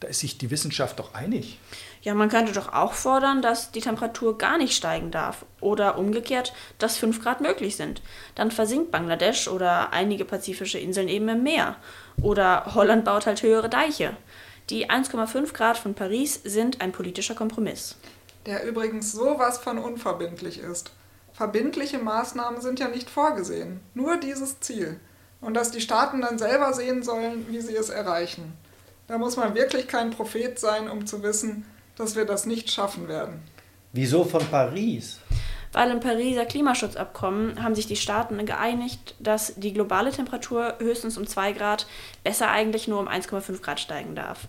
Da 0.00 0.08
ist 0.08 0.20
sich 0.20 0.36
die 0.36 0.50
Wissenschaft 0.50 0.98
doch 0.98 1.14
einig. 1.14 1.58
Ja, 2.02 2.14
man 2.14 2.28
könnte 2.28 2.52
doch 2.52 2.72
auch 2.72 2.92
fordern, 2.92 3.40
dass 3.40 3.70
die 3.70 3.80
Temperatur 3.80 4.36
gar 4.36 4.58
nicht 4.58 4.76
steigen 4.76 5.12
darf. 5.12 5.44
Oder 5.60 5.96
umgekehrt, 5.96 6.52
dass 6.78 6.98
5 6.98 7.22
Grad 7.22 7.40
möglich 7.40 7.76
sind. 7.76 8.02
Dann 8.34 8.50
versinkt 8.50 8.90
Bangladesch 8.90 9.46
oder 9.46 9.92
einige 9.92 10.24
pazifische 10.24 10.78
Inseln 10.78 11.08
eben 11.08 11.28
im 11.28 11.44
Meer. 11.44 11.76
Oder 12.20 12.74
Holland 12.74 13.04
baut 13.04 13.26
halt 13.26 13.42
höhere 13.42 13.68
Deiche. 13.68 14.16
Die 14.68 14.90
1,5 14.90 15.52
Grad 15.52 15.78
von 15.78 15.94
Paris 15.94 16.40
sind 16.42 16.80
ein 16.80 16.92
politischer 16.92 17.36
Kompromiss. 17.36 17.96
Der 18.46 18.64
übrigens 18.64 19.12
sowas 19.12 19.58
von 19.58 19.78
unverbindlich 19.78 20.58
ist. 20.58 20.92
Verbindliche 21.32 21.98
Maßnahmen 21.98 22.60
sind 22.60 22.80
ja 22.80 22.88
nicht 22.88 23.08
vorgesehen, 23.08 23.80
nur 23.94 24.16
dieses 24.16 24.60
Ziel. 24.60 25.00
Und 25.40 25.54
dass 25.54 25.70
die 25.70 25.80
Staaten 25.80 26.20
dann 26.20 26.38
selber 26.38 26.72
sehen 26.72 27.02
sollen, 27.02 27.46
wie 27.48 27.60
sie 27.60 27.74
es 27.74 27.88
erreichen. 27.88 28.52
Da 29.08 29.18
muss 29.18 29.36
man 29.36 29.54
wirklich 29.54 29.88
kein 29.88 30.10
Prophet 30.10 30.58
sein, 30.58 30.88
um 30.88 31.06
zu 31.06 31.22
wissen, 31.22 31.66
dass 31.96 32.16
wir 32.16 32.24
das 32.24 32.46
nicht 32.46 32.70
schaffen 32.70 33.08
werden. 33.08 33.42
Wieso 33.92 34.24
von 34.24 34.46
Paris? 34.46 35.18
Weil 35.72 35.90
im 35.90 36.00
Pariser 36.00 36.44
Klimaschutzabkommen 36.44 37.62
haben 37.62 37.74
sich 37.74 37.86
die 37.86 37.96
Staaten 37.96 38.44
geeinigt, 38.44 39.14
dass 39.18 39.54
die 39.56 39.72
globale 39.72 40.12
Temperatur 40.12 40.76
höchstens 40.78 41.16
um 41.16 41.26
2 41.26 41.52
Grad, 41.52 41.86
besser 42.22 42.50
eigentlich 42.50 42.88
nur 42.88 43.00
um 43.00 43.08
1,5 43.08 43.62
Grad 43.62 43.80
steigen 43.80 44.14
darf. 44.14 44.40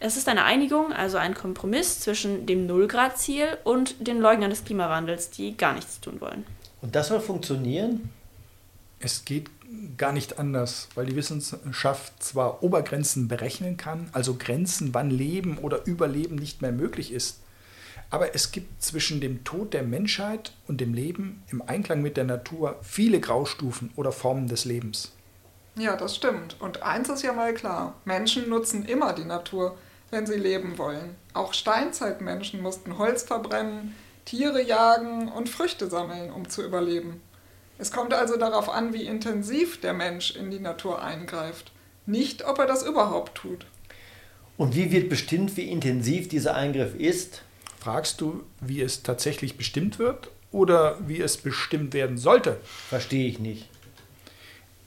Es 0.00 0.16
ist 0.16 0.28
eine 0.28 0.44
Einigung, 0.44 0.92
also 0.92 1.16
ein 1.16 1.34
Kompromiss 1.34 2.00
zwischen 2.00 2.46
dem 2.46 2.66
Null-Grad-Ziel 2.66 3.58
und 3.64 4.06
den 4.06 4.20
Leugnern 4.20 4.50
des 4.50 4.64
Klimawandels, 4.64 5.30
die 5.30 5.56
gar 5.56 5.74
nichts 5.74 6.00
tun 6.00 6.20
wollen. 6.20 6.44
Und 6.82 6.94
das 6.94 7.08
soll 7.08 7.20
funktionieren? 7.20 8.10
Es 9.00 9.24
geht 9.24 9.50
gar 9.96 10.12
nicht 10.12 10.38
anders, 10.38 10.88
weil 10.94 11.06
die 11.06 11.16
Wissenschaft 11.16 12.22
zwar 12.22 12.62
Obergrenzen 12.62 13.28
berechnen 13.28 13.76
kann, 13.76 14.08
also 14.12 14.34
Grenzen, 14.34 14.94
wann 14.94 15.10
Leben 15.10 15.58
oder 15.58 15.86
Überleben 15.86 16.36
nicht 16.36 16.62
mehr 16.62 16.72
möglich 16.72 17.12
ist, 17.12 17.40
aber 18.10 18.34
es 18.34 18.52
gibt 18.52 18.82
zwischen 18.82 19.20
dem 19.20 19.44
Tod 19.44 19.74
der 19.74 19.82
Menschheit 19.82 20.52
und 20.68 20.80
dem 20.80 20.94
Leben 20.94 21.42
im 21.50 21.62
Einklang 21.62 22.02
mit 22.02 22.16
der 22.16 22.24
Natur 22.24 22.78
viele 22.82 23.20
Graustufen 23.20 23.90
oder 23.96 24.12
Formen 24.12 24.46
des 24.46 24.64
Lebens. 24.64 25.12
Ja, 25.76 25.96
das 25.96 26.14
stimmt. 26.14 26.56
Und 26.60 26.82
eins 26.82 27.08
ist 27.08 27.22
ja 27.22 27.32
mal 27.32 27.52
klar, 27.52 27.94
Menschen 28.04 28.48
nutzen 28.48 28.84
immer 28.84 29.12
die 29.12 29.24
Natur, 29.24 29.76
wenn 30.10 30.26
sie 30.26 30.38
leben 30.38 30.78
wollen. 30.78 31.16
Auch 31.32 31.52
Steinzeitmenschen 31.52 32.62
mussten 32.62 32.98
Holz 32.98 33.24
verbrennen, 33.24 33.94
Tiere 34.24 34.62
jagen 34.62 35.28
und 35.28 35.48
Früchte 35.48 35.88
sammeln, 35.88 36.30
um 36.30 36.48
zu 36.48 36.62
überleben. 36.64 37.20
Es 37.76 37.90
kommt 37.90 38.14
also 38.14 38.36
darauf 38.36 38.68
an, 38.68 38.92
wie 38.92 39.04
intensiv 39.04 39.80
der 39.80 39.92
Mensch 39.92 40.36
in 40.36 40.50
die 40.50 40.60
Natur 40.60 41.02
eingreift, 41.02 41.72
nicht 42.06 42.46
ob 42.46 42.58
er 42.58 42.66
das 42.66 42.84
überhaupt 42.84 43.34
tut. 43.34 43.66
Und 44.56 44.76
wie 44.76 44.92
wird 44.92 45.08
bestimmt, 45.08 45.56
wie 45.56 45.68
intensiv 45.68 46.28
dieser 46.28 46.54
Eingriff 46.54 46.94
ist? 46.94 47.42
Fragst 47.80 48.20
du, 48.20 48.44
wie 48.60 48.80
es 48.80 49.02
tatsächlich 49.02 49.56
bestimmt 49.56 49.98
wird 49.98 50.30
oder 50.52 50.96
wie 51.06 51.20
es 51.20 51.36
bestimmt 51.36 51.92
werden 51.92 52.16
sollte? 52.16 52.58
Verstehe 52.88 53.26
ich 53.26 53.40
nicht. 53.40 53.68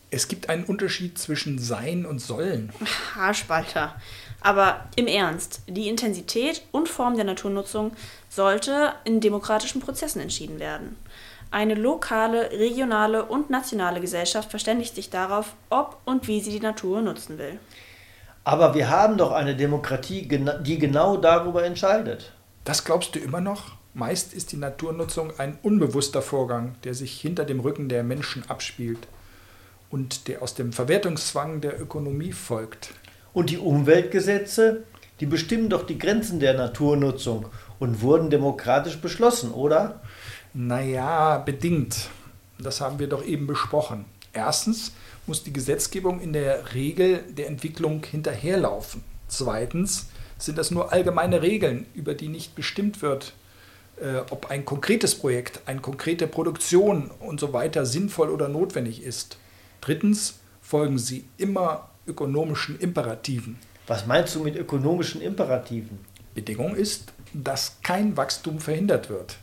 Es 0.10 0.30
gibt 0.30 0.49
einen 0.49 0.64
Unterschied 0.64 1.18
zwischen 1.18 1.60
Sein 1.60 2.05
und 2.05 2.20
Sollen. 2.20 2.72
Haarspalter. 3.16 3.95
Aber 4.39 4.86
im 4.95 5.08
Ernst, 5.08 5.62
die 5.68 5.89
Intensität 5.89 6.62
und 6.72 6.88
Form 6.88 7.16
der 7.16 7.26
Naturnutzung 7.26 7.91
sollte 8.30 8.93
in 9.03 9.20
demokratischen 9.20 9.82
Prozessen 9.82 10.22
entschieden 10.22 10.60
werden. 10.60 10.95
Eine 11.51 11.76
lokale, 11.76 12.51
regionale 12.51 13.26
und 13.26 13.49
nationale 13.49 13.99
Gesellschaft 13.99 14.49
verständigt 14.49 14.95
sich 14.95 15.10
darauf, 15.10 15.53
ob 15.70 15.97
und 16.05 16.28
wie 16.28 16.39
sie 16.39 16.51
die 16.51 16.60
Natur 16.62 17.01
nutzen 17.01 17.38
will. 17.38 17.60
Aber 18.45 18.76
wir 18.76 18.89
haben 18.89 19.18
doch 19.18 19.32
eine 19.32 19.58
Demokratie, 19.58 20.28
die 20.62 20.80
genau 20.80 21.18
darüber 21.18 21.66
entscheidet. 21.66 22.32
Das 22.64 22.86
glaubst 22.86 23.14
du 23.16 23.20
immer 23.20 23.41
noch? 23.41 23.74
Meist 23.93 24.34
ist 24.34 24.53
die 24.53 24.58
Naturnutzung 24.58 25.38
ein 25.38 25.58
unbewusster 25.64 26.22
Vorgang, 26.22 26.76
der 26.84 26.93
sich 26.93 27.20
hinter 27.20 27.43
dem 27.43 27.60
Rücken 27.60 27.89
der 27.89 28.03
Menschen 28.03 28.49
abspielt 28.49 29.08
und 29.89 30.27
der 30.27 30.41
aus 30.41 30.55
dem 30.55 30.73
Verwertungszwang 30.73 31.61
der 31.61 31.81
Ökonomie 31.81 32.33
folgt. 32.33 32.93
Und 33.33 33.49
die 33.49 33.57
Umweltgesetze, 33.57 34.83
die 35.19 35.25
bestimmen 35.25 35.69
doch 35.69 35.85
die 35.85 35.97
Grenzen 35.97 36.39
der 36.39 36.53
Naturnutzung 36.53 37.47
und 37.79 38.01
wurden 38.01 38.29
demokratisch 38.29 38.97
beschlossen, 38.97 39.51
oder? 39.51 40.01
Naja, 40.53 41.38
bedingt. 41.38 42.09
Das 42.59 42.81
haben 42.81 42.99
wir 42.99 43.07
doch 43.07 43.23
eben 43.23 43.47
besprochen. 43.47 44.05
Erstens 44.33 44.93
muss 45.27 45.43
die 45.43 45.53
Gesetzgebung 45.53 46.19
in 46.19 46.33
der 46.33 46.73
Regel 46.73 47.23
der 47.29 47.47
Entwicklung 47.47 48.03
hinterherlaufen. 48.03 49.03
Zweitens 49.27 50.07
sind 50.38 50.57
das 50.57 50.71
nur 50.71 50.91
allgemeine 50.91 51.41
Regeln, 51.41 51.85
über 51.93 52.13
die 52.13 52.29
nicht 52.29 52.55
bestimmt 52.55 53.01
wird, 53.01 53.33
äh, 54.01 54.17
ob 54.29 54.49
ein 54.49 54.65
konkretes 54.65 55.15
Projekt, 55.15 55.61
eine 55.65 55.81
konkrete 55.81 56.27
Produktion 56.27 57.11
und 57.19 57.39
so 57.39 57.53
weiter 57.53 57.85
sinnvoll 57.85 58.29
oder 58.29 58.47
notwendig 58.47 59.03
ist. 59.03 59.38
Drittens 59.88 60.39
folgen 60.61 60.97
sie 60.97 61.23
immer 61.38 61.88
ökonomischen 62.05 62.77
Imperativen. 62.77 63.57
Was 63.88 64.05
meinst 64.05 64.35
du 64.35 64.43
mit 64.43 64.57
ökonomischen 64.57 65.21
Imperativen? 65.21 65.99
Bedingung 66.35 66.75
ist, 66.75 67.13
dass 67.33 67.77
kein 67.83 68.17
Wachstum 68.17 68.59
verhindert 68.59 69.09
wird. 69.09 69.38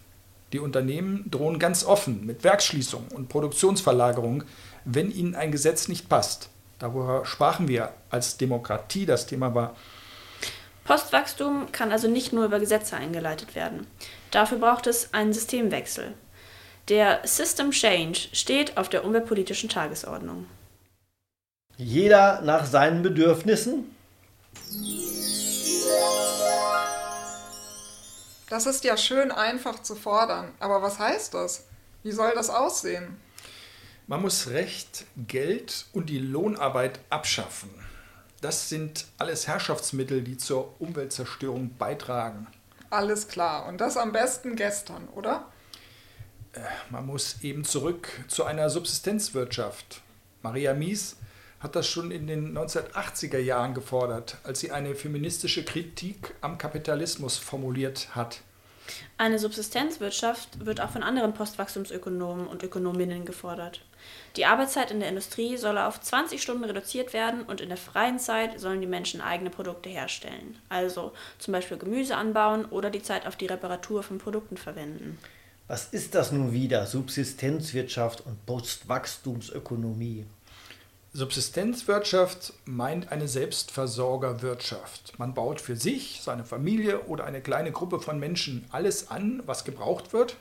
Die 0.53 0.59
Unternehmen 0.59 1.25
drohen 1.31 1.59
ganz 1.59 1.83
offen 1.83 2.27
mit 2.27 2.45
Werksschließung 2.45 3.07
und 3.15 3.31
Produktionsverlagerung, 3.31 4.45
wenn 4.85 5.11
ihnen 5.11 5.35
ein 5.35 5.51
Gesetz 5.51 5.89
nicht 5.89 6.11
passt. 6.11 6.51
Darüber 6.79 7.25
sprachen 7.25 7.67
wir, 7.67 7.95
als 8.11 8.37
Demokratie 8.37 9.07
das 9.07 9.27
Thema 9.27 9.55
war. 9.55 9.75
Postwachstum 10.85 11.73
kann 11.73 11.91
also 11.91 12.07
nicht 12.07 12.35
nur 12.35 12.45
über 12.45 12.61
Gesetze 12.61 12.97
eingeleitet 12.97 13.55
werden. 13.55 13.87
Dafür 14.31 14.59
braucht 14.59 14.89
es 14.89 15.15
einen 15.15 15.33
Systemwechsel. 15.33 16.13
Der 16.89 17.23
System 17.25 17.71
Change 17.71 18.29
steht 18.33 18.77
auf 18.77 18.91
der 18.91 19.07
umweltpolitischen 19.07 19.71
Tagesordnung. 19.71 20.47
Jeder 21.79 22.43
nach 22.43 22.67
seinen 22.67 23.03
Bedürfnissen? 23.03 23.97
Das 28.51 28.67
ist 28.67 28.85
ja 28.85 28.99
schön 28.99 29.33
einfach 29.33 29.83
zu 29.83 29.95
fordern, 29.95 30.53
aber 30.61 30.83
was 30.83 30.99
heißt 30.99 31.33
das? 31.33 31.65
Wie 32.03 32.13
soll 32.13 32.33
das 32.35 32.51
aussehen? 32.51 33.17
Man 34.07 34.21
muss 34.21 34.49
Recht, 34.49 35.07
Geld 35.17 35.87
und 35.95 36.11
die 36.11 36.19
Lohnarbeit 36.19 37.01
abschaffen. 37.09 37.71
Das 38.43 38.69
sind 38.69 39.07
alles 39.17 39.49
Herrschaftsmittel, 39.49 40.21
die 40.21 40.37
zur 40.37 40.79
Umweltzerstörung 40.79 41.75
beitragen. 41.79 42.47
Alles 42.91 43.27
klar. 43.29 43.65
Und 43.67 43.81
das 43.81 43.97
am 43.97 44.13
besten 44.13 44.55
gestern, 44.55 45.09
oder? 45.09 45.47
Äh, 46.55 46.61
man 46.91 47.07
muss 47.07 47.43
eben 47.43 47.65
zurück 47.65 48.09
zu 48.29 48.45
einer 48.45 48.71
Subsistenzwirtschaft. 48.71 50.03
Maria 50.43 50.75
Mies 50.75 51.17
hat 51.61 51.77
das 51.77 51.89
schon 51.89 52.11
in 52.11 52.27
den 52.27 52.57
1980er 52.57 53.39
Jahren 53.39 53.75
gefordert, 53.75 54.37
als 54.45 54.61
sie 54.61 54.71
eine 54.71 54.95
feministische 54.95 55.65
Kritik 55.65 56.35
am 56.43 56.59
Kapitalismus 56.59 57.39
formuliert 57.39 58.15
hat. 58.15 58.43
Eine 59.17 59.39
Subsistenzwirtschaft 59.39 60.67
wird 60.67 60.83
auch 60.83 60.91
von 60.91 61.03
anderen 61.03 61.33
Postwachstumsökonomen 61.33 62.47
und 62.47 62.63
Ökonominnen 62.63 63.25
gefordert. 63.25 63.81
Die 64.37 64.45
Arbeitszeit 64.45 64.91
in 64.91 65.01
der 65.01 65.09
Industrie 65.09 65.57
solle 65.57 65.87
auf 65.87 66.03
20 66.03 66.43
Stunden 66.43 66.65
reduziert 66.65 67.15
werden 67.15 67.45
und 67.45 67.63
in 67.63 67.71
der 67.71 67.79
freien 67.79 68.19
Zeit 68.19 68.61
sollen 68.61 68.83
die 68.83 68.87
Menschen 68.87 69.23
eigene 69.23 69.49
Produkte 69.49 69.89
herstellen. 69.89 70.59
Also 70.69 71.13
zum 71.39 71.53
Beispiel 71.53 71.79
Gemüse 71.79 72.17
anbauen 72.17 72.67
oder 72.67 72.91
die 72.91 73.03
Zeit 73.03 73.27
auf 73.27 73.37
die 73.37 73.47
Reparatur 73.47 74.03
von 74.03 74.19
Produkten 74.19 74.59
verwenden. 74.59 75.19
Was 75.67 75.87
ist 75.87 76.15
das 76.15 76.31
nun 76.31 76.53
wieder, 76.53 76.85
Subsistenzwirtschaft 76.85 78.27
und 78.27 78.45
Postwachstumsökonomie? 78.45 80.27
Subsistenzwirtschaft 81.15 82.53
meint 82.67 83.11
eine 83.11 83.29
Selbstversorgerwirtschaft. 83.29 85.19
Man 85.19 85.33
baut 85.33 85.63
für 85.63 85.75
sich, 85.75 86.21
seine 86.23 86.45
Familie 86.45 87.05
oder 87.05 87.25
eine 87.25 87.41
kleine 87.41 87.73
Gruppe 87.73 87.99
von 88.01 88.21
Menschen 88.21 88.67
alles 88.73 89.11
an, 89.11 89.43
was 89.47 89.65
gebraucht 89.65 90.13
wird 90.13 90.37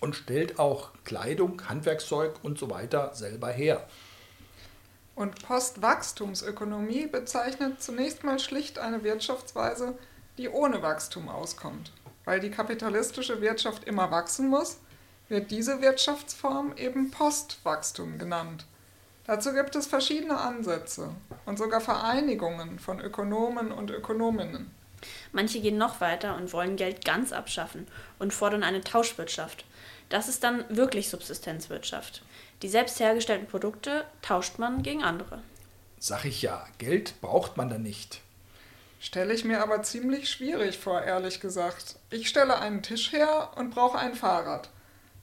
und 0.00 0.16
stellt 0.16 0.58
auch 0.58 0.92
Kleidung, 1.04 1.60
Handwerkszeug 1.68 2.42
und 2.42 2.58
so 2.58 2.70
weiter 2.70 3.14
selber 3.14 3.48
her. 3.48 3.86
Und 5.14 5.46
Postwachstumsökonomie 5.46 7.08
bezeichnet 7.08 7.82
zunächst 7.82 8.24
mal 8.24 8.38
schlicht 8.38 8.78
eine 8.78 9.04
Wirtschaftsweise, 9.04 9.98
die 10.38 10.48
ohne 10.48 10.80
Wachstum 10.80 11.28
auskommt. 11.28 11.92
Weil 12.24 12.40
die 12.40 12.50
kapitalistische 12.50 13.40
Wirtschaft 13.40 13.84
immer 13.84 14.10
wachsen 14.10 14.48
muss, 14.48 14.78
wird 15.28 15.50
diese 15.50 15.80
Wirtschaftsform 15.80 16.76
eben 16.76 17.10
Postwachstum 17.10 18.18
genannt. 18.18 18.66
Dazu 19.26 19.52
gibt 19.52 19.74
es 19.74 19.86
verschiedene 19.86 20.38
Ansätze 20.38 21.10
und 21.46 21.58
sogar 21.58 21.80
Vereinigungen 21.80 22.78
von 22.78 23.00
Ökonomen 23.00 23.72
und 23.72 23.90
Ökonominnen. 23.90 24.70
Manche 25.32 25.60
gehen 25.60 25.78
noch 25.78 26.00
weiter 26.00 26.36
und 26.36 26.52
wollen 26.52 26.76
Geld 26.76 27.04
ganz 27.04 27.32
abschaffen 27.32 27.86
und 28.18 28.32
fordern 28.32 28.62
eine 28.62 28.82
Tauschwirtschaft, 28.82 29.64
das 30.08 30.28
ist 30.28 30.44
dann 30.44 30.64
wirklich 30.68 31.08
Subsistenzwirtschaft. 31.08 32.22
Die 32.62 32.68
selbst 32.68 33.00
hergestellten 33.00 33.46
Produkte 33.46 34.04
tauscht 34.22 34.58
man 34.58 34.82
gegen 34.82 35.02
andere. 35.02 35.42
Sag 35.98 36.24
ich 36.24 36.42
ja, 36.42 36.66
Geld 36.78 37.20
braucht 37.20 37.56
man 37.56 37.68
da 37.68 37.78
nicht. 37.78 38.20
Stelle 39.04 39.34
ich 39.34 39.44
mir 39.44 39.60
aber 39.62 39.82
ziemlich 39.82 40.30
schwierig 40.30 40.78
vor, 40.78 41.02
ehrlich 41.02 41.38
gesagt. 41.38 41.96
Ich 42.08 42.26
stelle 42.26 42.58
einen 42.58 42.82
Tisch 42.82 43.12
her 43.12 43.50
und 43.54 43.68
brauche 43.68 43.98
ein 43.98 44.14
Fahrrad. 44.14 44.70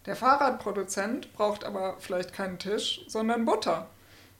Der 0.05 0.15
Fahrradproduzent 0.15 1.33
braucht 1.33 1.63
aber 1.63 1.95
vielleicht 1.97 2.31
keinen 2.31 2.59
Tisch, 2.59 3.01
sondern 3.07 3.43
Butter. 3.43 3.89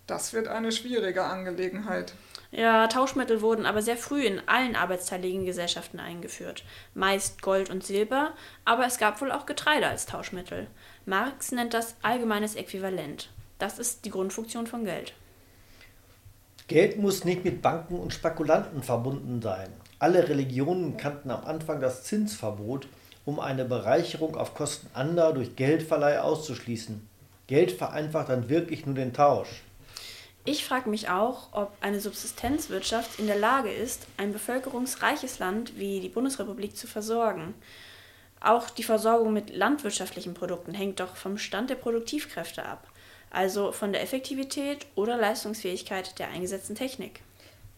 Das 0.05 0.33
wird 0.33 0.47
eine 0.47 0.71
schwierige 0.71 1.23
Angelegenheit. 1.23 2.13
Ja, 2.51 2.85
Tauschmittel 2.85 3.41
wurden 3.41 3.65
aber 3.65 3.81
sehr 3.81 3.97
früh 3.97 4.23
in 4.23 4.47
allen 4.47 4.75
arbeitsteiligen 4.75 5.43
Gesellschaften 5.43 5.99
eingeführt. 5.99 6.63
Meist 6.93 7.41
Gold 7.41 7.71
und 7.71 7.83
Silber, 7.83 8.33
aber 8.63 8.85
es 8.85 8.99
gab 8.99 9.21
wohl 9.21 9.31
auch 9.31 9.47
Getreide 9.47 9.87
als 9.87 10.05
Tauschmittel. 10.05 10.67
Marx 11.07 11.51
nennt 11.51 11.73
das 11.73 11.95
allgemeines 12.03 12.53
Äquivalent. 12.53 13.31
Das 13.57 13.79
ist 13.79 14.05
die 14.05 14.11
Grundfunktion 14.11 14.67
von 14.67 14.85
Geld. 14.85 15.15
Geld 16.71 16.97
muss 16.97 17.25
nicht 17.25 17.43
mit 17.43 17.61
Banken 17.61 17.99
und 17.99 18.13
Spekulanten 18.13 18.81
verbunden 18.81 19.41
sein. 19.41 19.67
Alle 19.99 20.29
Religionen 20.29 20.95
kannten 20.95 21.29
am 21.29 21.43
Anfang 21.43 21.81
das 21.81 22.05
Zinsverbot, 22.05 22.87
um 23.25 23.41
eine 23.41 23.65
Bereicherung 23.65 24.37
auf 24.37 24.53
Kosten 24.53 24.87
anderer 24.93 25.33
durch 25.33 25.57
Geldverleih 25.57 26.21
auszuschließen. 26.21 27.05
Geld 27.47 27.73
vereinfacht 27.73 28.29
dann 28.29 28.47
wirklich 28.47 28.85
nur 28.85 28.95
den 28.95 29.11
Tausch. 29.11 29.63
Ich 30.45 30.63
frage 30.63 30.89
mich 30.89 31.09
auch, 31.09 31.49
ob 31.51 31.73
eine 31.81 31.99
Subsistenzwirtschaft 31.99 33.19
in 33.19 33.27
der 33.27 33.37
Lage 33.37 33.69
ist, 33.69 34.07
ein 34.15 34.31
bevölkerungsreiches 34.31 35.39
Land 35.39 35.77
wie 35.77 35.99
die 35.99 36.07
Bundesrepublik 36.07 36.77
zu 36.77 36.87
versorgen. 36.87 37.53
Auch 38.39 38.69
die 38.69 38.83
Versorgung 38.83 39.33
mit 39.33 39.53
landwirtschaftlichen 39.53 40.35
Produkten 40.35 40.73
hängt 40.73 41.01
doch 41.01 41.17
vom 41.17 41.37
Stand 41.37 41.69
der 41.69 41.75
Produktivkräfte 41.75 42.63
ab, 42.63 42.87
also 43.31 43.71
von 43.71 43.91
der 43.91 44.03
Effektivität 44.03 44.85
oder 44.95 45.17
Leistungsfähigkeit 45.17 46.19
der 46.19 46.29
eingesetzten 46.29 46.75
Technik. 46.75 47.21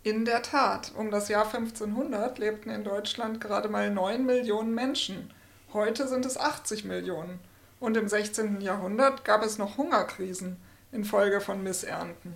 In 0.03 0.25
der 0.25 0.41
Tat, 0.41 0.91
um 0.97 1.11
das 1.11 1.29
Jahr 1.29 1.45
1500 1.45 2.37
lebten 2.37 2.69
in 2.69 2.83
Deutschland 2.83 3.39
gerade 3.39 3.69
mal 3.69 3.89
9 3.89 4.25
Millionen 4.25 4.75
Menschen. 4.75 5.33
Heute 5.71 6.07
sind 6.09 6.25
es 6.25 6.37
80 6.37 6.83
Millionen. 6.83 7.39
Und 7.79 7.97
im 7.97 8.07
16. 8.07 8.61
Jahrhundert 8.61 9.23
gab 9.25 9.43
es 9.43 9.57
noch 9.57 9.77
Hungerkrisen 9.77 10.57
infolge 10.91 11.41
von 11.41 11.63
Missernten. 11.63 12.35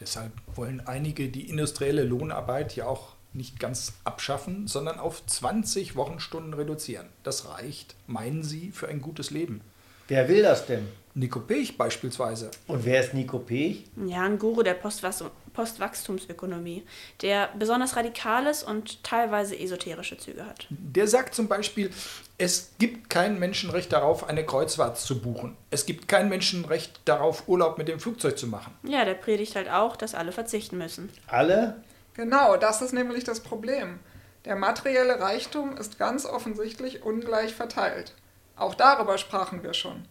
Deshalb 0.00 0.32
wollen 0.54 0.82
einige 0.86 1.28
die 1.28 1.48
industrielle 1.48 2.02
Lohnarbeit 2.02 2.74
ja 2.76 2.86
auch 2.86 3.14
nicht 3.32 3.60
ganz 3.60 3.94
abschaffen, 4.04 4.66
sondern 4.66 4.98
auf 4.98 5.24
20 5.26 5.96
Wochenstunden 5.96 6.54
reduzieren. 6.54 7.08
Das 7.22 7.48
reicht, 7.48 7.94
meinen 8.06 8.42
Sie, 8.42 8.70
für 8.70 8.88
ein 8.88 9.00
gutes 9.00 9.30
Leben. 9.30 9.60
Wer 10.08 10.28
will 10.28 10.42
das 10.42 10.66
denn? 10.66 10.88
Nico 11.16 11.38
Pech 11.38 11.78
beispielsweise. 11.78 12.50
Und 12.66 12.84
wer 12.84 13.00
ist 13.00 13.14
Nico 13.14 13.38
Pech? 13.38 13.84
Ja, 14.04 14.22
ein 14.22 14.36
Guru 14.36 14.64
der 14.64 14.74
Postwachstumsökonomie, 14.74 16.82
der 17.22 17.50
besonders 17.56 17.94
radikales 17.94 18.64
und 18.64 19.04
teilweise 19.04 19.56
esoterische 19.56 20.18
Züge 20.18 20.44
hat. 20.44 20.66
Der 20.70 21.06
sagt 21.06 21.36
zum 21.36 21.46
Beispiel, 21.46 21.92
es 22.36 22.72
gibt 22.80 23.10
kein 23.10 23.38
Menschenrecht 23.38 23.92
darauf, 23.92 24.28
eine 24.28 24.44
Kreuzfahrt 24.44 24.98
zu 24.98 25.20
buchen. 25.20 25.56
Es 25.70 25.86
gibt 25.86 26.08
kein 26.08 26.28
Menschenrecht 26.28 26.98
darauf, 27.04 27.48
Urlaub 27.48 27.78
mit 27.78 27.86
dem 27.86 28.00
Flugzeug 28.00 28.36
zu 28.36 28.48
machen. 28.48 28.74
Ja, 28.82 29.04
der 29.04 29.14
predigt 29.14 29.54
halt 29.54 29.70
auch, 29.70 29.94
dass 29.94 30.16
alle 30.16 30.32
verzichten 30.32 30.78
müssen. 30.78 31.10
Alle? 31.28 31.80
Genau, 32.14 32.56
das 32.56 32.82
ist 32.82 32.92
nämlich 32.92 33.22
das 33.22 33.38
Problem. 33.38 34.00
Der 34.44 34.56
materielle 34.56 35.20
Reichtum 35.20 35.76
ist 35.76 35.96
ganz 35.96 36.26
offensichtlich 36.26 37.04
ungleich 37.04 37.54
verteilt. 37.54 38.14
Auch 38.56 38.74
darüber 38.74 39.16
sprachen 39.16 39.62
wir 39.62 39.74
schon. 39.74 40.06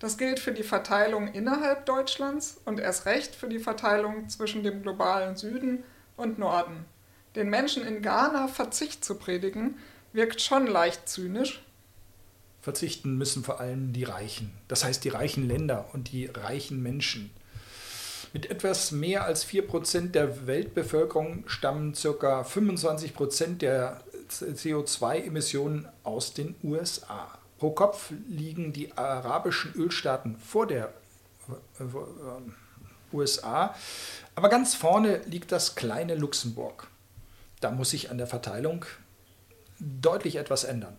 Das 0.00 0.16
gilt 0.16 0.40
für 0.40 0.52
die 0.52 0.62
Verteilung 0.62 1.28
innerhalb 1.28 1.86
Deutschlands 1.86 2.58
und 2.64 2.80
erst 2.80 3.06
recht 3.06 3.34
für 3.34 3.48
die 3.48 3.58
Verteilung 3.58 4.28
zwischen 4.30 4.64
dem 4.64 4.82
globalen 4.82 5.36
Süden 5.36 5.84
und 6.16 6.38
Norden. 6.38 6.86
Den 7.36 7.50
Menschen 7.50 7.86
in 7.86 8.02
Ghana 8.02 8.48
Verzicht 8.48 9.04
zu 9.04 9.14
predigen, 9.16 9.76
wirkt 10.12 10.40
schon 10.40 10.66
leicht 10.66 11.08
zynisch. 11.08 11.62
Verzichten 12.62 13.16
müssen 13.16 13.44
vor 13.44 13.60
allem 13.60 13.92
die 13.92 14.04
Reichen, 14.04 14.52
das 14.68 14.84
heißt 14.84 15.04
die 15.04 15.10
reichen 15.10 15.46
Länder 15.46 15.88
und 15.92 16.12
die 16.12 16.26
reichen 16.26 16.82
Menschen. 16.82 17.30
Mit 18.32 18.50
etwas 18.50 18.92
mehr 18.92 19.24
als 19.24 19.46
4% 19.46 20.12
der 20.12 20.46
Weltbevölkerung 20.46 21.44
stammen 21.46 21.94
ca. 21.94 22.42
25% 22.42 23.58
der 23.58 24.02
CO2-Emissionen 24.30 25.88
aus 26.04 26.32
den 26.32 26.54
USA. 26.62 27.39
Pro 27.60 27.70
Kopf 27.72 28.10
liegen 28.26 28.72
die 28.72 28.96
arabischen 28.96 29.74
Ölstaaten 29.74 30.38
vor 30.38 30.66
der 30.66 30.94
äh, 31.78 31.84
äh, 31.84 31.86
USA, 33.12 33.74
aber 34.34 34.48
ganz 34.48 34.74
vorne 34.74 35.18
liegt 35.26 35.52
das 35.52 35.74
kleine 35.74 36.14
Luxemburg. 36.14 36.88
Da 37.60 37.70
muss 37.70 37.90
sich 37.90 38.10
an 38.10 38.16
der 38.16 38.26
Verteilung 38.26 38.86
deutlich 39.78 40.36
etwas 40.36 40.64
ändern. 40.64 40.96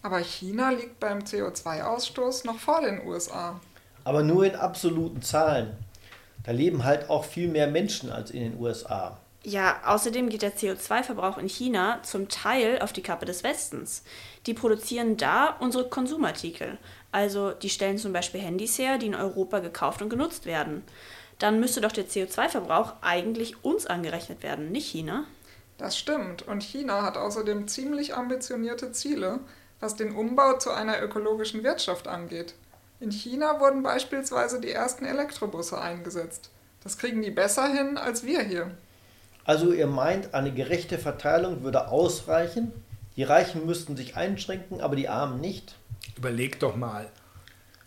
Aber 0.00 0.20
China 0.20 0.70
liegt 0.70 1.00
beim 1.00 1.18
CO2-Ausstoß 1.18 2.46
noch 2.46 2.58
vor 2.58 2.80
den 2.80 3.06
USA. 3.06 3.60
Aber 4.04 4.22
nur 4.22 4.46
in 4.46 4.54
absoluten 4.54 5.20
Zahlen. 5.20 5.76
Da 6.44 6.52
leben 6.52 6.84
halt 6.84 7.10
auch 7.10 7.26
viel 7.26 7.48
mehr 7.48 7.66
Menschen 7.66 8.10
als 8.10 8.30
in 8.30 8.40
den 8.40 8.58
USA. 8.58 9.18
Ja, 9.44 9.80
außerdem 9.84 10.28
geht 10.30 10.42
der 10.42 10.56
CO2-Verbrauch 10.56 11.38
in 11.38 11.48
China 11.48 12.00
zum 12.02 12.28
Teil 12.28 12.80
auf 12.80 12.92
die 12.92 13.02
Kappe 13.02 13.24
des 13.24 13.44
Westens. 13.44 14.02
Die 14.48 14.54
produzieren 14.54 15.18
da 15.18 15.58
unsere 15.60 15.90
Konsumartikel. 15.90 16.78
Also 17.12 17.50
die 17.50 17.68
stellen 17.68 17.98
zum 17.98 18.14
Beispiel 18.14 18.40
Handys 18.40 18.78
her, 18.78 18.96
die 18.96 19.04
in 19.04 19.14
Europa 19.14 19.58
gekauft 19.58 20.00
und 20.00 20.08
genutzt 20.08 20.46
werden. 20.46 20.84
Dann 21.38 21.60
müsste 21.60 21.82
doch 21.82 21.92
der 21.92 22.06
CO2-Verbrauch 22.06 22.94
eigentlich 23.02 23.62
uns 23.62 23.84
angerechnet 23.84 24.42
werden, 24.42 24.72
nicht 24.72 24.86
China? 24.86 25.24
Das 25.76 25.98
stimmt. 25.98 26.48
Und 26.48 26.62
China 26.62 27.02
hat 27.02 27.18
außerdem 27.18 27.68
ziemlich 27.68 28.14
ambitionierte 28.14 28.90
Ziele, 28.90 29.40
was 29.80 29.96
den 29.96 30.16
Umbau 30.16 30.56
zu 30.56 30.70
einer 30.70 31.02
ökologischen 31.02 31.62
Wirtschaft 31.62 32.08
angeht. 32.08 32.54
In 33.00 33.12
China 33.12 33.60
wurden 33.60 33.82
beispielsweise 33.82 34.62
die 34.62 34.72
ersten 34.72 35.04
Elektrobusse 35.04 35.78
eingesetzt. 35.78 36.48
Das 36.82 36.96
kriegen 36.96 37.20
die 37.20 37.30
besser 37.30 37.68
hin 37.68 37.98
als 37.98 38.24
wir 38.24 38.40
hier. 38.40 38.70
Also 39.44 39.72
ihr 39.72 39.86
meint, 39.86 40.32
eine 40.32 40.54
gerechte 40.54 40.96
Verteilung 40.96 41.62
würde 41.62 41.88
ausreichen? 41.88 42.72
Die 43.18 43.24
Reichen 43.24 43.66
müssten 43.66 43.96
sich 43.96 44.14
einschränken, 44.16 44.80
aber 44.80 44.94
die 44.94 45.08
Armen 45.08 45.40
nicht? 45.40 45.74
Überleg 46.16 46.60
doch 46.60 46.76
mal. 46.76 47.10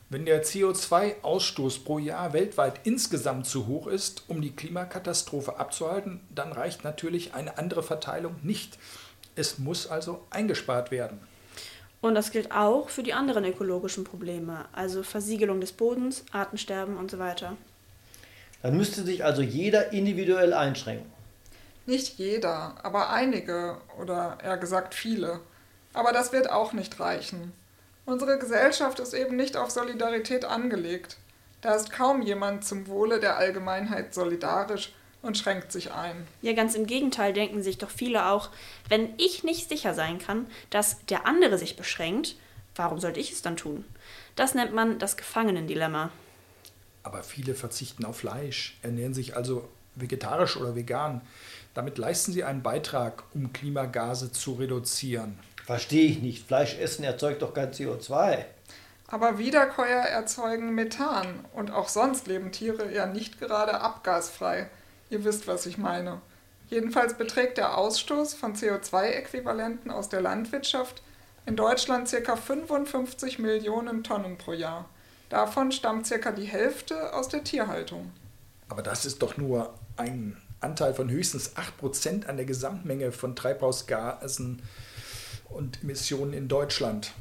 Wenn 0.10 0.26
der 0.26 0.44
CO2-Ausstoß 0.44 1.86
pro 1.86 2.00
Jahr 2.00 2.34
weltweit 2.34 2.82
insgesamt 2.84 3.46
zu 3.46 3.66
hoch 3.66 3.88
ist, 3.88 4.26
um 4.28 4.42
die 4.42 4.54
Klimakatastrophe 4.54 5.58
abzuhalten, 5.58 6.20
dann 6.36 6.52
reicht 6.52 6.84
natürlich 6.84 7.34
eine 7.34 7.58
andere 7.58 7.82
Verteilung 7.82 8.36
nicht. 8.44 8.78
Es 9.38 9.58
muss 9.58 9.88
also 9.88 10.28
eingespart 10.32 10.92
werden. 10.92 11.22
Und 12.02 12.16
das 12.16 12.32
gilt 12.32 12.52
auch 12.52 12.90
für 12.90 13.02
die 13.02 13.14
anderen 13.14 13.46
ökologischen 13.46 14.04
Probleme, 14.04 14.66
also 14.74 15.02
Versiegelung 15.02 15.62
des 15.62 15.72
Bodens, 15.72 16.26
Artensterben 16.34 16.98
und 16.98 17.10
so 17.10 17.20
weiter. 17.20 17.56
Dann 18.64 18.76
müsste 18.76 19.04
sich 19.04 19.24
also 19.24 19.42
jeder 19.42 19.94
individuell 19.94 20.52
einschränken. 20.52 21.21
Nicht 21.92 22.20
jeder, 22.20 22.76
aber 22.84 23.10
einige 23.10 23.76
oder 24.00 24.38
eher 24.42 24.56
gesagt 24.56 24.96
viele. 24.96 25.42
Aber 25.92 26.14
das 26.14 26.32
wird 26.32 26.50
auch 26.50 26.72
nicht 26.72 27.02
reichen. 27.02 27.52
Unsere 28.06 28.40
Gesellschaft 28.40 29.02
ist 29.02 29.14
eben 29.14 29.36
nicht 29.36 29.58
auf 29.58 29.72
Solidarität 29.72 30.46
angelegt. 30.46 31.18
Da 31.60 31.76
ist 31.76 31.92
kaum 31.92 32.22
jemand 32.22 32.64
zum 32.64 32.88
Wohle 32.88 33.20
der 33.20 33.36
Allgemeinheit 33.36 34.14
solidarisch 34.14 34.94
und 35.22 35.38
schränkt 35.38 35.74
sich 35.74 35.92
ein. 35.92 36.26
Ja, 36.42 36.54
ganz 36.54 36.76
im 36.76 36.88
Gegenteil 36.88 37.34
denken 37.34 37.62
sich 37.62 37.78
doch 37.78 37.90
viele 37.90 38.28
auch, 38.28 38.52
wenn 38.88 39.14
ich 39.18 39.44
nicht 39.44 39.68
sicher 39.68 39.94
sein 39.94 40.18
kann, 40.18 40.48
dass 40.70 41.06
der 41.08 41.26
andere 41.28 41.58
sich 41.58 41.76
beschränkt, 41.76 42.38
warum 42.74 43.02
sollte 43.02 43.20
ich 43.20 43.34
es 43.34 43.42
dann 43.42 43.58
tun? 43.58 43.84
Das 44.38 44.56
nennt 44.56 44.74
man 44.74 44.98
das 44.98 45.18
Gefangenendilemma. 45.18 46.10
Aber 47.04 47.22
viele 47.22 47.54
verzichten 47.54 48.06
auf 48.06 48.20
Fleisch, 48.20 48.80
ernähren 48.82 49.14
sich 49.14 49.36
also 49.36 49.68
vegetarisch 49.96 50.58
oder 50.58 50.76
vegan. 50.76 51.22
Damit 51.74 51.98
leisten 51.98 52.32
sie 52.34 52.44
einen 52.44 52.64
Beitrag, 52.64 53.24
um 53.34 53.54
Klimagase 53.54 54.32
zu 54.32 54.54
reduzieren. 54.54 55.40
Verstehe 55.66 56.10
ich 56.10 56.22
nicht. 56.22 56.48
Fleisch 56.48 56.78
essen 56.78 57.04
erzeugt 57.04 57.42
doch 57.42 57.54
kein 57.54 57.72
CO2. 57.72 58.46
Aber 59.08 59.38
Wiederkäuer 59.38 60.04
erzeugen 60.04 60.74
Methan 60.74 61.46
und 61.54 61.72
auch 61.72 61.90
sonst 61.90 62.28
leben 62.28 62.52
Tiere 62.52 62.94
ja 62.94 63.06
nicht 63.06 63.40
gerade 63.40 63.82
abgasfrei. 63.82 64.70
Ihr 65.10 65.26
wisst, 65.26 65.48
was 65.48 65.66
ich 65.66 65.78
meine. 65.78 66.22
Jedenfalls 66.70 67.16
beträgt 67.16 67.58
der 67.58 67.78
Ausstoß 67.78 68.34
von 68.34 68.56
CO2-Äquivalenten 68.56 69.92
aus 69.92 70.08
der 70.08 70.22
Landwirtschaft 70.22 71.04
in 71.46 71.58
Deutschland 71.58 72.10
ca. 72.10 72.36
55 72.38 73.40
Millionen 73.40 74.06
Tonnen 74.06 74.38
pro 74.38 74.54
Jahr. 74.54 74.86
Davon 75.30 75.74
stammt 75.74 76.10
ca. 76.10 76.32
die 76.32 76.46
Hälfte 76.46 77.14
aus 77.14 77.28
der 77.28 77.44
Tierhaltung. 77.44 78.12
Aber 78.70 78.82
das 78.82 79.06
ist 79.06 79.22
doch 79.22 79.36
nur 79.36 79.74
ein 79.98 80.38
Anteil 80.60 80.94
von 80.94 81.10
höchstens 81.10 81.56
8% 81.56 82.28
an 82.28 82.38
der 82.38 82.46
Gesamtmenge 82.46 83.12
von 83.12 83.36
Treibhausgasen 83.36 84.62
und 85.50 85.82
Emissionen 85.84 86.34
in 86.34 86.48
Deutschland. 86.48 87.14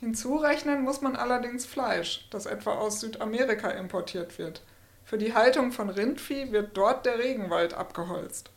Hinzurechnen 0.00 0.82
muss 0.82 1.00
man 1.00 1.16
allerdings 1.16 1.66
Fleisch, 1.66 2.26
das 2.30 2.46
etwa 2.46 2.74
aus 2.74 3.00
Südamerika 3.00 3.70
importiert 3.70 4.38
wird. 4.38 4.62
Für 5.04 5.18
die 5.18 5.34
Haltung 5.34 5.72
von 5.72 5.88
Rindvieh 5.88 6.52
wird 6.52 6.76
dort 6.76 7.06
der 7.06 7.18
Regenwald 7.18 7.74
abgeholzt. 7.74 8.50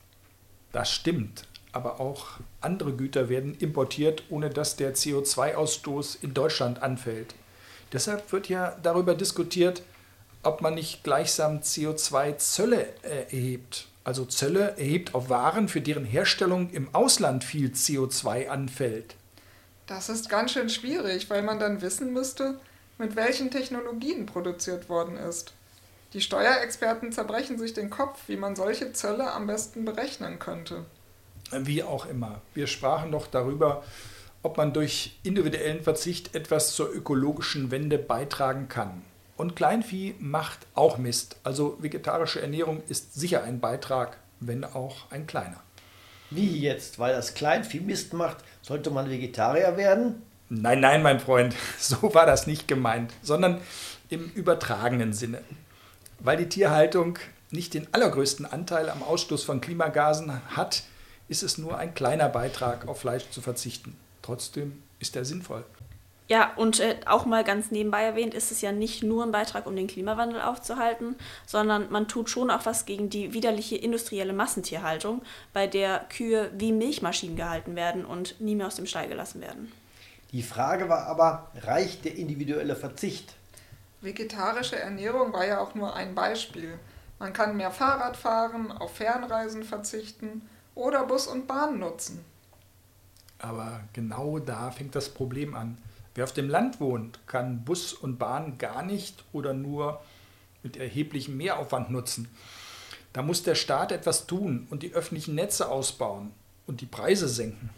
Das 0.71 0.91
stimmt, 0.91 1.47
aber 1.71 1.99
auch 1.99 2.39
andere 2.61 2.93
Güter 2.93 3.29
werden 3.29 3.55
importiert, 3.55 4.23
ohne 4.29 4.49
dass 4.49 4.75
der 4.75 4.95
CO2-Ausstoß 4.95 6.23
in 6.23 6.33
Deutschland 6.33 6.83
anfällt. 6.83 7.33
Deshalb 7.93 8.31
wird 8.31 8.49
ja 8.49 8.77
darüber 8.83 9.15
diskutiert, 9.15 9.81
ob 10.43 10.61
man 10.61 10.75
nicht 10.75 11.03
gleichsam 11.03 11.59
CO2-Zölle 11.59 12.87
erhebt. 13.03 13.87
Also 14.03 14.25
Zölle 14.25 14.77
erhebt 14.77 15.13
auf 15.13 15.29
Waren, 15.29 15.67
für 15.67 15.81
deren 15.81 16.05
Herstellung 16.05 16.69
im 16.71 16.93
Ausland 16.95 17.43
viel 17.43 17.69
CO2 17.69 18.47
anfällt. 18.47 19.15
Das 19.85 20.09
ist 20.09 20.29
ganz 20.29 20.53
schön 20.53 20.69
schwierig, 20.69 21.29
weil 21.29 21.41
man 21.41 21.59
dann 21.59 21.81
wissen 21.81 22.13
müsste, 22.13 22.59
mit 22.97 23.15
welchen 23.15 23.51
Technologien 23.51 24.25
produziert 24.25 24.89
worden 24.89 25.17
ist. 25.17 25.53
Die 26.13 26.21
Steuerexperten 26.21 27.11
zerbrechen 27.11 27.59
sich 27.59 27.73
den 27.73 27.89
Kopf, 27.89 28.19
wie 28.27 28.37
man 28.37 28.55
solche 28.55 28.93
Zölle 28.93 29.31
am 29.31 29.47
besten 29.47 29.85
berechnen 29.85 30.39
könnte. 30.39 30.85
Wie 31.51 31.83
auch 31.83 32.05
immer. 32.05 32.41
Wir 32.53 32.67
sprachen 32.67 33.11
doch 33.11 33.27
darüber, 33.27 33.83
ob 34.41 34.57
man 34.57 34.73
durch 34.73 35.19
individuellen 35.23 35.83
Verzicht 35.83 36.35
etwas 36.35 36.73
zur 36.73 36.91
ökologischen 36.91 37.71
Wende 37.71 37.97
beitragen 37.97 38.69
kann. 38.69 39.03
Und 39.39 39.55
Kleinvieh 39.55 40.15
macht 40.19 40.67
auch 40.75 40.97
Mist. 40.97 41.37
Also 41.45 41.77
vegetarische 41.79 42.41
Ernährung 42.41 42.83
ist 42.89 43.13
sicher 43.13 43.41
ein 43.41 43.61
Beitrag, 43.61 44.17
wenn 44.41 44.65
auch 44.65 45.09
ein 45.11 45.27
kleiner. 45.27 45.61
Wie 46.29 46.59
jetzt? 46.59 46.99
Weil 46.99 47.13
das 47.13 47.35
Kleinvieh 47.35 47.79
Mist 47.79 48.11
macht, 48.11 48.39
sollte 48.61 48.91
man 48.91 49.09
Vegetarier 49.09 49.77
werden? 49.77 50.23
Nein, 50.49 50.81
nein, 50.81 51.01
mein 51.01 51.21
Freund, 51.21 51.55
so 51.79 52.13
war 52.13 52.25
das 52.25 52.47
nicht 52.47 52.67
gemeint, 52.67 53.13
sondern 53.21 53.61
im 54.09 54.29
übertragenen 54.29 55.13
Sinne. 55.13 55.39
Weil 56.19 56.35
die 56.35 56.49
Tierhaltung 56.49 57.17
nicht 57.49 57.75
den 57.75 57.87
allergrößten 57.93 58.45
Anteil 58.45 58.89
am 58.89 59.01
Ausstoß 59.01 59.45
von 59.45 59.61
Klimagasen 59.61 60.41
hat, 60.53 60.83
ist 61.29 61.43
es 61.43 61.57
nur 61.57 61.77
ein 61.77 61.93
kleiner 61.93 62.27
Beitrag, 62.27 62.89
auf 62.89 62.99
Fleisch 62.99 63.29
zu 63.29 63.39
verzichten. 63.39 63.95
Trotzdem 64.21 64.83
ist 64.99 65.15
er 65.15 65.23
sinnvoll. 65.23 65.63
Ja, 66.29 66.53
und 66.57 66.79
äh, 66.79 66.95
auch 67.07 67.25
mal 67.25 67.43
ganz 67.43 67.71
nebenbei 67.71 68.03
erwähnt, 68.03 68.35
ist 68.35 68.51
es 68.51 68.61
ja 68.61 68.71
nicht 68.71 69.01
nur 69.01 69.25
ein 69.25 69.31
Beitrag, 69.31 69.65
um 69.65 69.75
den 69.75 69.87
Klimawandel 69.87 70.41
aufzuhalten, 70.41 71.15
sondern 71.47 71.89
man 71.89 72.07
tut 72.07 72.29
schon 72.29 72.51
auch 72.51 72.67
was 72.67 72.85
gegen 72.85 73.09
die 73.09 73.33
widerliche 73.33 73.75
industrielle 73.75 74.31
Massentierhaltung, 74.31 75.23
bei 75.53 75.65
der 75.65 76.05
Kühe 76.07 76.51
wie 76.55 76.71
Milchmaschinen 76.71 77.35
gehalten 77.35 77.75
werden 77.75 78.05
und 78.05 78.39
nie 78.39 78.53
mehr 78.53 78.67
aus 78.67 78.75
dem 78.75 78.85
Stall 78.85 79.07
gelassen 79.07 79.41
werden. 79.41 79.71
Die 80.31 80.43
Frage 80.43 80.87
war 80.87 81.07
aber, 81.07 81.49
reicht 81.63 82.05
der 82.05 82.15
individuelle 82.15 82.75
Verzicht? 82.75 83.33
Vegetarische 84.01 84.77
Ernährung 84.77 85.33
war 85.33 85.47
ja 85.47 85.59
auch 85.59 85.73
nur 85.73 85.95
ein 85.95 86.13
Beispiel. 86.13 86.77
Man 87.17 87.33
kann 87.33 87.57
mehr 87.57 87.71
Fahrrad 87.71 88.15
fahren, 88.15 88.71
auf 88.71 88.97
Fernreisen 88.97 89.63
verzichten 89.63 90.47
oder 90.75 91.07
Bus 91.07 91.25
und 91.25 91.47
Bahn 91.47 91.79
nutzen. 91.79 92.23
Aber 93.39 93.79
genau 93.93 94.37
da 94.37 94.69
fängt 94.69 94.95
das 94.95 95.09
Problem 95.09 95.55
an. 95.55 95.79
Wer 96.15 96.23
auf 96.23 96.33
dem 96.33 96.49
Land 96.49 96.79
wohnt, 96.79 97.19
kann 97.27 97.63
Bus 97.63 97.93
und 97.93 98.17
Bahn 98.17 98.57
gar 98.57 98.83
nicht 98.83 99.23
oder 99.31 99.53
nur 99.53 100.01
mit 100.63 100.77
erheblichem 100.77 101.37
Mehraufwand 101.37 101.89
nutzen. 101.91 102.27
Da 103.13 103.21
muss 103.21 103.43
der 103.43 103.55
Staat 103.55 103.91
etwas 103.91 104.27
tun 104.27 104.67
und 104.69 104.83
die 104.83 104.93
öffentlichen 104.93 105.35
Netze 105.35 105.69
ausbauen 105.69 106.31
und 106.67 106.81
die 106.81 106.85
Preise 106.85 107.27
senken. 107.27 107.69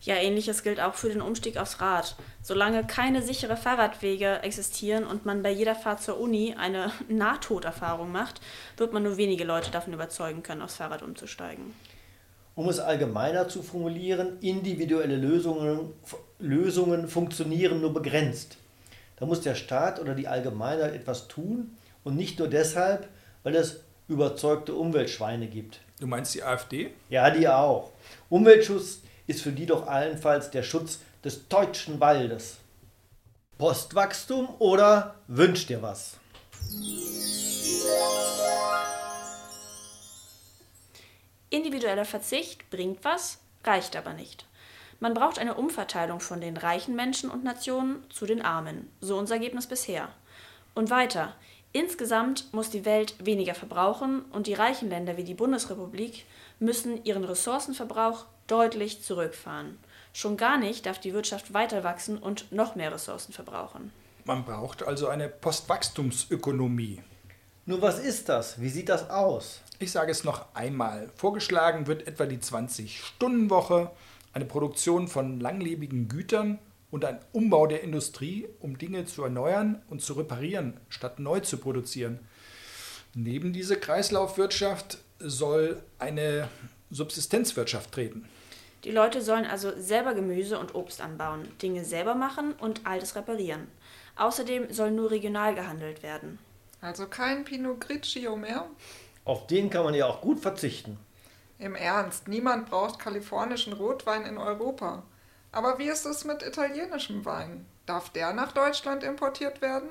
Ja, 0.00 0.16
ähnliches 0.16 0.62
gilt 0.62 0.80
auch 0.80 0.94
für 0.94 1.08
den 1.08 1.20
Umstieg 1.20 1.56
aufs 1.56 1.80
Rad. 1.80 2.16
Solange 2.42 2.86
keine 2.86 3.22
sichere 3.22 3.56
Fahrradwege 3.56 4.42
existieren 4.42 5.04
und 5.04 5.26
man 5.26 5.42
bei 5.42 5.50
jeder 5.50 5.74
Fahrt 5.74 6.02
zur 6.02 6.18
Uni 6.18 6.54
eine 6.56 6.92
Nahtoderfahrung 7.08 8.10
macht, 8.10 8.40
wird 8.76 8.92
man 8.92 9.02
nur 9.02 9.16
wenige 9.16 9.44
Leute 9.44 9.70
davon 9.70 9.92
überzeugen 9.92 10.42
können, 10.42 10.62
aufs 10.62 10.76
Fahrrad 10.76 11.02
umzusteigen. 11.02 11.74
Um 12.58 12.68
es 12.68 12.80
allgemeiner 12.80 13.46
zu 13.46 13.62
formulieren, 13.62 14.40
individuelle 14.40 15.14
Lösungen, 15.14 15.92
Lösungen 16.40 17.06
funktionieren 17.06 17.80
nur 17.80 17.94
begrenzt. 17.94 18.56
Da 19.14 19.26
muss 19.26 19.42
der 19.42 19.54
Staat 19.54 20.00
oder 20.00 20.16
die 20.16 20.26
Allgemeinheit 20.26 20.92
etwas 20.92 21.28
tun 21.28 21.76
und 22.02 22.16
nicht 22.16 22.40
nur 22.40 22.48
deshalb, 22.48 23.06
weil 23.44 23.54
es 23.54 23.84
überzeugte 24.08 24.74
Umweltschweine 24.74 25.46
gibt. 25.46 25.78
Du 26.00 26.08
meinst 26.08 26.34
die 26.34 26.42
AfD? 26.42 26.90
Ja, 27.08 27.30
die 27.30 27.46
auch. 27.46 27.92
Umweltschutz 28.28 29.02
ist 29.28 29.42
für 29.42 29.52
die 29.52 29.66
doch 29.66 29.86
allenfalls 29.86 30.50
der 30.50 30.64
Schutz 30.64 30.98
des 31.22 31.46
deutschen 31.46 32.00
Waldes. 32.00 32.56
Postwachstum 33.56 34.48
oder 34.58 35.14
wünscht 35.28 35.68
dir 35.68 35.80
was? 35.80 36.16
Individueller 41.50 42.04
Verzicht 42.04 42.68
bringt 42.70 43.04
was, 43.04 43.38
reicht 43.64 43.96
aber 43.96 44.12
nicht. 44.12 44.46
Man 45.00 45.14
braucht 45.14 45.38
eine 45.38 45.54
Umverteilung 45.54 46.20
von 46.20 46.40
den 46.40 46.56
reichen 46.56 46.96
Menschen 46.96 47.30
und 47.30 47.44
Nationen 47.44 48.04
zu 48.10 48.26
den 48.26 48.42
armen. 48.42 48.90
So 49.00 49.16
unser 49.16 49.34
Ergebnis 49.34 49.66
bisher. 49.66 50.08
Und 50.74 50.90
weiter. 50.90 51.34
Insgesamt 51.72 52.52
muss 52.52 52.70
die 52.70 52.84
Welt 52.84 53.14
weniger 53.24 53.54
verbrauchen 53.54 54.22
und 54.32 54.46
die 54.46 54.54
reichen 54.54 54.88
Länder 54.88 55.16
wie 55.16 55.24
die 55.24 55.34
Bundesrepublik 55.34 56.24
müssen 56.58 57.04
ihren 57.04 57.24
Ressourcenverbrauch 57.24 58.24
deutlich 58.46 59.02
zurückfahren. 59.02 59.78
Schon 60.12 60.36
gar 60.36 60.58
nicht 60.58 60.86
darf 60.86 60.98
die 60.98 61.12
Wirtschaft 61.12 61.54
weiter 61.54 61.84
wachsen 61.84 62.18
und 62.18 62.50
noch 62.50 62.74
mehr 62.74 62.92
Ressourcen 62.92 63.32
verbrauchen. 63.32 63.92
Man 64.24 64.44
braucht 64.44 64.82
also 64.82 65.08
eine 65.08 65.28
Postwachstumsökonomie. 65.28 67.02
Nur 67.66 67.82
was 67.82 67.98
ist 67.98 68.28
das? 68.28 68.60
Wie 68.60 68.70
sieht 68.70 68.88
das 68.88 69.10
aus? 69.10 69.60
Ich 69.80 69.92
sage 69.92 70.10
es 70.10 70.24
noch 70.24 70.46
einmal. 70.54 71.08
Vorgeschlagen 71.14 71.86
wird 71.86 72.08
etwa 72.08 72.26
die 72.26 72.38
20-Stunden-Woche, 72.38 73.92
eine 74.32 74.44
Produktion 74.44 75.06
von 75.06 75.38
langlebigen 75.38 76.08
Gütern 76.08 76.58
und 76.90 77.04
ein 77.04 77.20
Umbau 77.32 77.68
der 77.68 77.84
Industrie, 77.84 78.48
um 78.58 78.76
Dinge 78.76 79.04
zu 79.04 79.22
erneuern 79.22 79.80
und 79.88 80.02
zu 80.02 80.14
reparieren, 80.14 80.80
statt 80.88 81.20
neu 81.20 81.38
zu 81.40 81.58
produzieren. 81.58 82.18
Neben 83.14 83.52
diese 83.52 83.78
Kreislaufwirtschaft 83.78 84.98
soll 85.20 85.80
eine 86.00 86.48
Subsistenzwirtschaft 86.90 87.92
treten. 87.92 88.28
Die 88.82 88.90
Leute 88.90 89.22
sollen 89.22 89.44
also 89.44 89.72
selber 89.78 90.14
Gemüse 90.14 90.58
und 90.58 90.74
Obst 90.74 91.00
anbauen, 91.00 91.46
Dinge 91.62 91.84
selber 91.84 92.16
machen 92.16 92.52
und 92.54 92.84
Altes 92.84 93.14
reparieren. 93.14 93.68
Außerdem 94.16 94.72
soll 94.72 94.90
nur 94.90 95.12
regional 95.12 95.54
gehandelt 95.54 96.02
werden. 96.02 96.40
Also 96.80 97.06
kein 97.06 97.44
Pinot 97.44 97.80
Grigio 97.80 98.36
mehr? 98.36 98.66
Auf 99.28 99.46
den 99.46 99.68
kann 99.68 99.84
man 99.84 99.92
ja 99.92 100.06
auch 100.06 100.22
gut 100.22 100.40
verzichten. 100.40 100.98
Im 101.58 101.74
Ernst, 101.74 102.28
niemand 102.28 102.70
braucht 102.70 102.98
kalifornischen 102.98 103.74
Rotwein 103.74 104.24
in 104.24 104.38
Europa. 104.38 105.02
Aber 105.52 105.78
wie 105.78 105.90
ist 105.90 106.06
es 106.06 106.24
mit 106.24 106.42
italienischem 106.42 107.26
Wein? 107.26 107.66
Darf 107.84 108.08
der 108.08 108.32
nach 108.32 108.52
Deutschland 108.52 109.04
importiert 109.04 109.60
werden? 109.60 109.90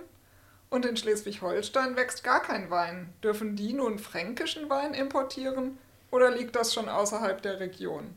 Und 0.72 0.88
in 0.88 0.98
Schleswig-Holstein 0.98 1.96
wächst 1.96 2.24
gar 2.24 2.42
kein 2.42 2.72
Wein. 2.72 3.14
Dürfen 3.22 3.56
die 3.56 3.74
nun 3.74 4.00
fränkischen 4.00 4.72
Wein 4.72 4.96
importieren? 4.96 5.78
Oder 6.10 6.32
liegt 6.32 6.56
das 6.56 6.74
schon 6.74 6.90
außerhalb 6.90 7.40
der 7.40 7.60
Region? 7.60 8.16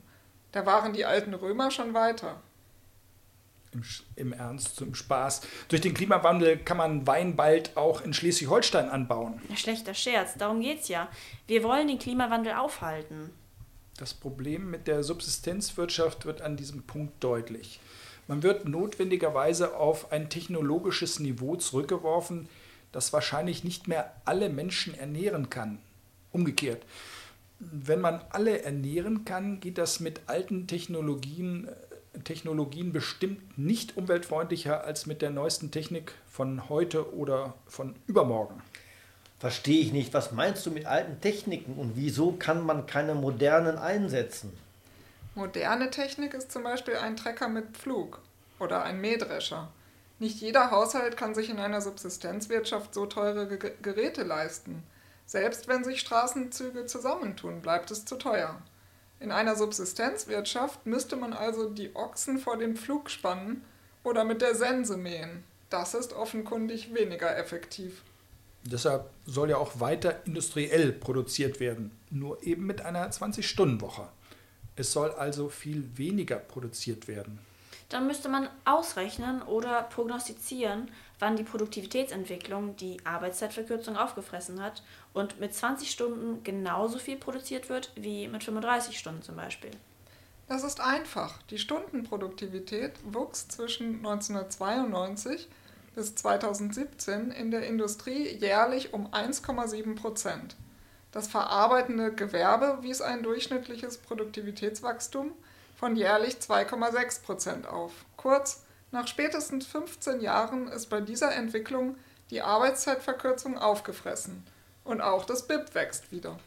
Da 0.53 0.65
waren 0.65 0.95
die 0.95 1.05
alten 1.05 1.35
Römer 1.35 1.71
schon 1.71 1.93
weiter. 1.93 2.41
Im, 3.73 3.83
Im, 4.17 4.33
Ernst, 4.33 4.77
zum 4.77 4.95
Spaß. 4.95 5.43
Durch 5.69 5.81
den 5.81 5.95
Klimawandel 5.95 6.59
kann 6.59 6.77
man 6.77 7.07
Wein 7.07 7.37
bald 7.37 7.77
auch 7.77 8.01
in 8.01 8.13
Schleswig-Holstein 8.13 8.89
anbauen. 8.89 9.41
Schlechter 9.55 9.95
Scherz, 9.95 10.35
darum 10.35 10.61
geht's 10.61 10.89
ja. 10.89 11.09
Wir 11.47 11.63
wollen 11.63 11.87
den 11.87 11.99
Klimawandel 11.99 12.55
aufhalten. 12.55 13.31
Das 13.97 14.15
Problem 14.15 14.71
mit 14.71 14.89
der 14.89 15.03
Subsistenzwirtschaft 15.05 16.25
wird 16.27 16.43
an 16.43 16.57
diesem 16.57 16.83
Punkt 16.83 17.23
deutlich. 17.23 17.81
Man 18.27 18.43
wird 18.43 18.67
notwendigerweise 18.69 19.77
auf 19.77 20.13
ein 20.13 20.31
technologisches 20.31 21.21
Niveau 21.21 21.57
zurückgeworfen, 21.57 22.49
das 22.93 23.13
wahrscheinlich 23.13 23.63
nicht 23.63 23.89
mehr 23.89 24.15
alle 24.25 24.49
Menschen 24.49 24.95
ernähren 24.95 25.51
kann. 25.51 25.79
Umgekehrt, 26.33 26.85
wenn 27.59 28.01
man 28.01 28.23
alle 28.31 28.63
ernähren 28.63 29.25
kann, 29.25 29.61
geht 29.61 29.79
das 29.79 30.01
mit 30.01 30.23
alten 30.27 30.67
Technologien, 30.67 31.69
äh, 31.69 31.73
Technologien 32.25 32.93
bestimmt 32.93 33.59
nicht 33.59 33.97
umweltfreundlicher 33.97 34.85
als 34.85 35.07
mit 35.07 35.23
der 35.23 35.31
neuesten 35.31 35.71
Technik 35.71 36.13
von 36.31 36.69
heute 36.69 37.15
oder 37.15 37.55
von 37.67 37.95
übermorgen. 38.07 38.63
Verstehe 39.39 39.81
ich 39.81 39.93
nicht. 39.93 40.13
Was 40.13 40.33
meinst 40.33 40.67
du 40.67 40.71
mit 40.71 40.87
alten 40.87 41.21
Techniken 41.21 41.75
und 41.75 41.97
wieso 41.97 42.33
kann 42.33 42.65
man 42.65 42.87
keine 42.87 43.15
modernen 43.15 43.79
einsetzen? 43.79 44.53
Moderne 45.35 45.91
Technik 45.91 46.35
ist 46.35 46.53
zum 46.53 46.63
Beispiel 46.63 46.97
ein 46.97 47.17
Trecker 47.17 47.49
mit 47.49 47.77
Pflug 47.77 48.21
oder 48.59 48.83
ein 48.83 49.01
Mähdrescher. 49.01 49.69
Nicht 50.19 50.43
jeder 50.43 50.71
Haushalt 50.71 51.17
kann 51.17 51.35
sich 51.35 51.49
in 51.49 51.59
einer 51.59 51.81
Subsistenzwirtschaft 51.81 52.93
so 52.93 53.07
teure 53.07 53.47
Geräte 53.49 54.23
leisten. 54.23 54.83
Selbst 55.25 55.69
wenn 55.69 55.85
sich 55.85 56.01
Straßenzüge 56.01 56.85
zusammentun, 56.85 57.63
bleibt 57.63 57.91
es 57.91 58.05
zu 58.05 58.17
teuer. 58.17 58.61
In 59.21 59.31
einer 59.31 59.55
Subsistenzwirtschaft 59.55 60.87
müsste 60.87 61.15
man 61.17 61.35
also 61.35 61.69
die 61.69 61.95
Ochsen 61.95 62.39
vor 62.39 62.57
den 62.57 62.77
Pflug 62.77 63.11
spannen 63.11 63.63
oder 64.03 64.25
mit 64.25 64.41
der 64.41 64.55
Sense 64.55 64.97
mähen. 64.97 65.45
Das 65.69 65.95
ist 65.95 66.15
offenkundig 66.15 66.95
weniger 66.95 67.37
effektiv. 67.37 68.03
Deshalb 68.65 69.11
soll 69.27 69.51
ja 69.51 69.59
auch 69.59 69.79
weiter 69.79 70.23
industriell 70.27 70.93
produziert 70.93 71.61
werden, 71.61 71.93
nur 72.11 72.43
eben 72.43 72.67
mit 72.67 72.83
einer 72.83 73.11
20-Stunden-Woche. 73.11 74.09
Es 74.77 74.93
soll 74.93 75.11
also 75.11 75.49
viel 75.49 75.97
weniger 75.97 76.37
produziert 76.37 77.07
werden. 77.07 77.39
Dann 77.91 78.07
müsste 78.07 78.29
man 78.29 78.49
ausrechnen 78.65 79.43
oder 79.43 79.83
prognostizieren, 79.83 80.91
wann 81.19 81.37
die 81.37 81.43
Produktivitätsentwicklung 81.43 82.77
die 82.77 83.05
Arbeitszeitverkürzung 83.05 83.97
aufgefressen 83.97 84.63
hat 84.63 84.83
und 85.13 85.41
mit 85.41 85.53
20 85.53 85.91
Stunden 85.91 86.43
genauso 86.45 86.99
viel 86.99 87.17
produziert 87.17 87.69
wird 87.69 87.93
wie 87.97 88.29
mit 88.29 88.45
35 88.45 88.97
Stunden 88.97 89.23
zum 89.23 89.37
Beispiel. 89.37 89.73
Das 90.47 90.63
ist 90.65 90.81
einfach. 90.81 91.43
Die 91.51 91.59
Stundenproduktivität 91.59 92.93
wuchs 93.05 93.49
zwischen 93.49 93.97
1992 93.97 95.49
bis 95.97 96.15
2017 96.15 97.33
in 97.33 97.51
der 97.51 97.67
Industrie 97.67 98.29
jährlich 98.29 98.95
um 98.95 99.09
1,7 99.09 99.97
Prozent. 99.97 100.57
Das 101.11 101.27
verarbeitende 101.27 102.13
Gewerbe 102.13 102.79
wies 102.83 103.01
ein 103.01 103.25
durchschnittliches 103.25 103.99
Produktivitätswachstum 103.99 105.33
von 105.81 105.97
jährlich 105.97 106.35
2,6 106.35 107.23
Prozent 107.23 107.67
auf. 107.67 107.93
Kurz, 108.19 108.65
nach 108.91 109.07
spätestens 109.09 109.67
15 109.67 110.21
Jahren 110.21 110.69
ist 110.69 110.91
bei 110.91 111.01
dieser 111.01 111.35
Entwicklung 111.35 111.97
die 112.29 112.43
Arbeitszeitverkürzung 112.43 113.57
aufgefressen 113.57 114.45
und 114.85 115.01
auch 115.01 115.25
das 115.25 115.47
BIP 115.47 115.75
wächst 115.75 116.13
wieder. 116.13 116.39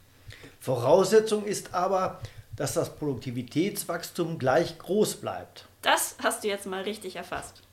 Voraussetzung 0.59 1.45
ist 1.45 1.73
aber, 1.73 2.21
dass 2.55 2.75
das 2.75 2.95
Produktivitätswachstum 2.95 4.37
gleich 4.37 4.77
groß 4.77 5.15
bleibt. 5.15 5.65
Das 5.81 6.15
hast 6.21 6.43
du 6.43 6.49
jetzt 6.49 6.67
mal 6.67 6.83
richtig 6.83 7.15
erfasst. 7.15 7.63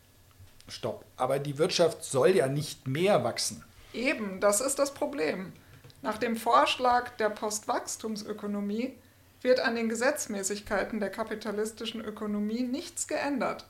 Stopp, 0.66 1.04
aber 1.18 1.38
die 1.38 1.58
Wirtschaft 1.58 2.02
soll 2.04 2.30
ja 2.30 2.46
nicht 2.46 2.88
mehr 2.88 3.22
wachsen. 3.22 3.62
Eben, 3.92 4.40
das 4.40 4.62
ist 4.62 4.78
das 4.78 4.94
Problem. 4.94 5.52
Nach 6.00 6.16
dem 6.16 6.36
Vorschlag 6.36 7.10
der 7.18 7.28
Postwachstumsökonomie 7.28 8.96
wird 9.42 9.60
an 9.60 9.74
den 9.74 9.88
Gesetzmäßigkeiten 9.88 11.00
der 11.00 11.10
kapitalistischen 11.10 12.04
Ökonomie 12.04 12.62
nichts 12.62 13.08
geändert. 13.08 13.66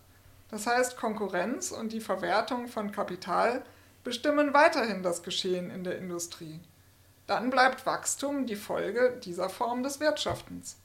Das 0.51 0.67
heißt, 0.67 0.97
Konkurrenz 0.97 1.71
und 1.71 1.93
die 1.93 2.01
Verwertung 2.01 2.67
von 2.67 2.91
Kapital 2.91 3.63
bestimmen 4.03 4.53
weiterhin 4.53 5.03
das 5.03 5.23
Geschehen 5.23 5.71
in 5.71 5.85
der 5.85 5.99
Industrie. 5.99 6.59
Dann 7.27 7.51
bleibt 7.51 7.87
Wachstum 7.87 8.47
die 8.47 8.57
Folge 8.57 9.21
dieser 9.25 9.49
Form 9.49 9.83
des 9.85 10.01
Wirtschaftens. 10.01 10.77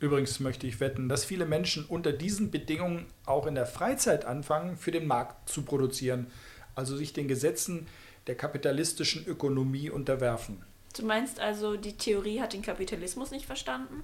Übrigens 0.00 0.40
möchte 0.40 0.66
ich 0.66 0.80
wetten, 0.80 1.08
dass 1.08 1.24
viele 1.24 1.44
Menschen 1.44 1.84
unter 1.84 2.12
diesen 2.12 2.50
Bedingungen 2.50 3.06
auch 3.26 3.46
in 3.46 3.54
der 3.54 3.66
Freizeit 3.66 4.24
anfangen, 4.24 4.76
für 4.76 4.90
den 4.90 5.06
Markt 5.06 5.48
zu 5.48 5.62
produzieren, 5.62 6.26
also 6.74 6.96
sich 6.96 7.12
den 7.12 7.28
Gesetzen 7.28 7.86
der 8.26 8.34
kapitalistischen 8.34 9.26
Ökonomie 9.26 9.90
unterwerfen. 9.90 10.64
Du 10.96 11.04
meinst 11.04 11.40
also, 11.40 11.76
die 11.76 11.96
Theorie 11.96 12.40
hat 12.40 12.52
den 12.52 12.62
Kapitalismus 12.62 13.30
nicht 13.30 13.46
verstanden? 13.46 14.02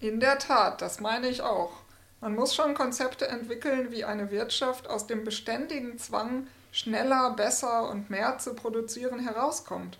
In 0.00 0.20
der 0.20 0.38
Tat, 0.38 0.82
das 0.82 1.00
meine 1.00 1.28
ich 1.28 1.42
auch. 1.42 1.72
Man 2.20 2.34
muss 2.34 2.54
schon 2.54 2.74
Konzepte 2.74 3.28
entwickeln, 3.28 3.90
wie 3.90 4.04
eine 4.04 4.30
Wirtschaft 4.30 4.88
aus 4.88 5.06
dem 5.06 5.24
beständigen 5.24 5.98
Zwang, 5.98 6.46
schneller, 6.72 7.34
besser 7.34 7.88
und 7.90 8.10
mehr 8.10 8.38
zu 8.38 8.54
produzieren 8.54 9.18
herauskommt. 9.18 9.98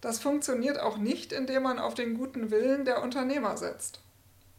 Das 0.00 0.18
funktioniert 0.18 0.78
auch 0.80 0.96
nicht, 0.96 1.32
indem 1.32 1.62
man 1.62 1.78
auf 1.78 1.94
den 1.94 2.16
guten 2.16 2.50
Willen 2.50 2.84
der 2.84 3.02
Unternehmer 3.02 3.56
setzt. 3.56 4.00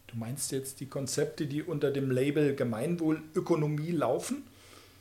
Du 0.08 0.18
meinst 0.18 0.52
jetzt 0.52 0.80
die 0.80 0.88
Konzepte, 0.88 1.48
die 1.48 1.64
unter 1.64 1.92
dem 1.92 2.12
Label 2.12 2.56
Gemeinwohlökonomie 2.56 3.92
laufen? 3.92 4.48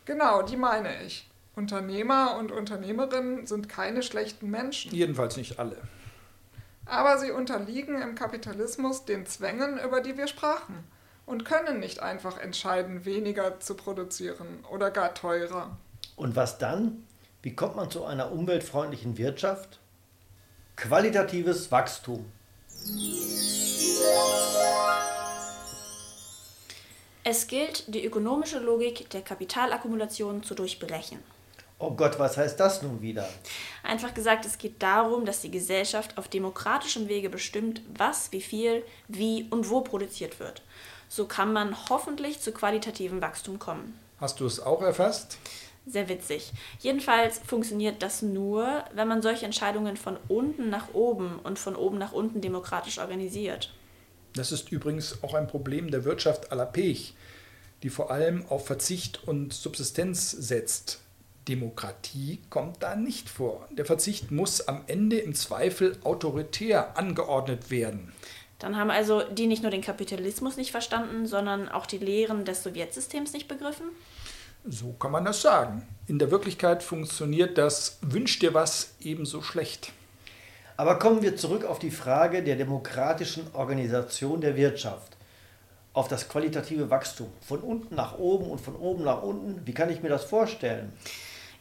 Genau, 0.05 0.43
die 0.43 0.57
meine 0.57 1.05
ich. 1.05 1.29
Unternehmer 1.55 2.37
und 2.39 2.51
Unternehmerinnen 2.51 3.47
sind 3.47 3.69
keine 3.69 4.03
schlechten 4.03 4.51
Menschen. 4.51 4.95
Jedenfalls 4.95 5.37
nicht 5.37 5.59
alle. 5.59 5.77
Aber 6.87 7.19
sie 7.19 7.31
unterliegen 7.31 8.01
im 8.01 8.15
Kapitalismus 8.15 9.05
den 9.05 9.27
Zwängen, 9.27 9.79
über 9.79 10.01
die 10.01 10.17
wir 10.17 10.27
sprachen, 10.27 10.85
und 11.27 11.45
können 11.45 11.79
nicht 11.79 12.01
einfach 12.01 12.39
entscheiden, 12.39 13.05
weniger 13.05 13.61
zu 13.61 13.75
produzieren 13.75 14.65
oder 14.71 14.91
gar 14.91 15.15
teurer. 15.15 15.77
Und 16.17 16.37
was 16.37 16.59
dann? 16.59 17.05
Wie 17.43 17.55
kommt 17.55 17.77
man 17.77 17.91
zu 17.91 18.05
einer 18.05 18.33
umweltfreundlichen 18.33 19.19
Wirtschaft? 19.19 19.79
Qualitatives 20.77 21.71
Wachstum. 21.71 22.25
Es 27.25 27.47
gilt, 27.47 27.95
die 27.95 28.05
ökonomische 28.05 28.59
Logik 28.59 29.09
der 29.11 29.23
Kapitalakkumulation 29.23 30.43
zu 30.43 30.55
durchbrechen. 30.55 31.21
Oh 31.83 31.91
Gott, 31.91 32.17
was 32.21 32.37
heißt 32.37 32.61
das 32.61 32.81
nun 32.83 33.03
wieder? 33.03 33.29
Einfach 33.83 34.15
gesagt, 34.15 34.47
es 34.47 34.57
geht 34.57 34.81
darum, 34.81 35.27
dass 35.27 35.41
die 35.41 35.51
Gesellschaft 35.51 36.17
auf 36.17 36.29
demokratischem 36.29 37.09
Wege 37.09 37.29
bestimmt, 37.29 37.83
was, 37.99 38.31
wie 38.31 38.41
viel, 38.41 38.85
wie 39.09 39.49
und 39.51 39.69
wo 39.69 39.81
produziert 39.81 40.39
wird. 40.39 40.63
So 41.09 41.27
kann 41.27 41.53
man 41.53 41.77
hoffentlich 41.91 42.39
zu 42.39 42.53
qualitativem 42.53 43.21
Wachstum 43.21 43.59
kommen. 43.59 43.99
Hast 44.21 44.39
du 44.39 44.47
es 44.47 44.61
auch 44.61 44.81
erfasst? 44.81 45.39
Sehr 45.85 46.09
witzig. 46.09 46.53
Jedenfalls 46.79 47.41
funktioniert 47.41 48.01
das 48.01 48.23
nur, 48.23 48.85
wenn 48.95 49.09
man 49.09 49.21
solche 49.21 49.45
Entscheidungen 49.45 49.97
von 49.97 50.17
unten 50.29 50.71
nach 50.71 50.95
oben 50.95 51.41
und 51.43 51.59
von 51.59 51.75
oben 51.75 51.99
nach 51.99 52.13
unten 52.13 52.41
demokratisch 52.41 53.01
organisiert. 53.01 53.75
Das 54.35 54.53
ist 54.53 54.71
übrigens 54.71 55.21
auch 55.25 55.35
ein 55.35 55.49
Problem 55.49 55.91
der 55.91 56.05
Wirtschaft 56.05 56.53
à 56.53 56.55
la 56.55 56.65
Pech, 56.65 57.17
die 57.83 57.91
vor 57.91 58.13
allem 58.13 58.47
auf 58.47 58.67
Verzicht 58.67 59.27
und 59.27 59.53
Subsistenz 59.53 60.31
setzt. 60.31 61.01
Demokratie 61.49 62.41
kommt 62.51 62.83
da 62.83 62.95
nicht 62.95 63.29
vor. 63.29 63.69
Der 63.71 63.85
Verzicht 63.85 64.31
muss 64.31 64.69
am 64.69 64.83
Ende 64.87 65.19
im 65.19 65.35
Zweifel 65.35 65.99
autoritär 66.05 66.97
angeordnet 66.97 67.71
werden. 67.71 68.13
Dann 68.59 68.77
haben 68.77 68.91
also 68.91 69.23
die 69.23 69.49
nicht 69.49 69.63
nur 69.63 69.73
den 69.73 69.81
Kapitalismus 69.81 70.57
nicht 70.57 70.71
verstanden, 70.71 71.27
sondern 71.27 71.69
auch 71.69 71.85
die 71.85 71.99
Lehren 71.99 72.45
des 72.45 72.63
Sowjetsystems 72.63 73.33
nicht 73.33 73.49
begriffen? 73.49 73.87
So 74.65 74.93
kann 74.93 75.11
man 75.11 75.25
das 75.25 75.43
sagen. 75.43 75.83
In 76.07 76.21
der 76.21 76.31
Wirklichkeit 76.31 76.85
funktioniert 76.85 77.59
das 77.59 77.99
Wünsch 78.03 78.39
dir 78.39 78.55
was 78.55 78.95
ebenso 79.01 79.43
schlecht. 79.43 79.93
Aber 80.77 81.01
kommen 81.01 81.23
wir 81.23 81.37
zurück 81.37 81.65
auf 81.65 81.81
die 81.81 81.91
Frage 81.91 82.45
der 82.45 82.55
demokratischen 82.55 83.53
Organisation 83.53 84.41
der 84.41 84.57
Wirtschaft, 84.57 85.17
auf 85.93 86.07
das 86.07 86.29
qualitative 86.29 86.89
Wachstum, 86.89 87.33
von 87.41 87.59
unten 87.59 87.97
nach 87.97 88.19
oben 88.19 88.49
und 88.49 88.61
von 88.61 88.77
oben 88.77 89.03
nach 89.03 89.23
unten. 89.23 89.67
Wie 89.67 89.75
kann 89.75 89.91
ich 89.91 90.03
mir 90.03 90.09
das 90.09 90.25
vorstellen? 90.25 90.93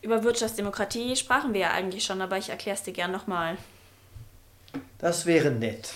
Über 0.01 0.23
Wirtschaftsdemokratie 0.23 1.15
sprachen 1.15 1.53
wir 1.53 1.61
ja 1.61 1.71
eigentlich 1.71 2.03
schon, 2.03 2.21
aber 2.21 2.37
ich 2.37 2.49
erkläre 2.49 2.75
es 2.75 2.83
dir 2.83 2.93
gern 2.93 3.11
nochmal. 3.11 3.57
Das 4.99 5.25
wäre 5.25 5.51
nett. 5.51 5.93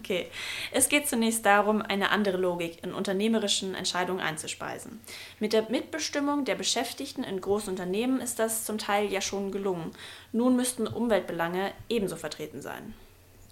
Okay. 0.00 0.26
Es 0.72 0.88
geht 0.88 1.08
zunächst 1.08 1.46
darum, 1.46 1.80
eine 1.80 2.10
andere 2.10 2.36
Logik 2.36 2.82
in 2.82 2.92
unternehmerischen 2.92 3.74
Entscheidungen 3.74 4.20
einzuspeisen. 4.20 5.00
Mit 5.38 5.52
der 5.52 5.70
Mitbestimmung 5.70 6.44
der 6.44 6.56
Beschäftigten 6.56 7.22
in 7.22 7.40
großen 7.40 7.70
Unternehmen 7.70 8.20
ist 8.20 8.38
das 8.38 8.64
zum 8.64 8.76
Teil 8.76 9.10
ja 9.12 9.20
schon 9.20 9.52
gelungen. 9.52 9.92
Nun 10.32 10.56
müssten 10.56 10.86
Umweltbelange 10.86 11.72
ebenso 11.88 12.16
vertreten 12.16 12.60
sein. 12.60 12.94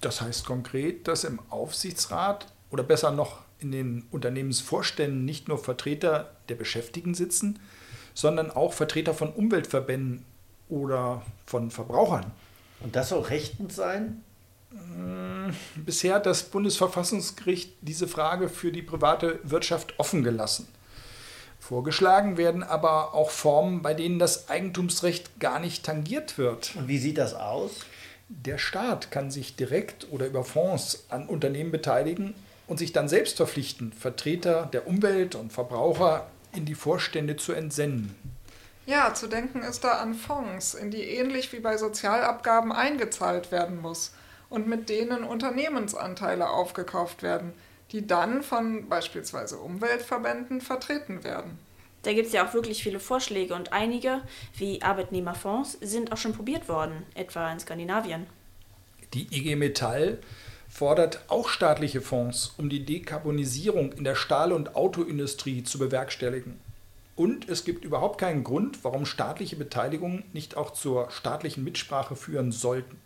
Das 0.00 0.20
heißt 0.20 0.44
konkret, 0.44 1.06
dass 1.06 1.24
im 1.24 1.40
Aufsichtsrat 1.48 2.48
oder 2.70 2.82
besser 2.82 3.12
noch 3.12 3.38
in 3.60 3.70
den 3.72 4.06
Unternehmensvorständen 4.10 5.24
nicht 5.24 5.48
nur 5.48 5.58
Vertreter 5.58 6.32
der 6.48 6.56
Beschäftigten 6.56 7.14
sitzen, 7.14 7.60
sondern 8.16 8.50
auch 8.50 8.72
Vertreter 8.72 9.14
von 9.14 9.30
Umweltverbänden 9.30 10.24
oder 10.68 11.22
von 11.44 11.70
Verbrauchern. 11.70 12.32
Und 12.80 12.96
das 12.96 13.10
soll 13.10 13.20
rechtens 13.20 13.76
sein? 13.76 14.24
Bisher 15.76 16.14
hat 16.14 16.26
das 16.26 16.44
Bundesverfassungsgericht 16.44 17.74
diese 17.82 18.08
Frage 18.08 18.48
für 18.48 18.72
die 18.72 18.82
private 18.82 19.38
Wirtschaft 19.44 19.94
offen 19.98 20.24
gelassen. 20.24 20.66
Vorgeschlagen 21.60 22.36
werden 22.36 22.62
aber 22.62 23.14
auch 23.14 23.30
Formen, 23.30 23.82
bei 23.82 23.92
denen 23.92 24.18
das 24.18 24.48
Eigentumsrecht 24.48 25.38
gar 25.38 25.58
nicht 25.60 25.84
tangiert 25.84 26.38
wird. 26.38 26.74
Und 26.76 26.88
wie 26.88 26.98
sieht 26.98 27.18
das 27.18 27.34
aus? 27.34 27.72
Der 28.28 28.58
Staat 28.58 29.10
kann 29.10 29.30
sich 29.30 29.56
direkt 29.56 30.06
oder 30.10 30.26
über 30.26 30.42
Fonds 30.42 31.04
an 31.10 31.28
Unternehmen 31.28 31.70
beteiligen 31.70 32.34
und 32.66 32.78
sich 32.78 32.92
dann 32.92 33.08
selbst 33.08 33.36
verpflichten, 33.36 33.92
Vertreter 33.92 34.68
der 34.72 34.86
Umwelt 34.86 35.34
und 35.34 35.52
Verbraucher 35.52 36.26
in 36.56 36.64
die 36.64 36.74
Vorstände 36.74 37.36
zu 37.36 37.52
entsenden. 37.52 38.14
Ja, 38.86 39.12
zu 39.14 39.26
denken 39.26 39.62
ist 39.62 39.84
da 39.84 39.98
an 39.98 40.14
Fonds, 40.14 40.74
in 40.74 40.90
die 40.90 41.02
ähnlich 41.02 41.52
wie 41.52 41.60
bei 41.60 41.76
Sozialabgaben 41.76 42.72
eingezahlt 42.72 43.50
werden 43.50 43.80
muss 43.80 44.14
und 44.48 44.68
mit 44.68 44.88
denen 44.88 45.24
Unternehmensanteile 45.24 46.48
aufgekauft 46.48 47.22
werden, 47.22 47.52
die 47.92 48.06
dann 48.06 48.42
von 48.42 48.88
beispielsweise 48.88 49.58
Umweltverbänden 49.58 50.60
vertreten 50.60 51.24
werden. 51.24 51.58
Da 52.02 52.12
gibt 52.12 52.28
es 52.28 52.32
ja 52.32 52.46
auch 52.46 52.54
wirklich 52.54 52.84
viele 52.84 53.00
Vorschläge 53.00 53.54
und 53.54 53.72
einige, 53.72 54.22
wie 54.56 54.80
Arbeitnehmerfonds, 54.82 55.78
sind 55.80 56.12
auch 56.12 56.16
schon 56.16 56.34
probiert 56.34 56.68
worden, 56.68 57.04
etwa 57.14 57.50
in 57.50 57.58
Skandinavien. 57.58 58.26
Die 59.12 59.26
IG 59.36 59.56
Metall 59.56 60.18
fordert 60.76 61.20
auch 61.28 61.48
staatliche 61.48 62.02
Fonds, 62.02 62.52
um 62.58 62.68
die 62.68 62.84
Dekarbonisierung 62.84 63.92
in 63.94 64.04
der 64.04 64.14
Stahl- 64.14 64.52
und 64.52 64.76
Autoindustrie 64.76 65.62
zu 65.62 65.78
bewerkstelligen. 65.78 66.60
Und 67.14 67.48
es 67.48 67.64
gibt 67.64 67.82
überhaupt 67.82 68.20
keinen 68.20 68.44
Grund, 68.44 68.84
warum 68.84 69.06
staatliche 69.06 69.56
Beteiligungen 69.56 70.24
nicht 70.34 70.58
auch 70.58 70.72
zur 70.72 71.10
staatlichen 71.10 71.64
Mitsprache 71.64 72.14
führen 72.14 72.52
sollten. 72.52 72.98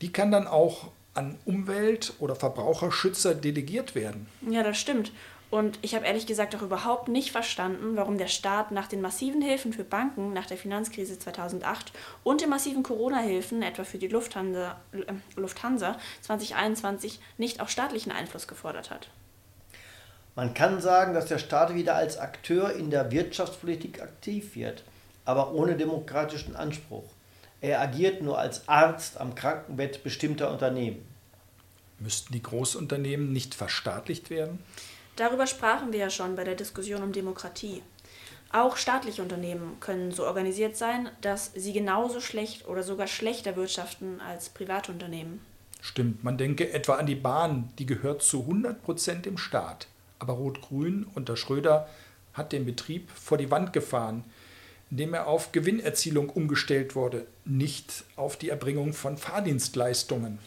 Die 0.00 0.10
kann 0.10 0.30
dann 0.30 0.46
auch 0.46 0.90
an 1.12 1.36
Umwelt- 1.44 2.14
oder 2.18 2.34
Verbraucherschützer 2.34 3.34
delegiert 3.34 3.94
werden. 3.94 4.26
Ja, 4.48 4.62
das 4.62 4.78
stimmt. 4.78 5.12
Und 5.50 5.80
ich 5.82 5.96
habe 5.96 6.06
ehrlich 6.06 6.26
gesagt 6.26 6.54
auch 6.54 6.62
überhaupt 6.62 7.08
nicht 7.08 7.32
verstanden, 7.32 7.96
warum 7.96 8.18
der 8.18 8.28
Staat 8.28 8.70
nach 8.70 8.86
den 8.86 9.00
massiven 9.00 9.42
Hilfen 9.42 9.72
für 9.72 9.82
Banken 9.82 10.32
nach 10.32 10.46
der 10.46 10.56
Finanzkrise 10.56 11.18
2008 11.18 11.92
und 12.22 12.40
den 12.40 12.48
massiven 12.48 12.84
Corona-Hilfen, 12.84 13.62
etwa 13.62 13.82
für 13.82 13.98
die 13.98 14.06
Lufthansa, 14.06 14.80
äh, 14.92 15.12
Lufthansa 15.34 15.98
2021, 16.20 17.18
nicht 17.36 17.60
auch 17.60 17.68
staatlichen 17.68 18.12
Einfluss 18.12 18.46
gefordert 18.46 18.90
hat. 18.90 19.08
Man 20.36 20.54
kann 20.54 20.80
sagen, 20.80 21.14
dass 21.14 21.26
der 21.26 21.38
Staat 21.38 21.74
wieder 21.74 21.96
als 21.96 22.16
Akteur 22.16 22.72
in 22.72 22.90
der 22.90 23.10
Wirtschaftspolitik 23.10 24.00
aktiv 24.00 24.54
wird, 24.54 24.84
aber 25.24 25.52
ohne 25.52 25.76
demokratischen 25.76 26.54
Anspruch. 26.54 27.04
Er 27.60 27.80
agiert 27.80 28.22
nur 28.22 28.38
als 28.38 28.68
Arzt 28.68 29.20
am 29.20 29.34
Krankenbett 29.34 30.04
bestimmter 30.04 30.50
Unternehmen. 30.50 31.04
Müssten 31.98 32.32
die 32.32 32.42
Großunternehmen 32.42 33.32
nicht 33.32 33.54
verstaatlicht 33.54 34.30
werden? 34.30 34.60
Darüber 35.16 35.46
sprachen 35.46 35.92
wir 35.92 36.00
ja 36.00 36.10
schon 36.10 36.36
bei 36.36 36.44
der 36.44 36.54
Diskussion 36.54 37.02
um 37.02 37.12
Demokratie. 37.12 37.82
Auch 38.52 38.76
staatliche 38.76 39.22
Unternehmen 39.22 39.76
können 39.78 40.10
so 40.10 40.24
organisiert 40.26 40.76
sein, 40.76 41.08
dass 41.20 41.52
sie 41.54 41.72
genauso 41.72 42.20
schlecht 42.20 42.66
oder 42.66 42.82
sogar 42.82 43.06
schlechter 43.06 43.54
wirtschaften 43.54 44.20
als 44.20 44.48
Privatunternehmen. 44.48 45.40
Stimmt, 45.80 46.24
man 46.24 46.36
denke 46.36 46.72
etwa 46.72 46.96
an 46.96 47.06
die 47.06 47.14
Bahn, 47.14 47.70
die 47.78 47.86
gehört 47.86 48.22
zu 48.22 48.40
100 48.40 48.82
Prozent 48.82 49.24
dem 49.24 49.38
Staat. 49.38 49.86
Aber 50.18 50.34
Rot-Grün 50.34 51.06
unter 51.14 51.36
Schröder 51.36 51.88
hat 52.34 52.52
den 52.52 52.66
Betrieb 52.66 53.10
vor 53.10 53.38
die 53.38 53.50
Wand 53.50 53.72
gefahren, 53.72 54.24
indem 54.90 55.14
er 55.14 55.28
auf 55.28 55.52
Gewinnerzielung 55.52 56.28
umgestellt 56.28 56.96
wurde, 56.96 57.26
nicht 57.44 58.04
auf 58.16 58.36
die 58.36 58.50
Erbringung 58.50 58.92
von 58.92 59.16
Fahrdienstleistungen. 59.16 60.38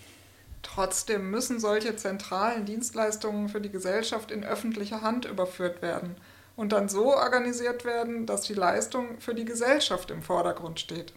Trotzdem 0.63 1.29
müssen 1.29 1.59
solche 1.59 1.95
zentralen 1.95 2.65
Dienstleistungen 2.65 3.49
für 3.49 3.61
die 3.61 3.69
Gesellschaft 3.69 4.31
in 4.31 4.43
öffentliche 4.43 5.01
Hand 5.01 5.25
überführt 5.25 5.81
werden 5.81 6.15
und 6.55 6.71
dann 6.71 6.89
so 6.89 7.13
organisiert 7.13 7.85
werden, 7.85 8.25
dass 8.25 8.41
die 8.41 8.53
Leistung 8.53 9.19
für 9.19 9.35
die 9.35 9.45
Gesellschaft 9.45 10.09
im 10.09 10.23
Vordergrund 10.23 10.79
steht. 10.79 11.13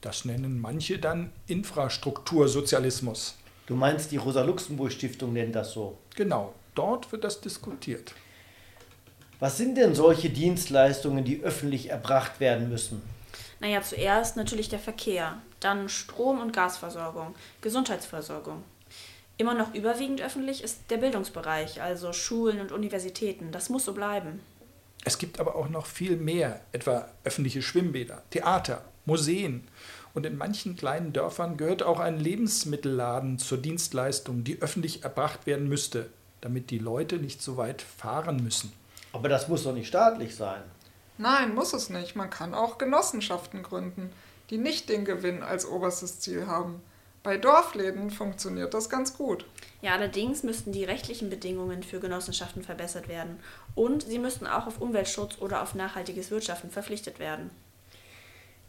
Das 0.00 0.24
nennen 0.24 0.60
manche 0.60 0.98
dann 0.98 1.30
Infrastruktursozialismus. 1.46 3.36
Du 3.66 3.76
meinst, 3.76 4.10
die 4.10 4.16
Rosa-Luxemburg-Stiftung 4.16 5.32
nennt 5.32 5.54
das 5.54 5.72
so? 5.72 5.98
Genau, 6.16 6.52
dort 6.74 7.12
wird 7.12 7.22
das 7.22 7.40
diskutiert. 7.40 8.14
Was 9.38 9.58
sind 9.58 9.76
denn 9.76 9.94
solche 9.94 10.30
Dienstleistungen, 10.30 11.24
die 11.24 11.42
öffentlich 11.42 11.90
erbracht 11.90 12.40
werden 12.40 12.68
müssen? 12.68 13.02
Naja, 13.60 13.80
zuerst 13.82 14.36
natürlich 14.36 14.68
der 14.68 14.78
Verkehr, 14.80 15.40
dann 15.64 15.88
Strom- 15.88 16.40
und 16.40 16.52
Gasversorgung, 16.52 17.34
Gesundheitsversorgung. 17.60 18.62
Immer 19.38 19.54
noch 19.54 19.74
überwiegend 19.74 20.20
öffentlich 20.20 20.62
ist 20.62 20.90
der 20.90 20.98
Bildungsbereich, 20.98 21.80
also 21.82 22.12
Schulen 22.12 22.60
und 22.60 22.72
Universitäten. 22.72 23.50
Das 23.50 23.70
muss 23.70 23.84
so 23.84 23.94
bleiben. 23.94 24.40
Es 25.04 25.18
gibt 25.18 25.40
aber 25.40 25.56
auch 25.56 25.68
noch 25.68 25.86
viel 25.86 26.16
mehr, 26.16 26.60
etwa 26.70 27.08
öffentliche 27.24 27.62
Schwimmbäder, 27.62 28.22
Theater, 28.30 28.84
Museen. 29.04 29.66
Und 30.14 30.26
in 30.26 30.36
manchen 30.36 30.76
kleinen 30.76 31.12
Dörfern 31.12 31.56
gehört 31.56 31.82
auch 31.82 31.98
ein 31.98 32.20
Lebensmittelladen 32.20 33.38
zur 33.38 33.58
Dienstleistung, 33.58 34.44
die 34.44 34.60
öffentlich 34.60 35.02
erbracht 35.02 35.46
werden 35.46 35.68
müsste. 35.68 36.10
damit 36.42 36.70
die 36.70 36.78
Leute 36.78 37.16
nicht 37.16 37.40
so 37.40 37.56
weit 37.56 37.82
fahren 37.82 38.42
müssen. 38.42 38.72
Aber 39.12 39.28
das 39.28 39.48
muss 39.48 39.62
doch 39.62 39.72
nicht 39.72 39.86
staatlich 39.86 40.34
sein. 40.34 40.62
Nein, 41.16 41.54
muss 41.54 41.72
es 41.72 41.88
nicht. 41.88 42.16
Man 42.16 42.30
kann 42.30 42.52
auch 42.52 42.78
Genossenschaften 42.78 43.62
gründen, 43.62 44.10
die 44.52 44.58
nicht 44.58 44.90
den 44.90 45.06
Gewinn 45.06 45.42
als 45.42 45.66
oberstes 45.66 46.20
Ziel 46.20 46.46
haben. 46.46 46.82
Bei 47.22 47.38
Dorfläden 47.38 48.10
funktioniert 48.10 48.74
das 48.74 48.90
ganz 48.90 49.16
gut. 49.16 49.46
Ja, 49.80 49.92
allerdings 49.92 50.42
müssten 50.42 50.72
die 50.72 50.84
rechtlichen 50.84 51.30
Bedingungen 51.30 51.82
für 51.82 52.00
Genossenschaften 52.00 52.62
verbessert 52.62 53.08
werden 53.08 53.38
und 53.74 54.02
sie 54.02 54.18
müssten 54.18 54.46
auch 54.46 54.66
auf 54.66 54.78
Umweltschutz 54.78 55.38
oder 55.40 55.62
auf 55.62 55.74
nachhaltiges 55.74 56.30
Wirtschaften 56.30 56.70
verpflichtet 56.70 57.18
werden. 57.18 57.50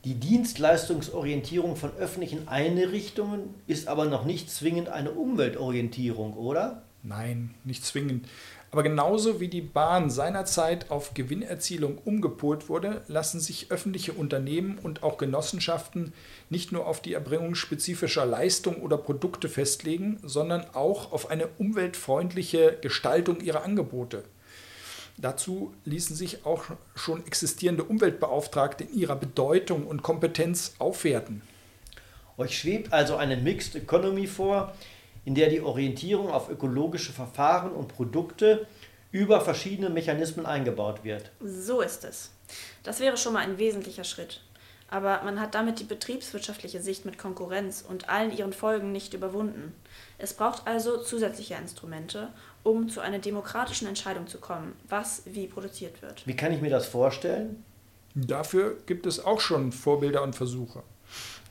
Die 0.05 0.15
Dienstleistungsorientierung 0.15 1.75
von 1.75 1.93
öffentlichen 1.97 2.47
Einrichtungen 2.47 3.53
ist 3.67 3.89
aber 3.89 4.05
noch 4.05 4.23
nicht 4.23 4.49
zwingend 4.49 4.88
eine 4.88 5.11
Umweltorientierung, 5.11 6.34
oder? 6.38 6.84
Nein, 7.03 7.55
nicht 7.65 7.86
zwingend. 7.86 8.25
Aber 8.74 8.82
genauso 8.82 9.39
wie 9.39 9.49
die 9.49 9.61
Bahn 9.61 10.09
seinerzeit 10.09 10.89
auf 10.89 11.13
Gewinnerzielung 11.13 11.99
umgepolt 12.05 12.69
wurde, 12.69 13.03
lassen 13.07 13.39
sich 13.39 13.69
öffentliche 13.69 14.13
Unternehmen 14.13 14.80
und 14.82 15.03
auch 15.03 15.19
Genossenschaften 15.19 16.11
nicht 16.49 16.71
nur 16.71 16.88
auf 16.88 16.99
die 16.99 17.13
Erbringung 17.13 17.53
spezifischer 17.53 18.26
Leistungen 18.26 18.82
oder 18.82 18.97
Produkte 18.97 19.47
festlegen, 19.47 20.17
sondern 20.24 20.65
auch 20.74 21.11
auf 21.11 21.30
eine 21.30 21.49
umweltfreundliche 21.59 22.76
Gestaltung 22.82 23.41
ihrer 23.41 23.63
Angebote. 23.63 24.24
Dazu 25.17 25.71
ließen 25.86 26.15
sich 26.15 26.43
auch 26.43 26.63
schon 26.95 27.24
existierende 27.28 27.84
Umweltbeauftragte 27.84 28.86
in 28.86 28.95
ihrer 28.95 29.17
Bedeutung 29.17 29.86
und 29.86 30.01
Kompetenz 30.01 30.74
aufwerten. 30.80 31.43
Euch 32.39 32.57
schwebt 32.57 32.91
also 32.91 33.17
eine 33.17 33.38
Mixed 33.38 33.76
Economy 33.76 34.26
vor, 34.26 34.74
in 35.26 35.36
der 35.36 35.49
die 35.49 35.61
Orientierung 35.61 36.30
auf 36.30 36.49
ökologische 36.49 37.13
Verfahren 37.13 37.71
und 37.71 37.88
Produkte 37.88 38.67
über 39.11 39.41
verschiedene 39.41 39.89
Mechanismen 39.89 40.45
eingebaut 40.45 41.03
wird. 41.03 41.32
So 41.39 41.82
ist 41.82 42.03
es. 42.03 42.32
Das 42.84 42.99
wäre 42.99 43.15
schon 43.15 43.34
mal 43.34 43.39
ein 43.39 43.57
wesentlicher 43.57 44.03
Schritt. 44.03 44.41
Aber 44.89 45.21
man 45.24 45.39
hat 45.39 45.55
damit 45.55 45.80
die 45.80 45.86
betriebswirtschaftliche 45.86 46.82
Sicht 46.82 47.05
mit 47.05 47.17
Konkurrenz 47.17 47.84
und 47.88 48.09
allen 48.09 48.36
ihren 48.36 48.53
Folgen 48.53 48.91
nicht 48.91 49.13
überwunden. 49.13 49.74
Es 50.19 50.34
braucht 50.34 50.67
also 50.67 51.01
zusätzliche 51.01 51.55
Instrumente, 51.55 52.30
um 52.63 52.89
zu 52.89 53.01
einer 53.01 53.19
demokratischen 53.19 53.88
Entscheidung 53.88 54.28
zu 54.28 54.39
kommen, 54.39 54.74
was 54.89 55.24
wie 55.26 55.47
produziert 55.47 56.01
wird. 56.01 56.28
Wie 56.28 56.36
kann 56.36 56.53
ich 56.53 56.61
mir 56.61 56.69
das 56.69 56.86
vorstellen? 56.86 57.63
Dafür 58.13 58.78
gibt 58.86 59.07
es 59.07 59.24
auch 59.24 59.39
schon 59.39 59.71
Vorbilder 59.71 60.21
und 60.21 60.36
Versuche. 60.36 60.84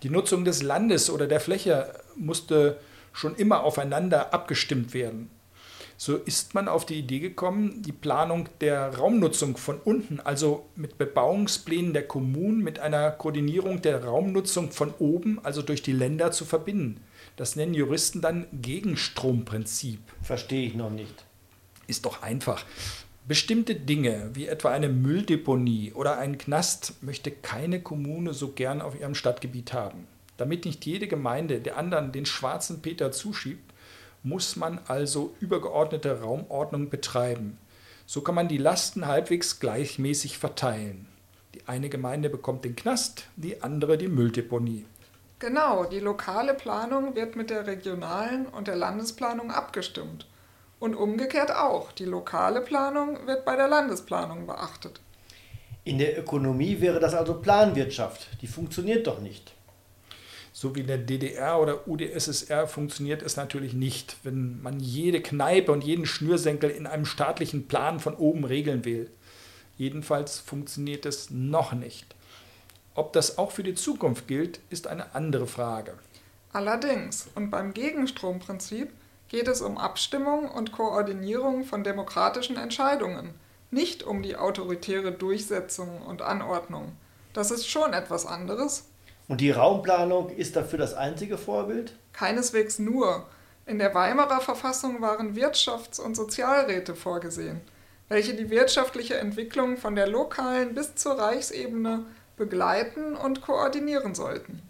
Die 0.02 0.10
Nutzung 0.10 0.44
des 0.44 0.62
Landes 0.62 1.10
oder 1.10 1.26
der 1.26 1.40
Fläche 1.40 1.92
musste 2.14 2.78
schon 3.12 3.36
immer 3.36 3.62
aufeinander 3.62 4.32
abgestimmt 4.32 4.94
werden. 4.94 5.30
So 5.96 6.16
ist 6.16 6.54
man 6.54 6.66
auf 6.66 6.84
die 6.84 6.98
Idee 6.98 7.20
gekommen, 7.20 7.82
die 7.82 7.92
Planung 7.92 8.48
der 8.60 8.96
Raumnutzung 8.96 9.56
von 9.56 9.78
unten, 9.78 10.18
also 10.18 10.66
mit 10.74 10.98
Bebauungsplänen 10.98 11.92
der 11.92 12.08
Kommunen, 12.08 12.62
mit 12.62 12.80
einer 12.80 13.12
Koordinierung 13.12 13.82
der 13.82 14.04
Raumnutzung 14.04 14.72
von 14.72 14.92
oben, 14.98 15.38
also 15.44 15.62
durch 15.62 15.82
die 15.82 15.92
Länder, 15.92 16.32
zu 16.32 16.44
verbinden. 16.44 17.00
Das 17.36 17.54
nennen 17.54 17.74
Juristen 17.74 18.20
dann 18.20 18.46
Gegenstromprinzip. 18.52 20.00
Verstehe 20.22 20.66
ich 20.66 20.74
noch 20.74 20.90
nicht. 20.90 21.24
Ist 21.86 22.04
doch 22.04 22.22
einfach. 22.22 22.64
Bestimmte 23.28 23.76
Dinge, 23.76 24.30
wie 24.34 24.48
etwa 24.48 24.70
eine 24.70 24.88
Mülldeponie 24.88 25.92
oder 25.92 26.18
ein 26.18 26.36
Knast, 26.36 26.94
möchte 27.00 27.30
keine 27.30 27.80
Kommune 27.80 28.34
so 28.34 28.48
gern 28.48 28.80
auf 28.80 28.98
ihrem 28.98 29.14
Stadtgebiet 29.14 29.72
haben. 29.72 30.08
Damit 30.42 30.64
nicht 30.64 30.84
jede 30.86 31.06
Gemeinde 31.06 31.60
der 31.60 31.76
anderen 31.76 32.10
den 32.10 32.26
schwarzen 32.26 32.82
Peter 32.82 33.12
zuschiebt, 33.12 33.72
muss 34.24 34.56
man 34.56 34.80
also 34.88 35.36
übergeordnete 35.38 36.20
Raumordnung 36.20 36.90
betreiben. 36.90 37.58
So 38.06 38.22
kann 38.22 38.34
man 38.34 38.48
die 38.48 38.58
Lasten 38.58 39.06
halbwegs 39.06 39.60
gleichmäßig 39.60 40.38
verteilen. 40.38 41.06
Die 41.54 41.68
eine 41.68 41.88
Gemeinde 41.88 42.28
bekommt 42.28 42.64
den 42.64 42.74
Knast, 42.74 43.28
die 43.36 43.62
andere 43.62 43.96
die 43.96 44.08
Mülldeponie. 44.08 44.84
Genau, 45.38 45.84
die 45.84 46.00
lokale 46.00 46.54
Planung 46.54 47.14
wird 47.14 47.36
mit 47.36 47.48
der 47.48 47.68
regionalen 47.68 48.46
und 48.46 48.66
der 48.66 48.74
Landesplanung 48.74 49.52
abgestimmt. 49.52 50.26
Und 50.80 50.96
umgekehrt 50.96 51.54
auch, 51.54 51.92
die 51.92 52.04
lokale 52.04 52.62
Planung 52.62 53.28
wird 53.28 53.44
bei 53.44 53.54
der 53.54 53.68
Landesplanung 53.68 54.48
beachtet. 54.48 55.00
In 55.84 55.98
der 55.98 56.18
Ökonomie 56.18 56.80
wäre 56.80 56.98
das 56.98 57.14
also 57.14 57.34
Planwirtschaft. 57.34 58.26
Die 58.40 58.48
funktioniert 58.48 59.06
doch 59.06 59.20
nicht 59.20 59.54
so 60.62 60.76
wie 60.76 60.80
in 60.82 60.86
der 60.86 60.98
DDR 60.98 61.60
oder 61.60 61.88
UdSSR 61.88 62.68
funktioniert 62.68 63.20
es 63.22 63.36
natürlich 63.36 63.72
nicht, 63.74 64.16
wenn 64.22 64.62
man 64.62 64.78
jede 64.78 65.20
Kneipe 65.20 65.72
und 65.72 65.82
jeden 65.82 66.06
Schnürsenkel 66.06 66.70
in 66.70 66.86
einem 66.86 67.04
staatlichen 67.04 67.66
Plan 67.66 67.98
von 67.98 68.14
oben 68.14 68.44
regeln 68.44 68.84
will. 68.84 69.10
Jedenfalls 69.76 70.38
funktioniert 70.38 71.04
es 71.04 71.30
noch 71.30 71.72
nicht. 71.72 72.14
Ob 72.94 73.12
das 73.12 73.38
auch 73.38 73.50
für 73.50 73.64
die 73.64 73.74
Zukunft 73.74 74.28
gilt, 74.28 74.60
ist 74.70 74.86
eine 74.86 75.16
andere 75.16 75.48
Frage. 75.48 75.94
Allerdings, 76.52 77.28
und 77.34 77.50
beim 77.50 77.74
Gegenstromprinzip 77.74 78.92
geht 79.30 79.48
es 79.48 79.62
um 79.62 79.78
Abstimmung 79.78 80.48
und 80.48 80.70
Koordinierung 80.70 81.64
von 81.64 81.82
demokratischen 81.82 82.56
Entscheidungen, 82.56 83.34
nicht 83.72 84.04
um 84.04 84.22
die 84.22 84.36
autoritäre 84.36 85.10
Durchsetzung 85.10 86.02
und 86.02 86.22
Anordnung. 86.22 86.92
Das 87.32 87.50
ist 87.50 87.66
schon 87.66 87.94
etwas 87.94 88.26
anderes 88.26 88.91
und 89.32 89.40
die 89.40 89.50
Raumplanung 89.50 90.28
ist 90.28 90.56
dafür 90.56 90.78
das 90.78 90.92
einzige 90.92 91.38
Vorbild? 91.38 91.94
Keineswegs 92.12 92.78
nur. 92.78 93.26
In 93.64 93.78
der 93.78 93.94
Weimarer 93.94 94.42
Verfassung 94.42 95.00
waren 95.00 95.34
Wirtschafts- 95.34 95.98
und 95.98 96.14
Sozialräte 96.14 96.94
vorgesehen, 96.94 97.62
welche 98.10 98.34
die 98.34 98.50
wirtschaftliche 98.50 99.16
Entwicklung 99.16 99.78
von 99.78 99.96
der 99.96 100.06
lokalen 100.06 100.74
bis 100.74 100.96
zur 100.96 101.18
Reichsebene 101.18 102.04
begleiten 102.36 103.16
und 103.16 103.40
koordinieren 103.40 104.14
sollten. 104.14 104.60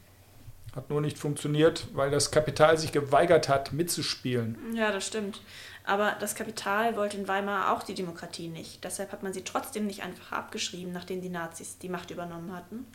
Hat 0.76 0.90
nur 0.90 1.00
nicht 1.00 1.18
funktioniert, 1.18 1.88
weil 1.94 2.12
das 2.12 2.30
Kapital 2.30 2.78
sich 2.78 2.92
geweigert 2.92 3.48
hat, 3.48 3.72
mitzuspielen. 3.72 4.56
Ja, 4.76 4.92
das 4.92 5.04
stimmt. 5.04 5.42
Aber 5.84 6.14
das 6.20 6.36
Kapital 6.36 6.94
wollte 6.94 7.16
in 7.16 7.26
Weimar 7.26 7.72
auch 7.72 7.82
die 7.82 7.94
Demokratie 7.94 8.46
nicht. 8.46 8.84
Deshalb 8.84 9.10
hat 9.10 9.24
man 9.24 9.32
sie 9.32 9.42
trotzdem 9.42 9.88
nicht 9.88 10.04
einfach 10.04 10.30
abgeschrieben, 10.30 10.92
nachdem 10.92 11.20
die 11.20 11.30
Nazis 11.30 11.78
die 11.78 11.88
Macht 11.88 12.12
übernommen 12.12 12.54
hatten. 12.54 12.86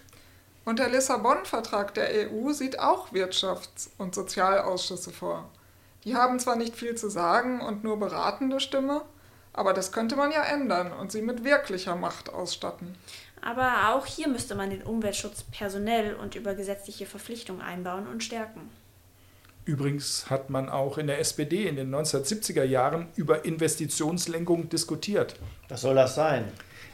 Und 0.67 0.79
der 0.79 0.89
Lissabon-Vertrag 0.89 1.93
der 1.93 2.09
EU 2.29 2.51
sieht 2.51 2.77
auch 2.77 3.13
Wirtschafts- 3.13 3.87
und 3.97 4.13
Sozialausschüsse 4.13 5.13
vor. 5.13 5.49
Die 6.03 6.13
haben 6.13 6.41
zwar 6.41 6.57
nicht 6.57 6.75
viel 6.75 6.95
zu 6.95 7.07
sagen 7.09 7.61
und 7.61 7.85
nur 7.85 7.97
beratende 7.97 8.59
Stimme, 8.59 9.03
aber 9.53 9.71
das 9.71 9.93
könnte 9.93 10.17
man 10.17 10.29
ja 10.33 10.43
ändern 10.43 10.91
und 10.91 11.09
sie 11.09 11.21
mit 11.21 11.45
wirklicher 11.45 11.95
Macht 11.95 12.33
ausstatten. 12.33 12.97
Aber 13.41 13.93
auch 13.93 14.05
hier 14.05 14.27
müsste 14.27 14.55
man 14.55 14.69
den 14.69 14.83
Umweltschutz 14.83 15.43
personell 15.43 16.15
und 16.15 16.35
über 16.35 16.53
gesetzliche 16.53 17.05
Verpflichtungen 17.05 17.61
einbauen 17.61 18.05
und 18.05 18.21
stärken. 18.21 18.69
Übrigens 19.63 20.29
hat 20.29 20.49
man 20.49 20.67
auch 20.67 20.97
in 20.97 21.07
der 21.07 21.19
SPD 21.19 21.65
in 21.65 21.77
den 21.77 21.95
1970er 21.95 22.63
Jahren 22.65 23.07
über 23.15 23.45
Investitionslenkung 23.45 24.67
diskutiert. 24.67 25.39
Was 25.69 25.79
soll 25.79 25.95
das 25.95 26.15
sein? 26.15 26.51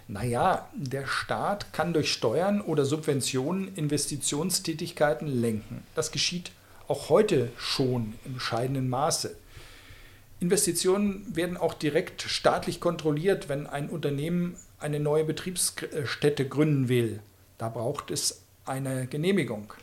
Naja, 0.07 0.67
der 0.73 1.07
Staat 1.07 1.73
kann 1.73 1.93
durch 1.93 2.11
Steuern 2.11 2.61
oder 2.61 2.85
Subventionen 2.85 3.73
Investitionstätigkeiten 3.75 5.27
lenken. 5.27 5.83
Das 5.95 6.11
geschieht 6.11 6.51
auch 6.87 7.09
heute 7.09 7.51
schon 7.57 8.13
im 8.25 8.39
scheidenden 8.39 8.89
Maße. 8.89 9.35
Investitionen 10.39 11.25
werden 11.33 11.55
auch 11.55 11.73
direkt 11.73 12.21
staatlich 12.23 12.81
kontrolliert, 12.81 13.47
wenn 13.47 13.65
ein 13.65 13.89
Unternehmen 13.89 14.57
eine 14.79 14.99
neue 14.99 15.23
Betriebsstätte 15.23 16.47
gründen 16.47 16.89
will. 16.89 17.21
Da 17.57 17.69
braucht 17.69 18.11
es 18.11 18.43
eine 18.65 19.07
Genehmigung. 19.07 19.73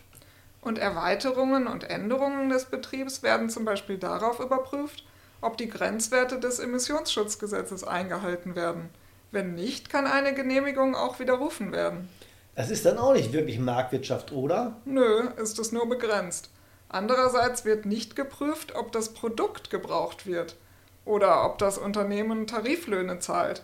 Und 0.61 0.79
Erweiterungen 0.79 1.67
und 1.67 1.85
Änderungen 1.85 2.51
des 2.51 2.67
Betriebs 2.67 3.23
werden 3.23 3.49
zum 3.49 3.65
Beispiel 3.65 3.97
darauf 3.97 4.41
überprüft, 4.41 5.05
ob 5.41 5.57
die 5.57 5.71
Grenzwerte 5.71 6.39
des 6.39 6.59
Emissionsschutzgesetzes 6.59 7.83
eingehalten 7.85 8.55
werden. 8.55 8.91
Wenn 9.33 9.55
nicht, 9.55 9.91
kann 9.91 10.07
eine 10.07 10.35
Genehmigung 10.35 10.95
auch 10.95 11.21
widerrufen 11.21 11.73
werden. 11.73 12.09
Das 12.57 12.71
ist 12.71 12.85
dann 12.85 12.99
auch 12.99 13.13
nicht 13.13 13.33
wirklich 13.33 13.59
Marktwirtschaft, 13.59 14.33
oder? 14.33 14.77
Nö, 14.85 15.29
ist 15.37 15.59
es 15.59 15.73
nur 15.73 15.89
begrenzt. 15.89 16.51
Andererseits 16.89 17.65
wird 17.65 17.87
nicht 17.87 18.17
geprüft, 18.17 18.75
ob 18.75 18.91
das 18.91 19.15
Produkt 19.15 19.71
gebraucht 19.71 20.27
wird 20.27 20.57
oder 21.05 21.47
ob 21.47 21.59
das 21.59 21.79
Unternehmen 21.79 22.49
Tariflöhne 22.49 23.21
zahlt. 23.21 23.63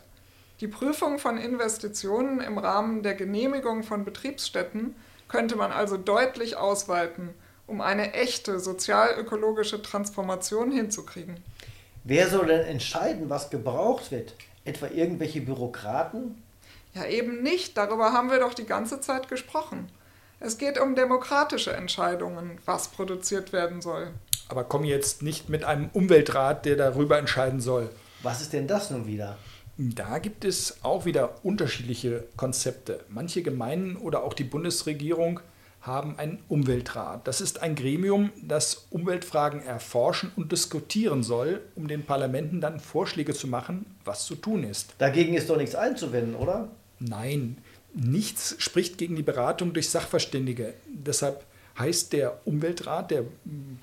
Die 0.61 0.69
Prüfung 0.69 1.19
von 1.19 1.37
Investitionen 1.37 2.41
im 2.41 2.57
Rahmen 2.57 3.03
der 3.03 3.15
Genehmigung 3.15 3.83
von 3.83 4.05
Betriebsstätten 4.05 4.95
könnte 5.29 5.57
man 5.57 5.73
also 5.73 5.97
deutlich 5.97 6.57
ausweiten, 6.57 7.31
um 7.67 7.81
eine 7.81 8.15
echte 8.15 8.61
sozialökologische 8.61 9.83
Transformation 9.83 10.71
hinzukriegen. 10.71 11.37
Wer 12.05 12.29
soll 12.29 12.47
denn 12.47 12.65
entscheiden, 12.65 13.29
was 13.29 13.51
gebraucht 13.51 14.13
wird? 14.13 14.35
Etwa 14.67 14.89
irgendwelche 14.89 15.41
Bürokraten? 15.41 16.43
Ja, 16.95 17.07
eben 17.07 17.43
nicht. 17.43 17.77
Darüber 17.77 18.13
haben 18.13 18.31
wir 18.31 18.41
doch 18.41 18.55
die 18.55 18.67
ganze 18.67 19.01
Zeit 19.01 19.29
gesprochen. 19.29 19.89
Es 20.39 20.59
geht 20.59 20.79
um 20.79 20.95
demokratische 20.95 21.73
Entscheidungen, 21.73 22.59
was 22.67 22.89
produziert 22.89 23.53
werden 23.53 23.81
soll. 23.81 24.11
Aber 24.49 24.65
komm 24.65 24.85
jetzt 24.85 25.23
nicht 25.23 25.49
mit 25.49 25.65
einem 25.65 25.89
Umweltrat, 25.93 26.67
der 26.67 26.77
darüber 26.77 27.19
entscheiden 27.19 27.61
soll. 27.61 27.91
Was 28.23 28.43
ist 28.43 28.53
denn 28.53 28.67
das 28.67 28.91
nun 28.91 29.07
wieder? 29.07 29.39
Da 29.79 30.19
gibt 30.19 30.45
es 30.45 30.79
auch 30.83 31.05
wieder 31.05 31.45
unterschiedliche 31.45 32.25
Konzepte. 32.37 33.05
Manche 33.09 33.43
Gemeinden 33.43 33.97
oder 33.97 34.23
auch 34.25 34.35
die 34.35 34.45
Bundesregierung 34.45 35.41
haben 35.87 36.19
einen 36.19 36.43
Umweltrat. 36.49 37.27
Das 37.27 37.41
ist 37.41 37.63
ein 37.63 37.75
Gremium, 37.75 38.31
das 38.43 38.87
Umweltfragen 38.91 39.63
erforschen 39.63 40.33
und 40.37 40.53
diskutieren 40.53 41.23
soll, 41.23 41.63
um 41.75 41.89
den 41.89 42.05
Parlamenten 42.05 42.61
dann 42.61 42.81
Vorschläge 42.81 43.35
zu 43.35 43.47
machen, 43.47 43.87
was 44.05 44.27
zu 44.27 44.35
tun 44.35 44.65
ist. 44.65 44.95
Dagegen 44.99 45.35
ist 45.35 45.49
doch 45.49 45.57
nichts 45.57 45.75
einzuwenden, 45.75 46.35
oder? 46.35 46.69
Nein, 46.99 47.59
nichts 47.95 48.57
spricht 48.59 48.99
gegen 48.99 49.17
die 49.17 49.23
Beratung 49.23 49.73
durch 49.73 49.89
Sachverständige. 49.91 50.75
Deshalb 50.87 51.45
heißt 51.79 52.13
der 52.13 52.41
Umweltrat 52.47 53.11
der 53.11 53.25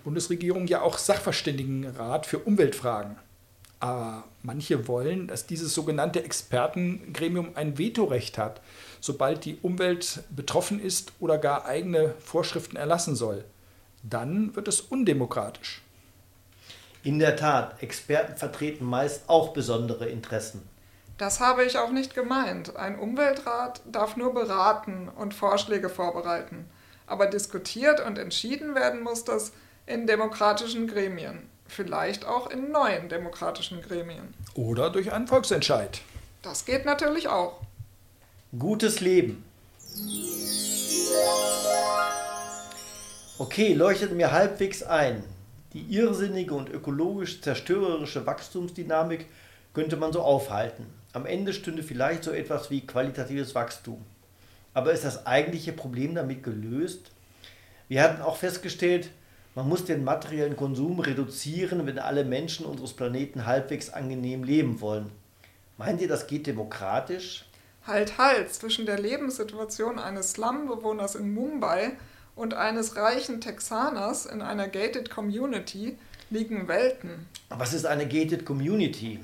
Bundesregierung 0.03 0.67
ja 0.67 0.81
auch 0.81 0.97
Sachverständigenrat 0.97 2.25
für 2.25 2.39
Umweltfragen. 2.39 3.15
Aber 3.79 4.23
manche 4.41 4.87
wollen, 4.87 5.27
dass 5.27 5.45
dieses 5.45 5.73
sogenannte 5.73 6.23
Expertengremium 6.23 7.49
ein 7.55 7.77
Vetorecht 7.77 8.37
hat, 8.37 8.61
sobald 9.03 9.43
die 9.43 9.57
Umwelt 9.61 10.23
betroffen 10.29 10.79
ist 10.79 11.11
oder 11.19 11.37
gar 11.37 11.65
eigene 11.65 12.13
Vorschriften 12.19 12.77
erlassen 12.77 13.17
soll. 13.17 13.43
Dann 14.01 14.55
wird 14.55 14.69
es 14.69 14.79
undemokratisch. 14.79 15.81
In 17.03 17.19
der 17.19 17.35
Tat, 17.35 17.83
Experten 17.83 18.37
vertreten 18.37 18.85
meist 18.85 19.27
auch 19.27 19.51
besondere 19.51 20.07
Interessen. 20.07 20.65
Das 21.17 21.41
habe 21.41 21.65
ich 21.65 21.77
auch 21.77 21.91
nicht 21.91 22.15
gemeint. 22.15 22.77
Ein 22.77 22.97
Umweltrat 22.97 23.81
darf 23.91 24.15
nur 24.15 24.33
beraten 24.33 25.09
und 25.09 25.33
Vorschläge 25.33 25.89
vorbereiten. 25.89 26.69
Aber 27.05 27.27
diskutiert 27.27 27.99
und 27.99 28.17
entschieden 28.17 28.73
werden 28.73 29.03
muss 29.03 29.25
das 29.25 29.51
in 29.85 30.07
demokratischen 30.07 30.87
Gremien. 30.87 31.49
Vielleicht 31.67 32.23
auch 32.23 32.49
in 32.49 32.71
neuen 32.71 33.09
demokratischen 33.09 33.81
Gremien. 33.81 34.33
Oder 34.53 34.89
durch 34.89 35.11
einen 35.11 35.27
Volksentscheid. 35.27 35.99
Das 36.41 36.63
geht 36.63 36.85
natürlich 36.85 37.27
auch. 37.27 37.59
Gutes 38.59 39.01
Leben. 39.01 39.43
Okay, 43.39 43.73
leuchtet 43.73 44.11
mir 44.11 44.31
halbwegs 44.31 44.83
ein. 44.83 45.23
Die 45.73 45.81
irrsinnige 45.81 46.53
und 46.53 46.69
ökologisch 46.69 47.41
zerstörerische 47.41 48.27
Wachstumsdynamik 48.27 49.25
könnte 49.73 49.97
man 49.97 50.13
so 50.13 50.21
aufhalten. 50.21 50.85
Am 51.13 51.25
Ende 51.25 51.51
stünde 51.51 51.81
vielleicht 51.81 52.23
so 52.23 52.29
etwas 52.29 52.69
wie 52.69 52.85
qualitatives 52.85 53.55
Wachstum. 53.55 54.05
Aber 54.75 54.93
ist 54.93 55.03
das 55.03 55.25
eigentliche 55.25 55.73
Problem 55.73 56.13
damit 56.13 56.43
gelöst? 56.43 57.09
Wir 57.87 58.03
hatten 58.03 58.21
auch 58.21 58.35
festgestellt, 58.35 59.09
man 59.55 59.67
muss 59.67 59.85
den 59.85 60.03
materiellen 60.03 60.57
Konsum 60.57 60.99
reduzieren, 60.99 61.87
wenn 61.87 61.97
alle 61.97 62.23
Menschen 62.23 62.67
unseres 62.67 62.93
Planeten 62.93 63.47
halbwegs 63.47 63.89
angenehm 63.89 64.43
leben 64.43 64.79
wollen. 64.79 65.09
Meint 65.79 66.01
ihr, 66.01 66.07
das 66.07 66.27
geht 66.27 66.45
demokratisch? 66.45 67.45
Halt, 67.85 68.17
halt, 68.17 68.53
zwischen 68.53 68.85
der 68.85 68.97
Lebenssituation 68.97 69.99
eines 69.99 70.31
Slum-Bewohners 70.31 71.15
in 71.15 71.33
Mumbai 71.33 71.97
und 72.35 72.53
eines 72.53 72.95
reichen 72.95 73.41
Texaners 73.41 74.25
in 74.25 74.41
einer 74.41 74.69
gated 74.69 75.09
Community 75.09 75.97
liegen 76.29 76.67
Welten. 76.67 77.27
Was 77.49 77.73
ist 77.73 77.85
eine 77.85 78.07
gated 78.07 78.45
Community? 78.45 79.19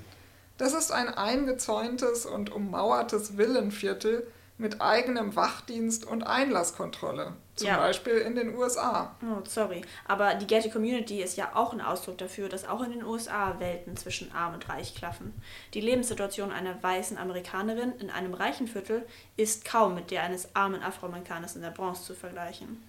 Das 0.58 0.74
ist 0.74 0.92
ein 0.92 1.08
eingezäuntes 1.08 2.26
und 2.26 2.52
ummauertes 2.52 3.38
Villenviertel, 3.38 4.28
mit 4.60 4.82
eigenem 4.82 5.36
Wachdienst 5.38 6.06
und 6.06 6.24
Einlasskontrolle. 6.24 7.34
Zum 7.56 7.68
ja. 7.68 7.78
Beispiel 7.78 8.16
in 8.16 8.36
den 8.36 8.56
USA. 8.56 9.16
Oh, 9.24 9.42
sorry. 9.48 9.82
Aber 10.06 10.36
die 10.36 10.48
Gated 10.48 10.74
Community 10.74 11.22
ist 11.22 11.38
ja 11.38 11.52
auch 11.56 11.72
ein 11.74 11.80
Ausdruck 11.80 12.18
dafür, 12.18 12.50
dass 12.50 12.68
auch 12.68 12.84
in 12.84 12.92
den 12.92 13.04
USA 13.04 13.56
Welten 13.60 13.96
zwischen 13.96 14.34
arm 14.34 14.54
und 14.54 14.68
reich 14.68 14.96
klaffen. 14.96 15.34
Die 15.74 15.82
Lebenssituation 15.82 16.52
einer 16.52 16.82
weißen 16.84 17.18
Amerikanerin 17.18 17.94
in 18.00 18.10
einem 18.10 18.34
reichen 18.34 18.68
Viertel 18.68 19.06
ist 19.38 19.64
kaum 19.64 19.96
mit 19.96 20.12
der 20.12 20.24
eines 20.24 20.54
armen 20.56 20.84
Afroamerikaners 20.84 21.56
in 21.56 21.62
der 21.62 21.72
Bronze 21.72 22.04
zu 22.04 22.14
vergleichen. 22.14 22.84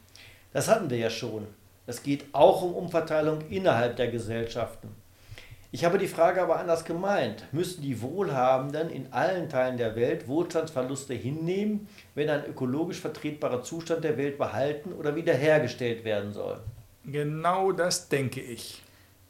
Das 0.53 0.69
hatten 0.69 0.91
wir 0.91 0.99
ja 0.99 1.11
schon. 1.11 1.47
Es 1.87 2.03
geht 2.03 2.27
auch 2.33 2.63
um 2.63 2.75
Umverteilung 2.75 3.49
innerhalb 3.49 3.97
der 3.97 4.09
Gesellschaften. 4.09 5.00
Ich 5.73 5.85
habe 5.85 5.99
die 5.99 6.09
Frage 6.09 6.43
aber 6.43 6.59
anders 6.59 6.85
gemeint. 6.85 7.45
Müssen 7.53 7.83
die 7.83 8.03
Wohlhabenden 8.03 8.91
in 8.91 9.13
allen 9.13 9.49
Teilen 9.49 9.77
der 9.77 9.95
Welt 9.95 10.27
Wohlstandsverluste 10.27 11.15
hinnehmen, 11.15 11.89
wenn 12.17 12.29
ein 12.29 12.45
ökologisch 12.45 13.01
vertretbarer 13.01 13.63
Zustand 13.63 14.03
der 14.03 14.19
Welt 14.19 14.37
behalten 14.37 14.93
oder 14.93 15.15
wiederhergestellt 15.15 16.05
werden 16.05 16.33
soll? 16.33 16.59
Genau 17.05 17.71
das 17.71 18.09
denke 18.09 18.41
ich. 18.41 18.83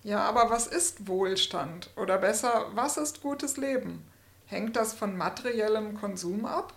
Ja, 0.03 0.21
aber 0.21 0.49
was 0.49 0.67
ist 0.67 1.07
Wohlstand? 1.07 1.91
Oder 1.97 2.17
besser, 2.17 2.69
was 2.75 2.97
ist 2.97 3.21
gutes 3.21 3.59
Leben? 3.59 4.07
Hängt 4.47 4.77
das 4.77 4.95
von 4.95 5.17
materiellem 5.19 6.01
Konsum 6.01 6.47
ab? 6.47 6.73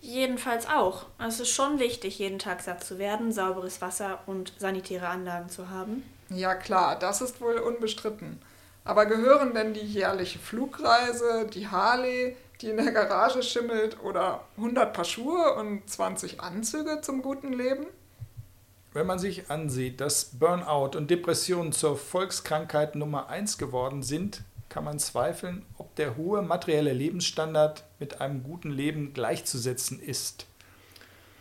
Jedenfalls 0.00 0.68
auch. 0.68 1.06
Es 1.18 1.38
ist 1.38 1.50
schon 1.50 1.78
wichtig, 1.78 2.18
jeden 2.18 2.40
Tag 2.40 2.60
satt 2.60 2.82
zu 2.82 2.98
werden, 2.98 3.32
sauberes 3.32 3.80
Wasser 3.80 4.18
und 4.26 4.52
sanitäre 4.58 5.08
Anlagen 5.08 5.48
zu 5.48 5.70
haben. 5.70 6.02
Ja 6.28 6.56
klar, 6.56 6.98
das 6.98 7.20
ist 7.20 7.40
wohl 7.40 7.58
unbestritten. 7.58 8.40
Aber 8.86 9.06
gehören 9.06 9.52
denn 9.52 9.74
die 9.74 9.80
jährliche 9.80 10.38
Flugreise, 10.38 11.48
die 11.52 11.66
Harley, 11.66 12.36
die 12.60 12.70
in 12.70 12.76
der 12.76 12.92
Garage 12.92 13.42
schimmelt 13.42 14.00
oder 14.00 14.44
100 14.58 14.92
Paar 14.92 15.04
Schuhe 15.04 15.54
und 15.54 15.90
20 15.90 16.40
Anzüge 16.40 17.00
zum 17.02 17.20
guten 17.20 17.52
Leben? 17.52 17.86
Wenn 18.92 19.08
man 19.08 19.18
sich 19.18 19.50
ansieht, 19.50 20.00
dass 20.00 20.26
Burnout 20.26 20.96
und 20.96 21.10
Depressionen 21.10 21.72
zur 21.72 21.98
Volkskrankheit 21.98 22.94
Nummer 22.94 23.28
1 23.28 23.58
geworden 23.58 24.04
sind, 24.04 24.42
kann 24.68 24.84
man 24.84 25.00
zweifeln, 25.00 25.66
ob 25.78 25.96
der 25.96 26.16
hohe 26.16 26.42
materielle 26.42 26.92
Lebensstandard 26.92 27.82
mit 27.98 28.20
einem 28.20 28.44
guten 28.44 28.70
Leben 28.70 29.12
gleichzusetzen 29.14 30.00
ist. 30.00 30.46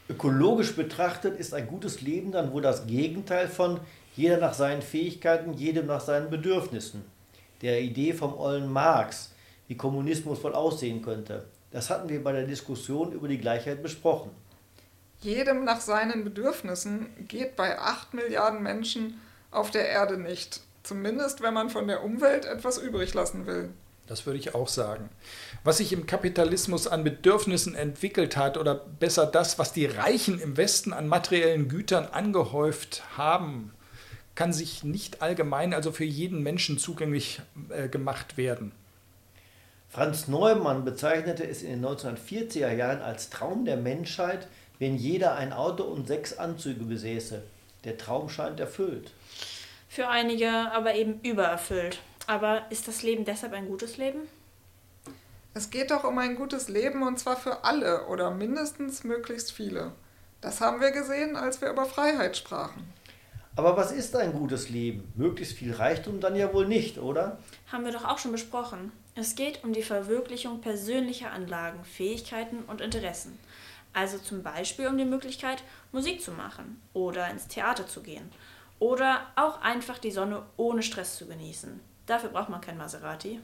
Ökologisch 0.09 0.75
betrachtet 0.75 1.39
ist 1.39 1.53
ein 1.53 1.67
gutes 1.67 2.01
Leben 2.01 2.31
dann 2.31 2.51
wohl 2.53 2.63
das 2.63 2.87
Gegenteil 2.87 3.47
von 3.47 3.79
jeder 4.15 4.37
nach 4.37 4.55
seinen 4.55 4.81
Fähigkeiten, 4.81 5.53
jedem 5.53 5.85
nach 5.85 6.01
seinen 6.01 6.31
Bedürfnissen 6.31 7.14
der 7.61 7.81
Idee 7.81 8.13
vom 8.13 8.37
ollen 8.37 8.71
Marx, 8.71 9.31
wie 9.67 9.75
Kommunismus 9.75 10.43
wohl 10.43 10.53
aussehen 10.53 11.01
könnte. 11.01 11.45
Das 11.71 11.89
hatten 11.89 12.09
wir 12.09 12.23
bei 12.23 12.31
der 12.31 12.45
Diskussion 12.45 13.11
über 13.11 13.27
die 13.27 13.37
Gleichheit 13.37 13.83
besprochen. 13.83 14.31
Jedem 15.21 15.63
nach 15.63 15.81
seinen 15.81 16.23
Bedürfnissen 16.23 17.07
geht 17.27 17.55
bei 17.55 17.79
8 17.79 18.13
Milliarden 18.13 18.61
Menschen 18.61 19.19
auf 19.51 19.71
der 19.71 19.87
Erde 19.87 20.17
nicht. 20.17 20.61
Zumindest 20.83 21.41
wenn 21.41 21.53
man 21.53 21.69
von 21.69 21.87
der 21.87 22.03
Umwelt 22.03 22.45
etwas 22.45 22.77
übrig 22.77 23.13
lassen 23.13 23.47
will. 23.47 23.69
Das 24.07 24.27
würde 24.27 24.37
ich 24.37 24.53
auch 24.53 24.67
sagen. 24.67 25.09
Was 25.63 25.77
sich 25.77 25.91
im 25.91 26.05
Kapitalismus 26.05 26.87
an 26.87 27.03
Bedürfnissen 27.03 27.73
entwickelt 27.73 28.37
hat, 28.37 28.57
oder 28.57 28.75
besser 28.75 29.25
das, 29.25 29.57
was 29.57 29.73
die 29.73 29.87
Reichen 29.87 30.39
im 30.39 30.57
Westen 30.57 30.93
an 30.93 31.07
materiellen 31.07 31.69
Gütern 31.69 32.05
angehäuft 32.05 33.03
haben, 33.17 33.73
kann 34.35 34.53
sich 34.53 34.83
nicht 34.83 35.21
allgemein, 35.21 35.73
also 35.73 35.91
für 35.91 36.03
jeden 36.03 36.43
Menschen 36.43 36.77
zugänglich 36.77 37.41
äh, 37.69 37.87
gemacht 37.87 38.37
werden. 38.37 38.71
Franz 39.89 40.27
Neumann 40.27 40.83
bezeichnete 40.83 41.47
es 41.47 41.63
in 41.63 41.81
den 41.81 41.85
1940er 41.85 42.71
Jahren 42.73 43.01
als 43.01 43.29
Traum 43.29 43.63
der 43.63 43.77
Menschheit, 43.77 44.47
wenn 44.77 44.97
jeder 44.97 45.35
ein 45.35 45.53
Auto 45.53 45.83
und 45.83 46.07
sechs 46.07 46.37
Anzüge 46.37 46.83
besäße. 46.83 47.41
Der 47.85 47.97
Traum 47.97 48.27
scheint 48.29 48.59
erfüllt. 48.59 49.11
Für 49.87 50.09
einige 50.09 50.49
aber 50.49 50.95
eben 50.95 51.21
übererfüllt. 51.21 51.99
Aber 52.27 52.63
ist 52.71 52.87
das 52.89 53.03
Leben 53.03 53.23
deshalb 53.23 53.53
ein 53.53 53.67
gutes 53.67 53.95
Leben? 53.95 54.21
Es 55.53 55.69
geht 55.69 55.91
doch 55.91 56.03
um 56.03 56.17
ein 56.17 56.35
gutes 56.35 56.67
Leben 56.67 57.03
und 57.03 57.17
zwar 57.17 57.37
für 57.37 57.63
alle 57.63 58.07
oder 58.07 58.31
mindestens 58.31 59.05
möglichst 59.05 59.53
viele. 59.53 59.93
Das 60.41 60.59
haben 60.59 60.81
wir 60.81 60.91
gesehen, 60.91 61.37
als 61.37 61.61
wir 61.61 61.69
über 61.69 61.85
Freiheit 61.85 62.35
sprachen. 62.35 62.91
Aber 63.57 63.77
was 63.77 63.93
ist 63.93 64.15
ein 64.17 64.33
gutes 64.33 64.69
Leben? 64.69 65.11
Möglichst 65.15 65.53
viel 65.57 65.73
Reichtum 65.73 66.19
dann 66.19 66.35
ja 66.35 66.53
wohl 66.53 66.67
nicht, 66.67 66.97
oder? 66.97 67.37
Haben 67.71 67.85
wir 67.85 67.93
doch 67.93 68.03
auch 68.03 68.17
schon 68.17 68.33
besprochen. 68.33 68.91
Es 69.15 69.35
geht 69.35 69.63
um 69.63 69.71
die 69.71 69.81
Verwirklichung 69.81 70.59
persönlicher 70.59 71.31
Anlagen, 71.31 71.85
Fähigkeiten 71.85 72.63
und 72.67 72.81
Interessen. 72.81 73.39
Also 73.93 74.17
zum 74.17 74.43
Beispiel 74.43 74.87
um 74.87 74.97
die 74.97 75.05
Möglichkeit, 75.05 75.63
Musik 75.93 76.21
zu 76.21 76.31
machen 76.31 76.81
oder 76.93 77.29
ins 77.29 77.47
Theater 77.47 77.87
zu 77.87 78.01
gehen. 78.01 78.29
Oder 78.77 79.21
auch 79.37 79.61
einfach 79.61 79.99
die 79.99 80.11
Sonne 80.11 80.43
ohne 80.57 80.83
Stress 80.83 81.15
zu 81.15 81.25
genießen. 81.25 81.79
Dafür 82.07 82.31
braucht 82.31 82.49
man 82.49 82.59
kein 82.59 82.77
Maserati. 82.77 83.39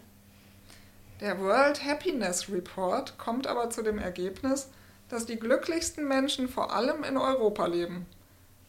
Der 1.21 1.39
World 1.39 1.85
Happiness 1.85 2.49
Report 2.49 3.17
kommt 3.17 3.47
aber 3.47 3.69
zu 3.69 3.81
dem 3.81 3.97
Ergebnis, 3.97 4.69
dass 5.07 5.25
die 5.25 5.39
glücklichsten 5.39 6.05
Menschen 6.05 6.49
vor 6.49 6.73
allem 6.73 7.05
in 7.05 7.15
Europa 7.15 7.65
leben. 7.65 8.07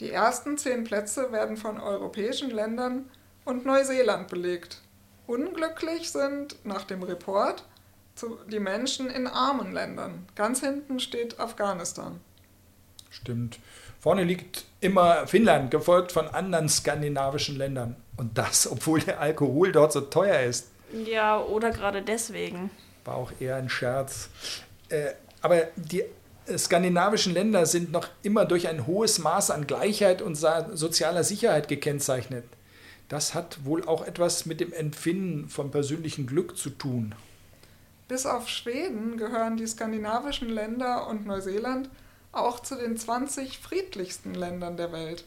Die 0.02 0.10
ersten 0.10 0.58
zehn 0.58 0.82
Plätze 0.82 1.30
werden 1.30 1.56
von 1.56 1.78
europäischen 1.78 2.50
Ländern 2.50 3.08
und 3.44 3.64
Neuseeland 3.64 4.26
belegt. 4.26 4.80
Unglücklich 5.28 6.10
sind 6.10 6.56
nach 6.64 6.82
dem 6.82 7.04
Report 7.04 7.64
die 8.50 8.58
Menschen 8.58 9.08
in 9.08 9.28
armen 9.28 9.72
Ländern. 9.72 10.26
Ganz 10.34 10.58
hinten 10.58 10.98
steht 10.98 11.38
Afghanistan. 11.38 12.18
Stimmt. 13.10 13.60
Vorne 14.00 14.24
liegt 14.24 14.64
immer 14.80 15.28
Finnland, 15.28 15.70
gefolgt 15.70 16.10
von 16.10 16.26
anderen 16.26 16.68
skandinavischen 16.68 17.56
Ländern. 17.56 17.94
Und 18.16 18.36
das, 18.36 18.68
obwohl 18.68 18.98
der 18.98 19.20
Alkohol 19.20 19.70
dort 19.70 19.92
so 19.92 20.00
teuer 20.00 20.40
ist. 20.40 20.66
Ja, 21.06 21.40
oder 21.40 21.70
gerade 21.70 22.02
deswegen. 22.02 22.72
War 23.04 23.14
auch 23.14 23.30
eher 23.38 23.54
ein 23.54 23.68
Scherz. 23.68 24.30
Äh, 24.88 25.12
aber 25.42 25.68
die 25.76 26.02
skandinavischen 26.56 27.34
Länder 27.34 27.66
sind 27.66 27.92
noch 27.92 28.08
immer 28.22 28.44
durch 28.44 28.68
ein 28.68 28.86
hohes 28.86 29.18
Maß 29.18 29.50
an 29.50 29.66
Gleichheit 29.66 30.22
und 30.22 30.34
sozialer 30.34 31.24
Sicherheit 31.24 31.68
gekennzeichnet. 31.68 32.44
Das 33.08 33.34
hat 33.34 33.64
wohl 33.64 33.86
auch 33.86 34.06
etwas 34.06 34.46
mit 34.46 34.60
dem 34.60 34.72
Empfinden 34.72 35.48
von 35.48 35.70
persönlichem 35.70 36.26
Glück 36.26 36.56
zu 36.56 36.70
tun. 36.70 37.14
Bis 38.08 38.26
auf 38.26 38.48
Schweden 38.48 39.16
gehören 39.16 39.56
die 39.56 39.66
skandinavischen 39.66 40.48
Länder 40.48 41.06
und 41.06 41.26
Neuseeland 41.26 41.88
auch 42.32 42.60
zu 42.60 42.74
den 42.74 42.96
20 42.96 43.58
friedlichsten 43.58 44.34
Ländern 44.34 44.76
der 44.76 44.92
Welt, 44.92 45.24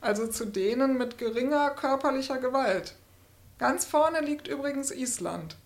also 0.00 0.26
zu 0.26 0.44
denen 0.44 0.98
mit 0.98 1.18
geringer 1.18 1.70
körperlicher 1.70 2.38
Gewalt. 2.38 2.94
Ganz 3.58 3.84
vorne 3.84 4.20
liegt 4.20 4.48
übrigens 4.48 4.90
Island. 4.90 5.56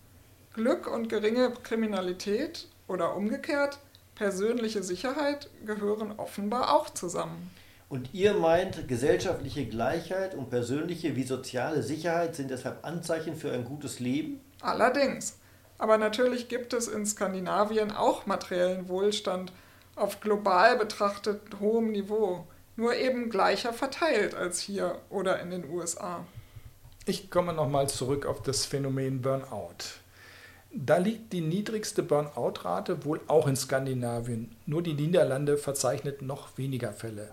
Glück 0.53 0.87
und 0.87 1.09
geringe 1.09 1.51
Kriminalität 1.63 2.67
oder 2.87 3.15
umgekehrt 3.15 3.79
persönliche 4.17 4.81
Sicherheit 4.81 5.49
gehören 5.65 6.13
offenbar 6.17 6.75
auch 6.75 6.89
zusammen. 6.89 7.51
Und 7.87 8.13
ihr 8.13 8.33
meint, 8.33 8.87
gesellschaftliche 8.87 9.65
Gleichheit 9.65 10.35
und 10.35 10.49
persönliche 10.49 11.15
wie 11.15 11.23
soziale 11.23 11.83
Sicherheit 11.83 12.35
sind 12.35 12.51
deshalb 12.51 12.85
Anzeichen 12.85 13.35
für 13.35 13.51
ein 13.51 13.63
gutes 13.63 13.99
Leben? 13.99 14.41
Allerdings. 14.61 15.37
Aber 15.77 15.97
natürlich 15.97 16.49
gibt 16.49 16.73
es 16.73 16.87
in 16.87 17.05
Skandinavien 17.05 17.91
auch 17.91 18.25
materiellen 18.25 18.89
Wohlstand 18.89 19.53
auf 19.95 20.19
global 20.19 20.77
betrachtet 20.77 21.41
hohem 21.59 21.91
Niveau, 21.91 22.45
nur 22.75 22.95
eben 22.95 23.29
gleicher 23.29 23.71
verteilt 23.71 24.35
als 24.35 24.59
hier 24.59 24.99
oder 25.09 25.39
in 25.39 25.51
den 25.51 25.69
USA. 25.69 26.25
Ich 27.05 27.29
komme 27.29 27.53
nochmal 27.53 27.87
zurück 27.87 28.25
auf 28.25 28.41
das 28.41 28.65
Phänomen 28.65 29.21
Burnout. 29.21 30.01
Da 30.71 30.97
liegt 30.97 31.33
die 31.33 31.41
niedrigste 31.41 32.03
Burnout-Rate 32.03 33.05
wohl 33.05 33.21
auch 33.27 33.47
in 33.47 33.55
Skandinavien. 33.55 34.55
Nur 34.65 34.83
die 34.83 34.93
Niederlande 34.93 35.57
verzeichnet 35.57 36.21
noch 36.21 36.57
weniger 36.57 36.91
Fälle. 36.91 37.31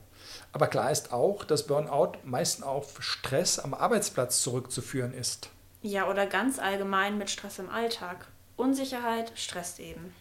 Aber 0.52 0.69
klar 0.69 0.90
ist 0.90 1.12
auch, 1.12 1.44
dass 1.44 1.66
Burnout 1.66 2.12
meist 2.24 2.62
auf 2.62 3.02
Stress 3.02 3.59
am 3.59 3.74
Arbeitsplatz 3.74 4.43
zurückzuführen 4.43 5.12
ist. 5.12 5.51
Ja, 5.82 6.09
oder 6.09 6.27
ganz 6.27 6.59
allgemein 6.59 7.19
mit 7.19 7.28
Stress 7.28 7.59
im 7.59 7.69
Alltag. 7.69 8.27
Unsicherheit 8.56 9.32
stresst 9.35 9.81
eben. 9.81 10.15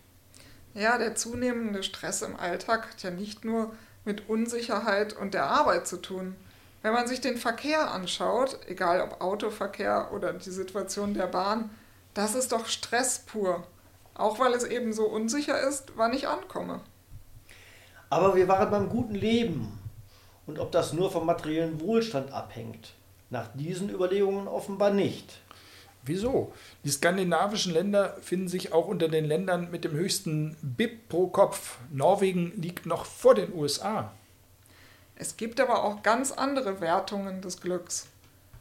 Ja, 0.73 0.97
der 0.97 1.15
zunehmende 1.15 1.83
Stress 1.83 2.23
im 2.23 2.35
Alltag 2.35 2.89
hat 2.89 3.03
ja 3.03 3.11
nicht 3.11 3.45
nur 3.45 3.73
mit 4.05 4.27
Unsicherheit 4.27 5.13
und 5.13 5.33
der 5.33 5.45
Arbeit 5.45 5.87
zu 5.87 5.97
tun. 6.01 6.35
Wenn 6.81 6.93
man 6.93 7.07
sich 7.07 7.21
den 7.21 7.37
Verkehr 7.37 7.91
anschaut, 7.91 8.59
egal 8.67 9.01
ob 9.01 9.21
Autoverkehr 9.21 10.09
oder 10.13 10.33
die 10.33 10.49
Situation 10.49 11.13
der 11.13 11.27
Bahn, 11.27 11.69
das 12.13 12.35
ist 12.35 12.51
doch 12.51 12.65
Stress 12.65 13.19
pur. 13.19 13.63
Auch 14.15 14.39
weil 14.39 14.53
es 14.53 14.63
eben 14.63 14.93
so 14.93 15.05
unsicher 15.05 15.59
ist, 15.67 15.93
wann 15.95 16.13
ich 16.13 16.27
ankomme. 16.27 16.81
Aber 18.09 18.35
wir 18.35 18.47
waren 18.47 18.69
beim 18.69 18.89
guten 18.89 19.15
Leben. 19.15 19.79
Und 20.45 20.59
ob 20.59 20.71
das 20.71 20.93
nur 20.93 21.11
vom 21.11 21.25
materiellen 21.25 21.79
Wohlstand 21.81 22.31
abhängt? 22.31 22.93
Nach 23.29 23.47
diesen 23.55 23.89
Überlegungen 23.89 24.47
offenbar 24.47 24.91
nicht. 24.91 25.41
Wieso? 26.05 26.51
Die 26.83 26.91
skandinavischen 26.91 27.73
Länder 27.73 28.17
finden 28.21 28.49
sich 28.49 28.73
auch 28.73 28.87
unter 28.87 29.07
den 29.07 29.25
Ländern 29.25 29.71
mit 29.71 29.85
dem 29.85 29.93
höchsten 29.93 30.57
BIP 30.61 31.07
pro 31.07 31.27
Kopf. 31.27 31.77
Norwegen 31.91 32.51
liegt 32.61 32.85
noch 32.85 33.05
vor 33.05 33.35
den 33.35 33.53
USA. 33.53 34.11
Es 35.15 35.37
gibt 35.37 35.61
aber 35.61 35.83
auch 35.83 36.03
ganz 36.03 36.31
andere 36.31 36.81
Wertungen 36.81 37.41
des 37.41 37.61
Glücks. 37.61 38.09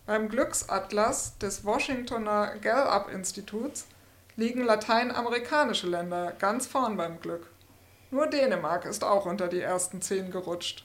Beim 0.05 0.29
Glücksatlas 0.29 1.39
des 1.39 1.65
Washingtoner 1.65 2.55
Gallup-Instituts 2.61 3.87
liegen 4.35 4.65
lateinamerikanische 4.65 5.87
Länder 5.87 6.33
ganz 6.41 6.67
vorn 6.67 6.97
beim 6.97 7.21
Glück. 7.21 7.47
Nur 8.11 8.27
Dänemark 8.27 8.85
ist 8.85 9.05
auch 9.05 9.27
unter 9.27 9.47
die 9.47 9.61
ersten 9.61 10.03
zehn 10.03 10.33
gerutscht. 10.33 10.85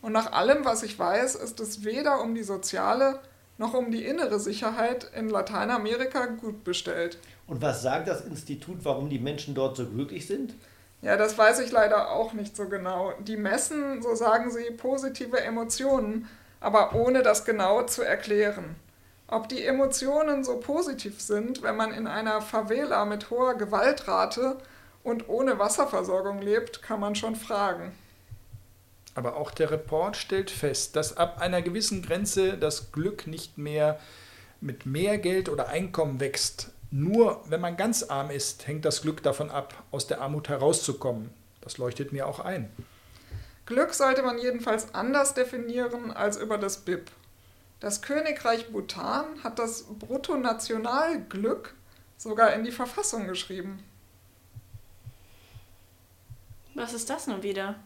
Und 0.00 0.12
nach 0.12 0.32
allem, 0.32 0.64
was 0.64 0.82
ich 0.82 0.98
weiß, 0.98 1.34
ist 1.34 1.60
es 1.60 1.84
weder 1.84 2.22
um 2.22 2.34
die 2.34 2.42
soziale 2.42 3.20
noch 3.58 3.74
um 3.74 3.90
die 3.90 4.04
innere 4.04 4.40
Sicherheit 4.40 5.10
in 5.14 5.28
Lateinamerika 5.28 6.26
gut 6.26 6.64
bestellt. 6.64 7.18
Und 7.46 7.60
was 7.60 7.82
sagt 7.82 8.08
das 8.08 8.22
Institut, 8.22 8.78
warum 8.82 9.10
die 9.10 9.18
Menschen 9.18 9.54
dort 9.54 9.76
so 9.76 9.86
glücklich 9.86 10.26
sind? 10.26 10.54
Ja, 11.02 11.16
das 11.16 11.36
weiß 11.36 11.60
ich 11.60 11.70
leider 11.70 12.10
auch 12.10 12.32
nicht 12.32 12.56
so 12.56 12.66
genau. 12.66 13.12
Die 13.20 13.36
messen, 13.36 14.02
so 14.02 14.14
sagen 14.14 14.50
sie, 14.50 14.70
positive 14.70 15.38
Emotionen, 15.38 16.28
aber 16.64 16.94
ohne 16.94 17.22
das 17.22 17.44
genau 17.44 17.82
zu 17.82 18.02
erklären. 18.02 18.76
Ob 19.28 19.48
die 19.48 19.64
Emotionen 19.64 20.44
so 20.44 20.58
positiv 20.58 21.20
sind, 21.20 21.62
wenn 21.62 21.76
man 21.76 21.92
in 21.92 22.06
einer 22.06 22.40
Favela 22.40 23.04
mit 23.04 23.30
hoher 23.30 23.54
Gewaltrate 23.54 24.56
und 25.02 25.28
ohne 25.28 25.58
Wasserversorgung 25.58 26.40
lebt, 26.40 26.82
kann 26.82 27.00
man 27.00 27.14
schon 27.14 27.36
fragen. 27.36 27.92
Aber 29.14 29.36
auch 29.36 29.50
der 29.50 29.70
Report 29.70 30.16
stellt 30.16 30.50
fest, 30.50 30.96
dass 30.96 31.16
ab 31.16 31.40
einer 31.40 31.60
gewissen 31.60 32.02
Grenze 32.02 32.56
das 32.56 32.90
Glück 32.92 33.26
nicht 33.26 33.58
mehr 33.58 34.00
mit 34.60 34.86
mehr 34.86 35.18
Geld 35.18 35.50
oder 35.50 35.68
Einkommen 35.68 36.18
wächst. 36.18 36.70
Nur 36.90 37.42
wenn 37.46 37.60
man 37.60 37.76
ganz 37.76 38.04
arm 38.04 38.30
ist, 38.30 38.66
hängt 38.66 38.86
das 38.86 39.02
Glück 39.02 39.22
davon 39.22 39.50
ab, 39.50 39.74
aus 39.90 40.06
der 40.06 40.22
Armut 40.22 40.48
herauszukommen. 40.48 41.30
Das 41.60 41.76
leuchtet 41.76 42.12
mir 42.12 42.26
auch 42.26 42.40
ein. 42.40 42.70
Glück 43.66 43.94
sollte 43.94 44.22
man 44.22 44.38
jedenfalls 44.38 44.94
anders 44.94 45.34
definieren 45.34 46.10
als 46.10 46.36
über 46.36 46.58
das 46.58 46.78
BIP. 46.78 47.10
Das 47.80 48.02
Königreich 48.02 48.70
Bhutan 48.70 49.42
hat 49.42 49.58
das 49.58 49.84
Bruttonationalglück 49.84 51.74
sogar 52.16 52.52
in 52.52 52.64
die 52.64 52.72
Verfassung 52.72 53.26
geschrieben. 53.26 53.82
Was 56.74 56.92
ist 56.92 57.08
das 57.08 57.26
nun 57.26 57.42
wieder? 57.42 57.76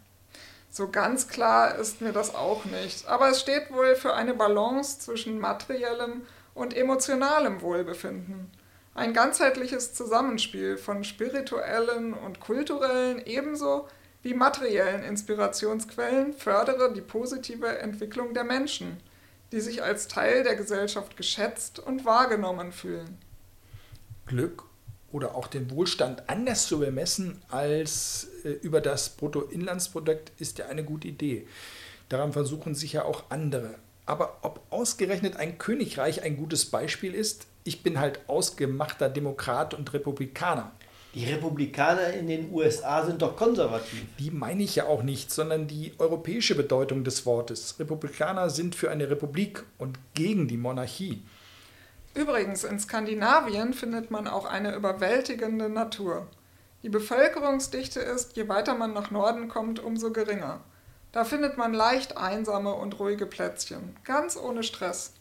So 0.71 0.89
ganz 0.89 1.29
klar 1.29 1.77
ist 1.77 2.01
mir 2.01 2.13
das 2.13 2.35
auch 2.35 2.65
nicht, 2.65 3.07
aber 3.07 3.31
es 3.31 3.41
steht 3.41 3.71
wohl 3.71 3.95
für 3.95 4.15
eine 4.15 4.35
Balance 4.35 4.99
zwischen 5.01 5.39
materiellem 5.39 6.23
und 6.55 6.77
emotionalem 6.77 7.63
Wohlbefinden. 7.63 8.51
Ein 8.95 9.15
ganzheitliches 9.15 9.95
Zusammenspiel 9.95 10.77
von 10.77 11.05
spirituellen 11.05 12.15
und 12.15 12.41
kulturellen 12.41 13.25
ebenso 13.25 13.89
wie 14.23 14.35
materiellen 14.35 15.05
Inspirationsquellen 15.05 16.35
fördere 16.35 16.93
die 16.93 17.01
positive 17.01 17.79
Entwicklung 17.79 18.35
der 18.35 18.45
Menschen, 18.45 18.99
die 19.53 19.61
sich 19.61 19.83
als 19.83 20.09
Teil 20.09 20.43
der 20.43 20.57
Gesellschaft 20.57 21.17
geschätzt 21.17 21.79
und 21.79 22.05
wahrgenommen 22.05 22.73
fühlen. 22.73 23.19
Glück 24.27 24.65
oder 25.11 25.35
auch 25.35 25.47
den 25.47 25.71
Wohlstand 25.71 26.29
anders 26.29 26.67
zu 26.67 26.81
bemessen 26.81 27.41
als 27.49 28.29
äh, 28.45 28.51
über 28.51 28.81
das 28.81 29.11
Bruttoinlandsprodukt 29.11 30.33
ist 30.39 30.59
ja 30.59 30.67
eine 30.67 30.85
gute 30.85 31.09
Idee. 31.09 31.47
Daran 32.09 32.33
versuchen 32.33 32.75
sich 32.75 32.93
ja 32.93 33.05
auch 33.05 33.25
andere. 33.31 33.77
Aber 34.05 34.39
ob 34.43 34.61
ausgerechnet 34.71 35.37
ein 35.37 35.59
Königreich 35.59 36.23
ein 36.23 36.37
gutes 36.37 36.67
Beispiel 36.67 37.15
ist, 37.15 37.47
ich 37.65 37.83
bin 37.83 38.01
halt 38.01 38.21
ausgemachter 38.29 39.11
Demokrat 39.11 39.75
und 39.75 39.93
Republikaner. 39.93 40.73
Die 41.15 41.25
Republikaner 41.25 42.13
in 42.13 42.27
den 42.27 42.53
USA 42.53 43.05
sind 43.05 43.23
doch 43.23 43.35
konservativ. 43.35 44.05
Die 44.19 44.31
meine 44.31 44.63
ich 44.63 44.77
ja 44.77 44.85
auch 44.87 45.03
nicht, 45.03 45.31
sondern 45.33 45.67
die 45.67 45.95
europäische 45.99 46.55
Bedeutung 46.55 47.03
des 47.03 47.25
Wortes. 47.25 47.79
Republikaner 47.79 48.51
sind 48.51 48.75
für 48.75 48.91
eine 48.91 49.09
Republik 49.09 49.65
und 49.79 49.99
gegen 50.15 50.49
die 50.49 50.59
Monarchie. 50.59 51.23
Übrigens, 52.15 52.65
in 52.65 52.79
Skandinavien 52.79 53.73
findet 53.73 54.11
man 54.11 54.27
auch 54.27 54.45
eine 54.45 54.75
überwältigende 54.75 55.69
Natur. 55.69 56.27
Die 56.83 56.89
Bevölkerungsdichte 56.91 58.01
ist, 58.01 58.37
je 58.37 58.49
weiter 58.49 58.75
man 58.75 58.93
nach 58.93 59.11
Norden 59.11 59.49
kommt, 59.49 59.81
umso 59.81 60.13
geringer. 60.13 60.61
Da 61.13 61.25
findet 61.25 61.57
man 61.57 61.73
leicht 61.73 62.17
einsame 62.17 62.75
und 62.75 62.99
ruhige 63.01 63.27
Plätzchen, 63.27 63.97
ganz 64.05 64.37
ohne 64.37 64.63
Stress. 64.63 65.15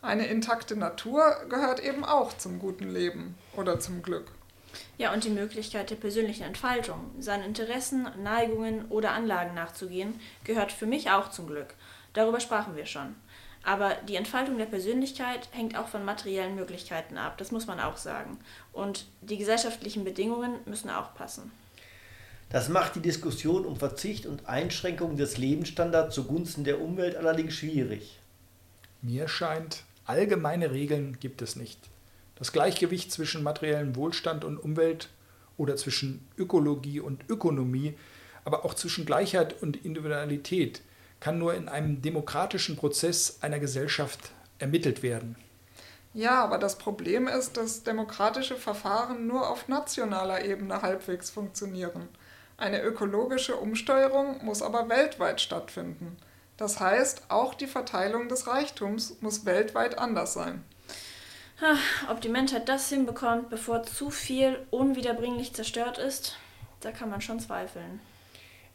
Eine 0.00 0.26
intakte 0.26 0.76
Natur 0.76 1.34
gehört 1.48 1.80
eben 1.80 2.04
auch 2.04 2.36
zum 2.36 2.58
guten 2.58 2.88
Leben 2.88 3.34
oder 3.56 3.80
zum 3.80 4.02
Glück. 4.02 4.30
Ja, 4.98 5.12
und 5.12 5.24
die 5.24 5.30
Möglichkeit 5.30 5.90
der 5.90 5.96
persönlichen 5.96 6.44
Entfaltung, 6.44 7.10
seinen 7.18 7.44
Interessen, 7.44 8.08
Neigungen 8.22 8.86
oder 8.86 9.12
Anlagen 9.12 9.54
nachzugehen, 9.54 10.20
gehört 10.44 10.72
für 10.72 10.86
mich 10.86 11.10
auch 11.10 11.30
zum 11.30 11.46
Glück. 11.46 11.74
Darüber 12.12 12.40
sprachen 12.40 12.76
wir 12.76 12.86
schon. 12.86 13.14
Aber 13.64 13.94
die 14.08 14.16
Entfaltung 14.16 14.58
der 14.58 14.66
Persönlichkeit 14.66 15.48
hängt 15.52 15.76
auch 15.76 15.88
von 15.88 16.04
materiellen 16.04 16.54
Möglichkeiten 16.54 17.16
ab, 17.16 17.38
das 17.38 17.50
muss 17.50 17.66
man 17.66 17.80
auch 17.80 17.96
sagen. 17.96 18.38
Und 18.72 19.06
die 19.22 19.38
gesellschaftlichen 19.38 20.04
Bedingungen 20.04 20.56
müssen 20.66 20.90
auch 20.90 21.14
passen. 21.14 21.50
Das 22.50 22.68
macht 22.68 22.94
die 22.94 23.00
Diskussion 23.00 23.64
um 23.64 23.76
Verzicht 23.76 24.26
und 24.26 24.46
Einschränkung 24.46 25.16
des 25.16 25.38
Lebensstandards 25.38 26.14
zugunsten 26.14 26.62
der 26.62 26.80
Umwelt 26.80 27.16
allerdings 27.16 27.54
schwierig. 27.54 28.20
Mir 29.00 29.28
scheint, 29.28 29.82
allgemeine 30.04 30.70
Regeln 30.70 31.18
gibt 31.18 31.42
es 31.42 31.56
nicht. 31.56 31.78
Das 32.44 32.52
Gleichgewicht 32.52 33.10
zwischen 33.10 33.42
materiellem 33.42 33.96
Wohlstand 33.96 34.44
und 34.44 34.58
Umwelt 34.58 35.08
oder 35.56 35.76
zwischen 35.76 36.28
Ökologie 36.36 37.00
und 37.00 37.24
Ökonomie, 37.30 37.96
aber 38.44 38.66
auch 38.66 38.74
zwischen 38.74 39.06
Gleichheit 39.06 39.62
und 39.62 39.82
Individualität 39.82 40.82
kann 41.20 41.38
nur 41.38 41.54
in 41.54 41.70
einem 41.70 42.02
demokratischen 42.02 42.76
Prozess 42.76 43.38
einer 43.40 43.60
Gesellschaft 43.60 44.32
ermittelt 44.58 45.02
werden. 45.02 45.36
Ja, 46.12 46.44
aber 46.44 46.58
das 46.58 46.76
Problem 46.76 47.28
ist, 47.28 47.56
dass 47.56 47.82
demokratische 47.82 48.56
Verfahren 48.56 49.26
nur 49.26 49.48
auf 49.48 49.66
nationaler 49.68 50.44
Ebene 50.44 50.82
halbwegs 50.82 51.30
funktionieren. 51.30 52.10
Eine 52.58 52.82
ökologische 52.82 53.56
Umsteuerung 53.56 54.44
muss 54.44 54.60
aber 54.60 54.90
weltweit 54.90 55.40
stattfinden. 55.40 56.18
Das 56.58 56.78
heißt, 56.78 57.22
auch 57.30 57.54
die 57.54 57.66
Verteilung 57.66 58.28
des 58.28 58.46
Reichtums 58.46 59.16
muss 59.22 59.46
weltweit 59.46 59.96
anders 59.96 60.34
sein. 60.34 60.62
Ob 62.10 62.20
die 62.20 62.28
Menschheit 62.28 62.68
das 62.68 62.88
hinbekommt, 62.88 63.48
bevor 63.48 63.84
zu 63.84 64.10
viel 64.10 64.58
unwiederbringlich 64.70 65.54
zerstört 65.54 65.98
ist, 65.98 66.36
da 66.80 66.90
kann 66.90 67.10
man 67.10 67.20
schon 67.20 67.40
zweifeln. 67.40 68.00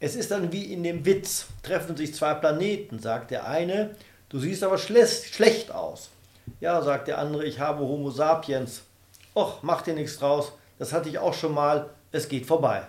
Es 0.00 0.16
ist 0.16 0.30
dann 0.30 0.50
wie 0.50 0.72
in 0.72 0.82
dem 0.82 1.04
Witz, 1.04 1.46
treffen 1.62 1.96
sich 1.96 2.14
zwei 2.14 2.34
Planeten, 2.34 2.98
sagt 2.98 3.30
der 3.30 3.46
eine, 3.46 3.94
du 4.30 4.38
siehst 4.38 4.64
aber 4.64 4.78
schlecht 4.78 5.70
aus. 5.70 6.10
Ja, 6.60 6.80
sagt 6.82 7.08
der 7.08 7.18
andere, 7.18 7.44
ich 7.44 7.60
habe 7.60 7.84
Homo 7.84 8.10
sapiens. 8.10 8.82
Och, 9.34 9.62
mach 9.62 9.82
dir 9.82 9.94
nichts 9.94 10.18
draus, 10.18 10.52
das 10.78 10.92
hatte 10.92 11.10
ich 11.10 11.18
auch 11.18 11.34
schon 11.34 11.54
mal, 11.54 11.90
es 12.12 12.28
geht 12.28 12.46
vorbei. 12.46 12.82